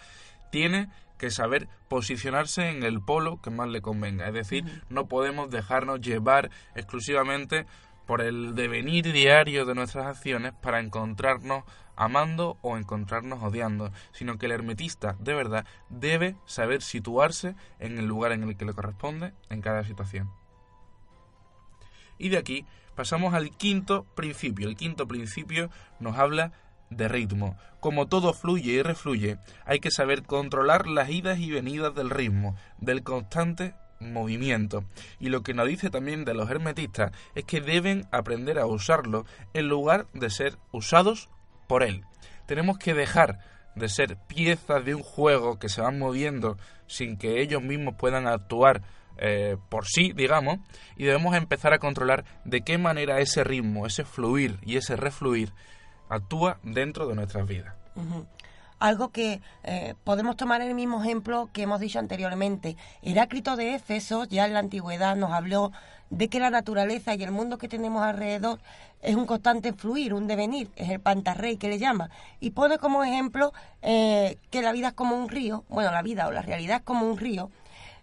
tiene 0.52 0.90
que 1.18 1.32
saber 1.32 1.70
posicionarse 1.88 2.70
en 2.70 2.84
el 2.84 3.00
polo 3.00 3.42
que 3.42 3.52
más 3.52 3.70
le 3.70 3.82
convenga. 3.82 4.28
Es 4.28 4.34
decir, 4.34 4.66
no 4.90 5.08
podemos 5.08 5.50
dejarnos 5.50 6.02
llevar 6.02 6.52
exclusivamente 6.76 7.66
por 8.06 8.20
el 8.22 8.54
devenir 8.54 9.14
diario 9.14 9.64
de 9.64 9.76
nuestras 9.76 10.08
acciones 10.08 10.52
para 10.62 10.82
encontrarnos 10.82 11.64
amando 11.96 12.58
o 12.62 12.76
encontrarnos 12.76 13.42
odiando, 13.42 13.94
sino 14.12 14.38
que 14.38 14.48
el 14.48 14.52
hermetista 14.52 15.16
de 15.20 15.36
verdad 15.36 15.66
debe 15.88 16.36
saber 16.46 16.82
situarse 16.82 17.56
en 17.80 17.98
el 17.98 18.08
lugar 18.08 18.34
en 18.34 18.44
el 18.44 18.58
que 18.58 18.66
le 18.66 18.74
corresponde 18.74 19.34
en 19.50 19.62
cada 19.62 19.86
situación. 19.86 20.30
Y 22.18 22.30
de 22.30 22.38
aquí 22.38 22.66
pasamos 22.96 23.34
al 23.34 23.52
quinto 23.52 24.06
principio. 24.16 24.68
El 24.68 24.76
quinto 24.76 25.08
principio 25.08 25.70
nos 26.00 26.18
habla 26.18 26.52
de 26.90 27.08
ritmo. 27.08 27.58
Como 27.80 28.08
todo 28.08 28.34
fluye 28.34 28.74
y 28.74 28.82
refluye, 28.82 29.38
hay 29.66 29.80
que 29.80 29.92
saber 29.92 30.24
controlar 30.24 30.88
las 30.88 31.10
idas 31.10 31.40
y 31.40 31.52
venidas 31.52 31.94
del 31.96 32.10
ritmo, 32.10 32.56
del 32.78 33.04
constante 33.04 33.76
movimiento. 34.00 34.86
Y 35.20 35.30
lo 35.30 35.42
que 35.44 35.54
nos 35.54 35.68
dice 35.68 35.90
también 35.90 36.26
de 36.26 36.34
los 36.34 36.50
hermetistas 36.50 37.12
es 37.34 37.46
que 37.46 37.62
deben 37.62 38.08
aprender 38.12 38.60
a 38.60 38.66
usarlo 38.66 39.26
en 39.54 39.68
lugar 39.68 40.08
de 40.14 40.30
ser 40.30 40.58
usados 40.72 41.30
por 41.68 41.84
él. 41.84 42.04
Tenemos 42.46 42.78
que 42.78 42.94
dejar 42.94 43.40
de 43.76 43.90
ser 43.90 44.18
piezas 44.28 44.86
de 44.86 44.96
un 44.96 45.04
juego 45.04 45.60
que 45.60 45.70
se 45.70 45.82
van 45.82 46.00
moviendo 46.00 46.58
sin 46.88 47.18
que 47.18 47.42
ellos 47.42 47.62
mismos 47.62 47.96
puedan 47.98 48.28
actuar 48.28 48.82
eh, 49.18 49.58
por 49.70 49.86
sí, 49.86 50.14
digamos, 50.14 50.60
y 50.98 51.06
debemos 51.06 51.36
empezar 51.36 51.74
a 51.74 51.80
controlar 51.80 52.26
de 52.44 52.62
qué 52.62 52.78
manera 52.78 53.20
ese 53.20 53.44
ritmo, 53.44 53.86
ese 53.86 54.06
fluir 54.06 54.60
y 54.64 54.78
ese 54.78 54.96
refluir 54.96 55.54
actúa 56.10 56.60
dentro 56.64 57.08
de 57.08 57.16
nuestras 57.16 57.48
vidas. 57.48 57.74
Algo 58.80 59.10
que 59.10 59.42
eh, 59.64 59.96
podemos 60.04 60.36
tomar 60.36 60.62
el 60.62 60.76
mismo 60.76 61.02
ejemplo 61.02 61.50
que 61.54 61.64
hemos 61.64 61.80
dicho 61.80 61.98
anteriormente. 61.98 62.76
Heráclito 63.02 63.56
de 63.56 63.76
Éfeso, 63.76 64.26
ya 64.26 64.46
en 64.46 64.54
la 64.54 64.60
antigüedad, 64.60 65.16
nos 65.16 65.32
habló 65.32 65.72
de 66.10 66.28
que 66.28 66.40
la 66.40 66.50
naturaleza 66.50 67.16
y 67.16 67.24
el 67.24 67.32
mundo 67.32 67.58
que 67.58 67.68
tenemos 67.68 68.04
alrededor 68.04 68.60
es 69.02 69.16
un 69.16 69.26
constante 69.26 69.74
fluir, 69.74 70.14
un 70.14 70.28
devenir, 70.28 70.70
es 70.76 70.90
el 70.90 71.00
pantarrey 71.00 71.58
que 71.58 71.70
le 71.70 71.80
llama, 71.80 72.10
y 72.40 72.52
pone 72.52 72.78
como 72.78 73.04
ejemplo 73.04 73.54
eh, 73.82 74.38
que 74.50 74.62
la 74.62 74.72
vida 74.72 74.90
es 74.90 74.94
como 74.94 75.16
un 75.16 75.30
río, 75.30 75.64
bueno, 75.70 75.92
la 75.92 76.02
vida 76.02 76.28
o 76.28 76.32
la 76.32 76.42
realidad 76.42 76.78
es 76.78 76.84
como 76.84 77.10
un 77.10 77.18
río, 77.18 77.50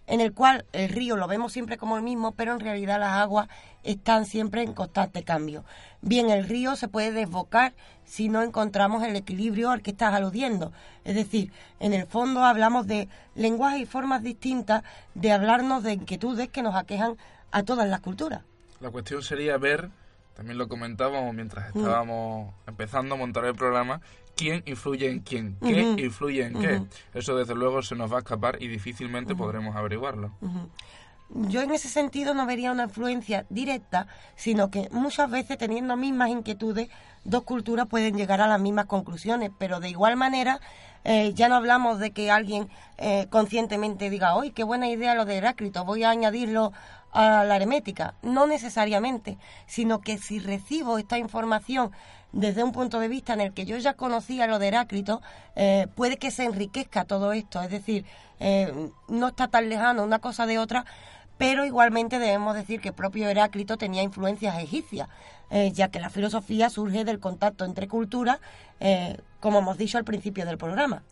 en 0.07 0.21
el 0.21 0.33
cual 0.33 0.65
el 0.73 0.89
río 0.89 1.15
lo 1.15 1.27
vemos 1.27 1.53
siempre 1.53 1.77
como 1.77 1.97
el 1.97 2.03
mismo, 2.03 2.33
pero 2.33 2.53
en 2.53 2.59
realidad 2.59 2.99
las 2.99 3.17
aguas 3.17 3.47
están 3.83 4.25
siempre 4.25 4.61
en 4.63 4.73
constante 4.73 5.23
cambio. 5.23 5.63
Bien, 6.01 6.29
el 6.29 6.47
río 6.47 6.75
se 6.75 6.87
puede 6.87 7.11
desbocar 7.11 7.73
si 8.05 8.29
no 8.29 8.41
encontramos 8.41 9.03
el 9.03 9.15
equilibrio 9.15 9.71
al 9.71 9.81
que 9.81 9.91
estás 9.91 10.13
aludiendo. 10.13 10.71
Es 11.03 11.15
decir, 11.15 11.51
en 11.79 11.93
el 11.93 12.05
fondo 12.05 12.43
hablamos 12.43 12.87
de 12.87 13.07
lenguajes 13.35 13.81
y 13.81 13.85
formas 13.85 14.23
distintas 14.23 14.83
de 15.13 15.31
hablarnos 15.31 15.83
de 15.83 15.93
inquietudes 15.93 16.49
que 16.49 16.61
nos 16.61 16.75
aquejan 16.75 17.17
a 17.51 17.63
todas 17.63 17.87
las 17.87 18.01
culturas. 18.01 18.41
La 18.81 18.89
cuestión 18.89 19.21
sería 19.21 19.57
ver, 19.57 19.89
también 20.35 20.57
lo 20.57 20.67
comentábamos 20.67 21.33
mientras 21.33 21.73
mm. 21.73 21.79
estábamos 21.79 22.53
empezando 22.67 23.15
a 23.15 23.17
montar 23.17 23.45
el 23.45 23.55
programa, 23.55 24.01
quién 24.43 24.63
influye 24.65 25.09
en 25.09 25.19
quién, 25.21 25.57
qué 25.61 26.03
influye 26.03 26.45
en 26.45 26.59
qué. 26.59 26.81
Eso 27.13 27.35
desde 27.37 27.55
luego 27.55 27.81
se 27.81 27.95
nos 27.95 28.11
va 28.11 28.17
a 28.17 28.19
escapar 28.19 28.61
y 28.61 28.67
difícilmente 28.67 29.35
podremos 29.35 29.73
averiguarlo. 29.75 30.31
Yo 31.29 31.61
en 31.61 31.71
ese 31.71 31.87
sentido 31.87 32.33
no 32.33 32.45
vería 32.45 32.71
una 32.71 32.83
influencia 32.83 33.45
directa, 33.49 34.07
sino 34.35 34.69
que 34.69 34.89
muchas 34.91 35.31
veces 35.31 35.57
teniendo 35.57 35.95
mismas 35.95 36.29
inquietudes, 36.29 36.89
dos 37.23 37.43
culturas 37.43 37.87
pueden 37.87 38.17
llegar 38.17 38.41
a 38.41 38.47
las 38.47 38.59
mismas 38.59 38.85
conclusiones, 38.85 39.49
pero 39.57 39.79
de 39.79 39.89
igual 39.89 40.17
manera 40.17 40.59
eh, 41.05 41.31
ya 41.33 41.47
no 41.47 41.55
hablamos 41.55 41.99
de 41.99 42.11
que 42.11 42.29
alguien 42.29 42.69
eh, 42.97 43.27
conscientemente 43.29 44.09
diga, 44.09 44.35
hoy 44.35 44.51
qué 44.51 44.63
buena 44.63 44.89
idea 44.89 45.15
lo 45.15 45.23
de 45.25 45.37
Heráclito, 45.37 45.85
voy 45.85 46.03
a 46.03 46.09
añadirlo 46.09 46.73
a 47.13 47.45
la 47.45 47.55
hermética. 47.55 48.15
No 48.21 48.45
necesariamente, 48.45 49.37
sino 49.67 50.01
que 50.01 50.17
si 50.17 50.39
recibo 50.39 50.97
esta 50.97 51.17
información 51.17 51.91
desde 52.33 52.63
un 52.63 52.71
punto 52.71 52.99
de 52.99 53.07
vista 53.07 53.33
en 53.33 53.41
el 53.41 53.53
que 53.53 53.65
yo 53.65 53.77
ya 53.77 53.93
conocía 53.93 54.47
lo 54.47 54.59
de 54.59 54.67
Heráclito, 54.67 55.21
eh, 55.55 55.87
puede 55.95 56.17
que 56.17 56.31
se 56.31 56.43
enriquezca 56.43 57.05
todo 57.05 57.31
esto. 57.31 57.61
Es 57.61 57.69
decir, 57.69 58.05
eh, 58.39 58.89
no 59.07 59.27
está 59.29 59.47
tan 59.47 59.69
lejano 59.69 60.03
una 60.03 60.19
cosa 60.19 60.45
de 60.45 60.57
otra, 60.57 60.85
pero 61.37 61.63
igualmente 61.63 62.19
debemos 62.19 62.55
decir 62.55 62.81
que 62.81 62.89
el 62.89 62.95
propio 62.95 63.29
Heráclito 63.29 63.77
tenía 63.77 64.01
influencias 64.01 64.57
egipcias, 64.59 65.07
eh, 65.51 65.71
ya 65.71 65.89
que 65.89 65.99
la 65.99 66.09
filosofía 66.09 66.69
surge 66.69 67.05
del 67.05 67.19
contacto 67.19 67.65
entre 67.65 67.87
culturas, 67.87 68.39
como 69.39 69.59
hemos 69.59 69.77
dicho 69.77 69.97
al 69.97 70.03
principio 70.03 70.45
del 70.45 70.57
programa. 70.57 71.03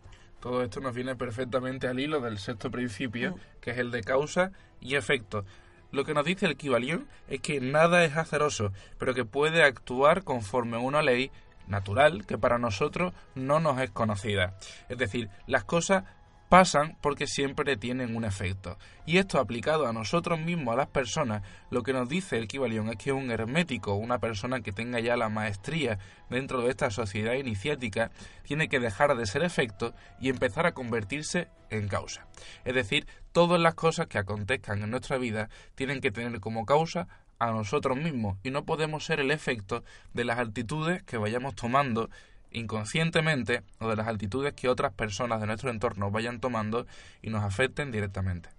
Todo 0.41 0.61
esto 0.61 0.81
nos 0.81 0.93
viene 0.93 1.15
perfectamente 1.15 1.87
al 1.87 1.99
hilo 1.99 2.19
del 2.19 2.37
sexto 2.37 2.69
principio, 2.69 3.31
mm. 3.31 3.39
que 3.61 3.71
es 3.71 3.77
el 3.77 3.91
de 3.91 4.01
causa 4.01 4.51
y 4.81 4.95
efecto. 4.95 5.45
Lo 5.91 6.05
que 6.05 6.13
nos 6.13 6.25
dice 6.25 6.45
el 6.45 6.57
Kibalión 6.57 7.07
es 7.27 7.41
que 7.41 7.59
nada 7.59 8.03
es 8.03 8.15
azaroso, 8.15 8.71
pero 8.97 9.13
que 9.13 9.25
puede 9.25 9.63
actuar 9.63 10.23
conforme 10.23 10.77
una 10.77 11.01
ley 11.01 11.31
natural 11.67 12.25
que 12.25 12.37
para 12.37 12.57
nosotros 12.57 13.13
no 13.35 13.59
nos 13.59 13.79
es 13.81 13.91
conocida. 13.91 14.57
Es 14.89 14.97
decir, 14.97 15.29
las 15.47 15.63
cosas 15.63 16.03
pasan 16.51 16.97
porque 16.99 17.27
siempre 17.27 17.77
tienen 17.77 18.13
un 18.13 18.25
efecto. 18.25 18.77
Y 19.05 19.19
esto 19.19 19.39
aplicado 19.39 19.87
a 19.87 19.93
nosotros 19.93 20.37
mismos, 20.37 20.73
a 20.73 20.79
las 20.79 20.89
personas, 20.89 21.43
lo 21.69 21.81
que 21.81 21.93
nos 21.93 22.09
dice 22.09 22.37
el 22.37 22.49
Kibalión 22.49 22.89
es 22.89 22.97
que 22.97 23.13
un 23.13 23.31
hermético, 23.31 23.93
una 23.93 24.19
persona 24.19 24.59
que 24.59 24.73
tenga 24.73 24.99
ya 24.99 25.15
la 25.15 25.29
maestría 25.29 25.97
dentro 26.29 26.61
de 26.61 26.71
esta 26.71 26.91
sociedad 26.91 27.35
iniciática, 27.35 28.11
tiene 28.43 28.67
que 28.67 28.81
dejar 28.81 29.15
de 29.15 29.27
ser 29.27 29.45
efecto 29.45 29.93
y 30.19 30.27
empezar 30.27 30.65
a 30.65 30.73
convertirse 30.73 31.47
en 31.69 31.87
causa. 31.87 32.27
Es 32.65 32.75
decir, 32.75 33.07
todas 33.31 33.61
las 33.61 33.75
cosas 33.75 34.07
que 34.07 34.17
acontezcan 34.17 34.83
en 34.83 34.91
nuestra 34.91 35.17
vida 35.17 35.49
tienen 35.75 36.01
que 36.01 36.11
tener 36.11 36.41
como 36.41 36.65
causa 36.65 37.07
a 37.39 37.51
nosotros 37.51 37.97
mismos 37.97 38.37
y 38.43 38.51
no 38.51 38.65
podemos 38.65 39.05
ser 39.05 39.21
el 39.21 39.31
efecto 39.31 39.85
de 40.13 40.25
las 40.25 40.37
actitudes 40.37 41.01
que 41.03 41.17
vayamos 41.17 41.55
tomando 41.55 42.09
inconscientemente 42.51 43.63
o 43.79 43.89
de 43.89 43.95
las 43.95 44.07
altitudes 44.07 44.53
que 44.53 44.69
otras 44.69 44.93
personas 44.93 45.41
de 45.41 45.47
nuestro 45.47 45.69
entorno 45.69 46.11
vayan 46.11 46.39
tomando 46.39 46.85
y 47.21 47.29
nos 47.29 47.43
afecten 47.43 47.91
directamente. 47.91 48.49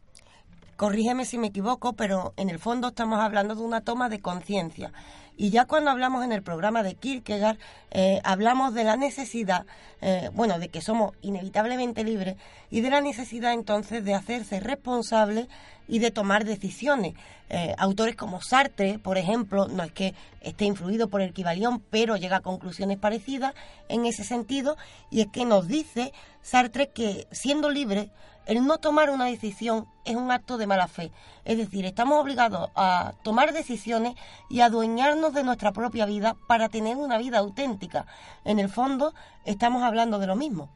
Corrígeme 0.76 1.24
si 1.24 1.38
me 1.38 1.48
equivoco, 1.48 1.92
pero 1.92 2.32
en 2.36 2.50
el 2.50 2.58
fondo 2.58 2.88
estamos 2.88 3.20
hablando 3.20 3.54
de 3.54 3.62
una 3.62 3.82
toma 3.82 4.08
de 4.08 4.20
conciencia. 4.20 4.92
Y 5.36 5.50
ya 5.50 5.64
cuando 5.64 5.90
hablamos 5.90 6.24
en 6.24 6.32
el 6.32 6.42
programa 6.42 6.82
de 6.82 6.94
Kierkegaard, 6.94 7.58
eh, 7.90 8.20
hablamos 8.22 8.74
de 8.74 8.84
la 8.84 8.96
necesidad, 8.96 9.64
eh, 10.00 10.30
bueno, 10.34 10.58
de 10.58 10.68
que 10.68 10.82
somos 10.82 11.14
inevitablemente 11.22 12.04
libres 12.04 12.36
y 12.70 12.80
de 12.80 12.90
la 12.90 13.00
necesidad 13.00 13.52
entonces 13.52 14.04
de 14.04 14.14
hacerse 14.14 14.60
responsable 14.60 15.48
y 15.88 16.00
de 16.00 16.10
tomar 16.10 16.44
decisiones. 16.44 17.14
Eh, 17.48 17.74
autores 17.78 18.16
como 18.16 18.40
Sartre, 18.40 18.98
por 18.98 19.18
ejemplo, 19.18 19.68
no 19.68 19.82
es 19.82 19.92
que 19.92 20.14
esté 20.40 20.64
influido 20.64 21.08
por 21.08 21.20
el 21.20 21.32
Kibalión, 21.32 21.82
pero 21.90 22.16
llega 22.16 22.38
a 22.38 22.40
conclusiones 22.40 22.98
parecidas 22.98 23.54
en 23.88 24.06
ese 24.06 24.24
sentido, 24.24 24.76
y 25.10 25.22
es 25.22 25.26
que 25.28 25.44
nos 25.44 25.66
dice 25.66 26.12
Sartre 26.42 26.90
que 26.90 27.26
siendo 27.30 27.68
libre, 27.70 28.10
el 28.46 28.66
no 28.66 28.78
tomar 28.78 29.10
una 29.10 29.26
decisión 29.26 29.86
es 30.04 30.16
un 30.16 30.30
acto 30.30 30.58
de 30.58 30.66
mala 30.66 30.88
fe. 30.88 31.12
Es 31.44 31.58
decir, 31.58 31.84
estamos 31.84 32.20
obligados 32.20 32.70
a 32.74 33.14
tomar 33.22 33.52
decisiones 33.52 34.14
y 34.48 34.60
adueñarnos 34.60 35.34
de 35.34 35.44
nuestra 35.44 35.72
propia 35.72 36.06
vida 36.06 36.36
para 36.46 36.68
tener 36.68 36.96
una 36.96 37.18
vida 37.18 37.38
auténtica. 37.38 38.06
En 38.44 38.58
el 38.58 38.68
fondo, 38.68 39.14
estamos 39.44 39.82
hablando 39.82 40.18
de 40.18 40.26
lo 40.26 40.36
mismo. 40.36 40.70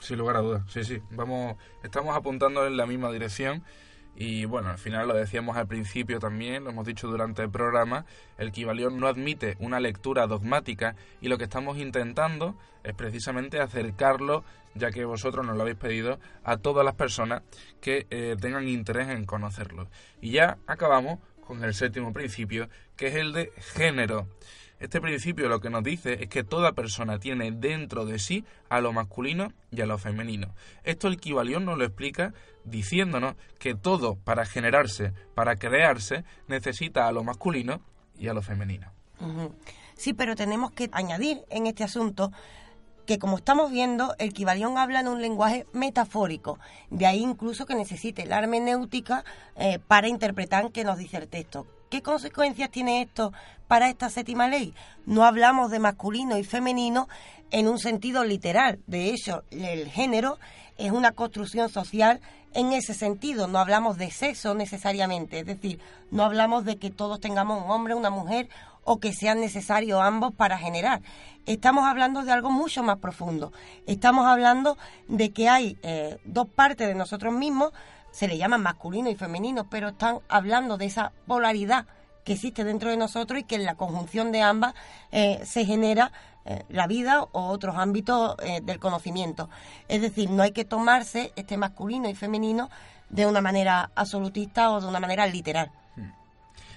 Sin 0.00 0.18
lugar 0.18 0.36
a 0.36 0.40
dudas, 0.40 0.62
sí, 0.68 0.84
sí. 0.84 1.00
Vamos, 1.10 1.56
estamos 1.82 2.16
apuntando 2.16 2.66
en 2.66 2.76
la 2.76 2.86
misma 2.86 3.10
dirección 3.12 3.64
y 4.14 4.44
bueno, 4.44 4.70
al 4.70 4.78
final 4.78 5.08
lo 5.08 5.14
decíamos 5.14 5.56
al 5.56 5.66
principio 5.66 6.18
también, 6.18 6.64
lo 6.64 6.70
hemos 6.70 6.86
dicho 6.86 7.08
durante 7.08 7.42
el 7.42 7.50
programa, 7.50 8.04
el 8.38 8.52
Kibalión 8.52 8.98
no 9.00 9.06
admite 9.06 9.56
una 9.58 9.80
lectura 9.80 10.26
dogmática 10.26 10.96
y 11.20 11.28
lo 11.28 11.38
que 11.38 11.44
estamos 11.44 11.78
intentando 11.78 12.56
es 12.84 12.94
precisamente 12.94 13.60
acercarlo, 13.60 14.44
ya 14.74 14.90
que 14.90 15.04
vosotros 15.04 15.46
nos 15.46 15.56
lo 15.56 15.62
habéis 15.62 15.78
pedido, 15.78 16.18
a 16.44 16.58
todas 16.58 16.84
las 16.84 16.94
personas 16.94 17.42
que 17.80 18.06
eh, 18.10 18.36
tengan 18.40 18.68
interés 18.68 19.08
en 19.08 19.24
conocerlo. 19.24 19.88
Y 20.20 20.32
ya 20.32 20.58
acabamos 20.66 21.18
con 21.46 21.64
el 21.64 21.74
séptimo 21.74 22.12
principio, 22.12 22.68
que 22.96 23.08
es 23.08 23.14
el 23.14 23.32
de 23.32 23.52
género. 23.74 24.28
Este 24.82 25.00
principio 25.00 25.48
lo 25.48 25.60
que 25.60 25.70
nos 25.70 25.84
dice 25.84 26.24
es 26.24 26.28
que 26.28 26.42
toda 26.42 26.72
persona 26.72 27.20
tiene 27.20 27.52
dentro 27.52 28.04
de 28.04 28.18
sí 28.18 28.44
a 28.68 28.80
lo 28.80 28.92
masculino 28.92 29.52
y 29.70 29.80
a 29.80 29.86
lo 29.86 29.96
femenino. 29.96 30.56
Esto 30.82 31.06
el 31.06 31.20
Kibalión 31.20 31.64
nos 31.64 31.78
lo 31.78 31.84
explica 31.84 32.34
diciéndonos 32.64 33.36
que 33.60 33.76
todo 33.76 34.16
para 34.16 34.44
generarse, 34.44 35.12
para 35.36 35.54
crearse, 35.54 36.24
necesita 36.48 37.06
a 37.06 37.12
lo 37.12 37.22
masculino 37.22 37.80
y 38.18 38.26
a 38.26 38.34
lo 38.34 38.42
femenino. 38.42 38.90
Sí, 39.94 40.14
pero 40.14 40.34
tenemos 40.34 40.72
que 40.72 40.90
añadir 40.90 41.44
en 41.48 41.68
este 41.68 41.84
asunto 41.84 42.32
que 43.06 43.20
como 43.20 43.36
estamos 43.36 43.70
viendo, 43.70 44.16
el 44.18 44.32
Kibalión 44.32 44.78
habla 44.78 44.98
en 44.98 45.06
un 45.06 45.22
lenguaje 45.22 45.64
metafórico, 45.72 46.58
de 46.90 47.06
ahí 47.06 47.22
incluso 47.22 47.66
que 47.66 47.76
necesite 47.76 48.26
la 48.26 48.40
hermenéutica 48.40 49.24
eh, 49.54 49.78
para 49.78 50.08
interpretar 50.08 50.72
qué 50.72 50.82
nos 50.82 50.98
dice 50.98 51.18
el 51.18 51.28
texto. 51.28 51.68
¿Qué 51.92 52.00
consecuencias 52.00 52.70
tiene 52.70 53.02
esto 53.02 53.34
para 53.68 53.90
esta 53.90 54.08
séptima 54.08 54.48
ley? 54.48 54.72
No 55.04 55.26
hablamos 55.26 55.70
de 55.70 55.78
masculino 55.78 56.38
y 56.38 56.42
femenino 56.42 57.06
en 57.50 57.68
un 57.68 57.78
sentido 57.78 58.24
literal. 58.24 58.78
De 58.86 59.10
hecho, 59.10 59.42
el 59.50 59.90
género 59.90 60.38
es 60.78 60.90
una 60.90 61.12
construcción 61.12 61.68
social 61.68 62.22
en 62.54 62.72
ese 62.72 62.94
sentido. 62.94 63.46
No 63.46 63.58
hablamos 63.58 63.98
de 63.98 64.10
sexo 64.10 64.54
necesariamente. 64.54 65.40
Es 65.40 65.44
decir, 65.44 65.80
no 66.10 66.24
hablamos 66.24 66.64
de 66.64 66.78
que 66.78 66.88
todos 66.88 67.20
tengamos 67.20 67.62
un 67.62 67.70
hombre, 67.70 67.92
una 67.92 68.08
mujer 68.08 68.48
o 68.84 68.98
que 68.98 69.12
sean 69.12 69.40
necesarios 69.40 70.00
ambos 70.00 70.32
para 70.32 70.56
generar. 70.56 71.02
Estamos 71.44 71.84
hablando 71.84 72.22
de 72.22 72.32
algo 72.32 72.50
mucho 72.50 72.82
más 72.82 73.00
profundo. 73.00 73.52
Estamos 73.86 74.24
hablando 74.24 74.78
de 75.08 75.30
que 75.30 75.50
hay 75.50 75.76
eh, 75.82 76.16
dos 76.24 76.48
partes 76.48 76.88
de 76.88 76.94
nosotros 76.94 77.34
mismos, 77.34 77.72
se 78.12 78.28
le 78.28 78.38
llaman 78.38 78.62
masculino 78.62 79.10
y 79.10 79.16
femenino, 79.16 79.68
pero 79.68 79.88
están 79.88 80.20
hablando 80.28 80.76
de 80.76 80.84
esa 80.86 81.12
polaridad 81.26 81.86
que 82.24 82.34
existe 82.34 82.62
dentro 82.62 82.90
de 82.90 82.96
nosotros 82.96 83.40
y 83.40 83.44
que 83.44 83.56
en 83.56 83.64
la 83.64 83.74
conjunción 83.74 84.30
de 84.30 84.42
ambas 84.42 84.74
eh, 85.10 85.40
se 85.44 85.64
genera 85.64 86.12
eh, 86.44 86.64
la 86.68 86.86
vida 86.86 87.22
o 87.22 87.46
otros 87.48 87.76
ámbitos 87.76 88.36
eh, 88.42 88.60
del 88.62 88.78
conocimiento. 88.78 89.48
Es 89.88 90.02
decir, 90.02 90.30
no 90.30 90.42
hay 90.42 90.52
que 90.52 90.64
tomarse 90.64 91.32
este 91.34 91.56
masculino 91.56 92.08
y 92.08 92.14
femenino 92.14 92.70
de 93.08 93.26
una 93.26 93.40
manera 93.40 93.90
absolutista 93.94 94.70
o 94.70 94.80
de 94.80 94.86
una 94.86 95.00
manera 95.00 95.26
literal. 95.26 95.72
Hmm. 95.96 96.10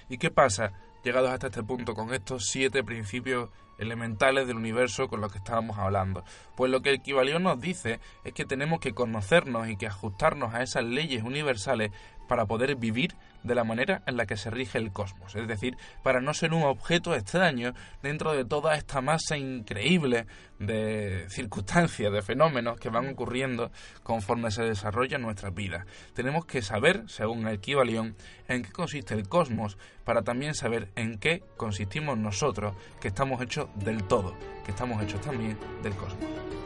¿Y 0.08 0.18
qué 0.18 0.30
pasa, 0.30 0.72
llegados 1.02 1.30
hasta 1.30 1.48
este 1.48 1.62
punto, 1.62 1.94
con 1.94 2.12
estos 2.12 2.46
siete 2.46 2.82
principios 2.84 3.50
elementales 3.78 4.46
del 4.46 4.56
universo 4.56 5.08
con 5.08 5.20
los 5.20 5.30
que 5.30 5.38
estábamos 5.38 5.78
hablando. 5.78 6.24
Pues 6.56 6.70
lo 6.70 6.80
que 6.80 6.90
el 6.90 7.02
Kibalión 7.02 7.42
nos 7.42 7.60
dice 7.60 8.00
es 8.24 8.32
que 8.32 8.44
tenemos 8.44 8.80
que 8.80 8.94
conocernos 8.94 9.68
y 9.68 9.76
que 9.76 9.86
ajustarnos 9.86 10.54
a 10.54 10.62
esas 10.62 10.84
leyes 10.84 11.22
universales 11.22 11.92
para 12.26 12.46
poder 12.46 12.74
vivir 12.76 13.14
de 13.46 13.54
la 13.54 13.64
manera 13.64 14.02
en 14.06 14.16
la 14.16 14.26
que 14.26 14.36
se 14.36 14.50
rige 14.50 14.78
el 14.78 14.92
cosmos, 14.92 15.34
es 15.36 15.46
decir, 15.46 15.76
para 16.02 16.20
no 16.20 16.34
ser 16.34 16.52
un 16.52 16.64
objeto 16.64 17.14
extraño 17.14 17.72
dentro 18.02 18.32
de 18.32 18.44
toda 18.44 18.74
esta 18.76 19.00
masa 19.00 19.36
increíble 19.36 20.26
de 20.58 21.26
circunstancias, 21.28 22.12
de 22.12 22.22
fenómenos 22.22 22.78
que 22.78 22.88
van 22.88 23.08
ocurriendo 23.08 23.70
conforme 24.02 24.50
se 24.50 24.64
desarrollan 24.64 25.22
nuestras 25.22 25.54
vidas. 25.54 25.86
Tenemos 26.14 26.46
que 26.46 26.62
saber, 26.62 27.04
según 27.06 27.46
el 27.46 27.60
Kibalión, 27.60 28.16
en 28.48 28.62
qué 28.62 28.72
consiste 28.72 29.14
el 29.14 29.28
cosmos, 29.28 29.78
para 30.04 30.22
también 30.22 30.54
saber 30.54 30.88
en 30.96 31.18
qué 31.18 31.42
consistimos 31.56 32.18
nosotros, 32.18 32.74
que 33.00 33.08
estamos 33.08 33.40
hechos 33.42 33.68
del 33.76 34.04
todo, 34.04 34.34
que 34.64 34.72
estamos 34.72 35.02
hechos 35.02 35.20
también 35.20 35.58
del 35.82 35.94
cosmos. 35.94 36.65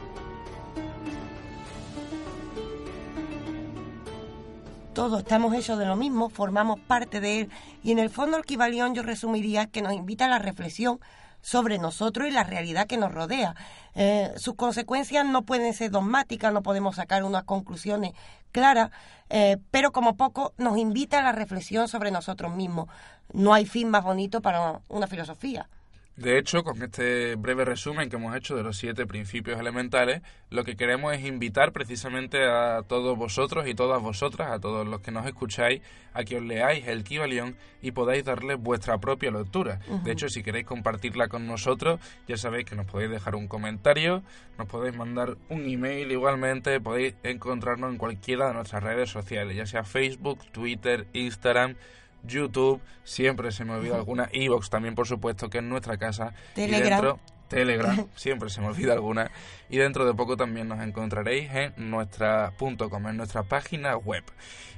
Todos 4.93 5.19
estamos 5.19 5.53
hechos 5.53 5.79
de 5.79 5.85
lo 5.85 5.95
mismo, 5.95 6.29
formamos 6.29 6.79
parte 6.79 7.21
de 7.21 7.41
él 7.41 7.49
y 7.83 7.91
en 7.91 7.99
el 7.99 8.09
fondo 8.09 8.37
el 8.37 8.45
Kibalión 8.45 8.93
yo 8.93 9.03
resumiría 9.03 9.67
que 9.67 9.81
nos 9.81 9.93
invita 9.93 10.25
a 10.25 10.29
la 10.29 10.39
reflexión 10.39 10.99
sobre 11.41 11.79
nosotros 11.79 12.27
y 12.27 12.31
la 12.31 12.43
realidad 12.43 12.87
que 12.87 12.97
nos 12.97 13.11
rodea. 13.11 13.55
Eh, 13.95 14.31
sus 14.37 14.55
consecuencias 14.55 15.25
no 15.25 15.43
pueden 15.43 15.73
ser 15.73 15.91
dogmáticas, 15.91 16.53
no 16.53 16.61
podemos 16.61 16.97
sacar 16.97 17.23
unas 17.23 17.43
conclusiones 17.43 18.13
claras, 18.51 18.91
eh, 19.29 19.57
pero 19.71 19.91
como 19.91 20.17
poco 20.17 20.53
nos 20.57 20.77
invita 20.77 21.19
a 21.19 21.23
la 21.23 21.31
reflexión 21.31 21.87
sobre 21.87 22.11
nosotros 22.11 22.53
mismos. 22.53 22.87
No 23.33 23.53
hay 23.53 23.65
fin 23.65 23.89
más 23.89 24.03
bonito 24.03 24.41
para 24.41 24.81
una 24.89 25.07
filosofía. 25.07 25.69
De 26.17 26.37
hecho, 26.37 26.63
con 26.63 26.81
este 26.83 27.35
breve 27.35 27.63
resumen 27.63 28.09
que 28.09 28.17
hemos 28.17 28.35
hecho 28.35 28.55
de 28.55 28.63
los 28.63 28.77
siete 28.77 29.05
principios 29.07 29.59
elementales, 29.59 30.21
lo 30.49 30.65
que 30.65 30.75
queremos 30.75 31.13
es 31.13 31.25
invitar 31.25 31.71
precisamente 31.71 32.45
a 32.45 32.83
todos 32.83 33.17
vosotros 33.17 33.65
y 33.67 33.73
todas 33.73 34.01
vosotras, 34.01 34.51
a 34.51 34.59
todos 34.59 34.85
los 34.85 34.99
que 34.99 35.11
nos 35.11 35.25
escucháis, 35.25 35.81
a 36.13 36.23
que 36.23 36.37
os 36.37 36.43
leáis 36.43 36.85
el 36.87 37.05
Kibalión 37.05 37.55
y 37.81 37.91
podáis 37.91 38.25
darle 38.25 38.55
vuestra 38.55 38.97
propia 38.97 39.31
lectura. 39.31 39.79
De 40.03 40.11
hecho, 40.11 40.27
si 40.27 40.43
queréis 40.43 40.65
compartirla 40.65 41.29
con 41.29 41.47
nosotros, 41.47 41.99
ya 42.27 42.35
sabéis 42.35 42.65
que 42.65 42.75
nos 42.75 42.85
podéis 42.85 43.11
dejar 43.11 43.35
un 43.35 43.47
comentario, 43.47 44.21
nos 44.57 44.67
podéis 44.67 44.95
mandar 44.95 45.37
un 45.49 45.65
email 45.65 46.11
igualmente, 46.11 46.81
podéis 46.81 47.15
encontrarnos 47.23 47.89
en 47.89 47.97
cualquiera 47.97 48.49
de 48.49 48.55
nuestras 48.55 48.83
redes 48.83 49.09
sociales, 49.09 49.55
ya 49.55 49.65
sea 49.65 49.85
Facebook, 49.85 50.39
Twitter, 50.51 51.07
Instagram, 51.13 51.75
YouTube, 52.23 52.81
siempre 53.03 53.51
se 53.51 53.65
me 53.65 53.73
olvida 53.73 53.95
alguna, 53.95 54.29
Evox 54.31 54.69
también 54.69 54.95
por 54.95 55.07
supuesto, 55.07 55.49
que 55.49 55.59
es 55.59 55.63
nuestra 55.63 55.97
casa. 55.97 56.33
Telegram. 56.53 56.87
Y 56.87 56.89
dentro, 56.89 57.19
Telegram, 57.47 58.07
siempre 58.15 58.49
se 58.49 58.61
me 58.61 58.67
olvida 58.67 58.93
alguna. 58.93 59.31
Y 59.69 59.77
dentro 59.77 60.05
de 60.05 60.13
poco 60.13 60.37
también 60.37 60.67
nos 60.67 60.81
encontraréis 60.81 61.51
en 61.53 61.89
nuestra 61.89 62.53
.com, 62.57 63.07
en 63.07 63.17
nuestra 63.17 63.43
página 63.43 63.97
web. 63.97 64.23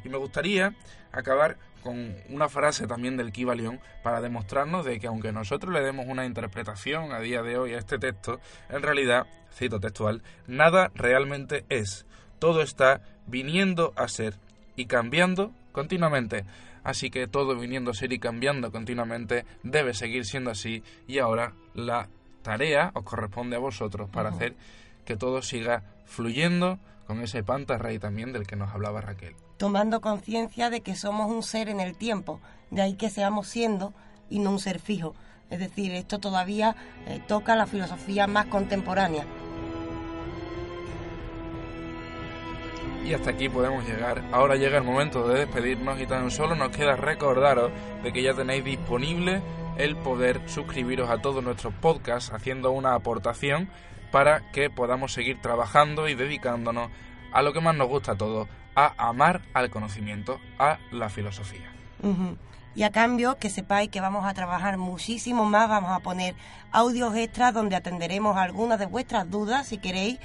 Y 0.04 0.10
me 0.10 0.18
gustaría 0.18 0.74
acabar 1.12 1.58
con 1.84 2.16
una 2.30 2.50
frase 2.50 2.88
también 2.88 3.18
del 3.18 3.32
Kibalión 3.32 3.80
para 4.02 4.22
demostrarnos 4.22 4.86
de 4.86 5.00
que 5.00 5.08
aunque 5.08 5.32
nosotros 5.32 5.74
le 5.74 5.82
demos 5.82 6.08
una 6.08 6.26
interpretación 6.26 7.12
a 7.12 7.20
día 7.20 7.44
de 7.44 7.58
hoy 7.58 7.74
a 7.74 7.78
este 7.78 8.00
texto, 8.00 8.40
en 8.70 8.82
realidad, 8.82 9.28
cito 9.54 9.80
textual, 9.80 10.24
nada 10.48 10.92
realmente 10.96 11.66
es. 11.70 12.06
Todo 12.40 12.62
está 12.62 13.02
viniendo 13.28 13.94
a 13.96 14.08
ser 14.08 14.36
y 14.76 14.86
cambiando 14.86 15.52
continuamente 15.72 16.46
así 16.84 17.10
que 17.10 17.28
todo 17.28 17.58
viniendo 17.58 17.92
a 17.92 17.94
ser 17.94 18.14
y 18.14 18.20
cambiando 18.20 18.72
continuamente 18.72 19.46
debe 19.64 19.94
seguir 19.94 20.26
siendo 20.26 20.52
así 20.52 20.84
y 21.08 21.20
ahora 21.20 21.54
la 21.74 22.10
tarea 22.42 22.92
os 22.94 23.04
corresponde 23.04 23.56
a 23.56 23.60
vosotros 23.60 24.10
para 24.10 24.30
hacer 24.30 24.56
que 25.06 25.16
todo 25.16 25.42
siga 25.42 25.84
fluyendo 26.06 26.80
con 27.08 27.22
ese 27.22 27.44
pantarrey 27.44 28.00
también 28.00 28.32
del 28.34 28.48
que 28.48 28.56
nos 28.56 28.74
hablaba 28.74 29.02
Raquel. 29.02 29.36
Tomando 29.58 30.02
conciencia 30.02 30.70
de 30.70 30.82
que 30.82 30.96
somos 30.96 31.32
un 31.32 31.44
ser 31.44 31.70
en 31.70 31.80
el 31.80 31.96
tiempo, 31.96 32.40
de 32.72 32.82
ahí 32.82 32.94
que 32.94 33.10
seamos 33.10 33.48
siendo 33.48 33.94
y 34.30 34.40
no 34.40 34.52
un 34.52 34.60
ser 34.60 34.80
fijo. 34.80 35.16
Es 35.50 35.60
decir, 35.60 35.94
esto 35.94 36.20
todavía 36.20 36.76
eh, 37.06 37.22
toca 37.28 37.56
la 37.56 37.68
filosofía 37.68 38.28
más 38.28 38.48
contemporánea. 38.48 39.26
Y 43.04 43.14
hasta 43.14 43.32
aquí 43.32 43.50
podemos 43.50 43.86
llegar. 43.86 44.24
Ahora 44.32 44.56
llega 44.56 44.78
el 44.78 44.84
momento 44.84 45.28
de 45.28 45.40
despedirnos 45.40 46.00
y 46.00 46.08
tan 46.08 46.32
solo 46.32 46.56
nos 46.56 46.70
queda 46.70 46.96
recordaros 46.96 47.72
de 48.02 48.14
que 48.14 48.24
ya 48.24 48.34
tenéis 48.34 48.64
disponible 48.64 49.42
el 49.78 49.98
poder 49.98 50.42
suscribiros 50.48 51.10
a 51.10 51.18
todos 51.18 51.44
nuestros 51.44 51.74
podcasts 51.74 52.32
haciendo 52.32 52.72
una 52.72 52.96
aportación 52.96 53.70
para 54.12 54.52
que 54.52 54.70
podamos 54.70 55.12
seguir 55.12 55.42
trabajando 55.42 56.08
y 56.08 56.16
dedicándonos 56.16 56.92
a 57.34 57.42
lo 57.42 57.52
que 57.52 57.60
más 57.60 57.76
nos 57.76 57.88
gusta 57.88 58.14
a 58.14 58.16
todos, 58.16 58.48
a 58.76 58.94
amar 59.10 59.42
al 59.54 59.70
conocimiento, 59.70 60.40
a 60.58 60.78
la 60.92 61.10
filosofía. 61.10 61.72
Y 62.76 62.84
a 62.84 62.92
cambio, 62.92 63.38
que 63.38 63.50
sepáis 63.50 63.90
que 63.90 64.02
vamos 64.02 64.26
a 64.26 64.34
trabajar 64.34 64.78
muchísimo 64.78 65.46
más, 65.46 65.68
vamos 65.68 65.92
a 65.92 66.00
poner 66.00 66.36
audios 66.72 67.16
extras 67.16 67.54
donde 67.54 67.76
atenderemos 67.76 68.38
algunas 68.38 68.80
de 68.80 68.86
vuestras 68.86 69.30
dudas, 69.30 69.68
si 69.68 69.78
queréis, 69.78 70.20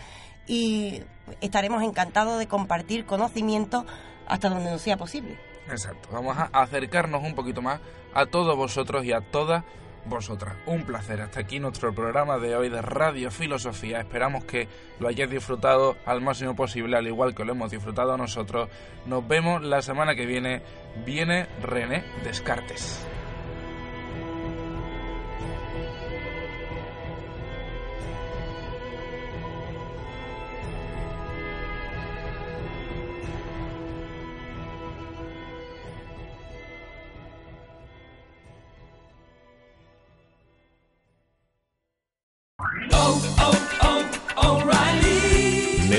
y 0.46 1.02
estaremos 1.40 1.82
encantados 1.82 2.38
de 2.38 2.46
compartir 2.46 3.04
conocimiento 3.04 3.84
hasta 4.26 4.48
donde 4.48 4.70
nos 4.70 4.82
sea 4.82 4.96
posible. 4.96 5.38
Exacto, 5.70 6.08
vamos 6.12 6.36
a 6.38 6.44
acercarnos 6.52 7.22
un 7.22 7.34
poquito 7.34 7.62
más 7.62 7.80
a 8.14 8.26
todos 8.26 8.56
vosotros 8.56 9.04
y 9.04 9.12
a 9.12 9.20
todas 9.20 9.64
vosotras. 10.06 10.56
Un 10.66 10.84
placer. 10.84 11.20
Hasta 11.20 11.40
aquí 11.40 11.60
nuestro 11.60 11.94
programa 11.94 12.38
de 12.38 12.56
hoy 12.56 12.68
de 12.68 12.82
Radio 12.82 13.30
Filosofía. 13.30 14.00
Esperamos 14.00 14.44
que 14.44 14.68
lo 14.98 15.08
hayáis 15.08 15.30
disfrutado 15.30 15.96
al 16.06 16.20
máximo 16.20 16.56
posible, 16.56 16.96
al 16.96 17.06
igual 17.06 17.34
que 17.34 17.44
lo 17.44 17.52
hemos 17.52 17.70
disfrutado 17.70 18.16
nosotros. 18.16 18.68
Nos 19.06 19.26
vemos 19.26 19.62
la 19.62 19.82
semana 19.82 20.14
que 20.14 20.26
viene. 20.26 20.62
Viene 21.04 21.46
René 21.62 22.04
Descartes. 22.24 23.06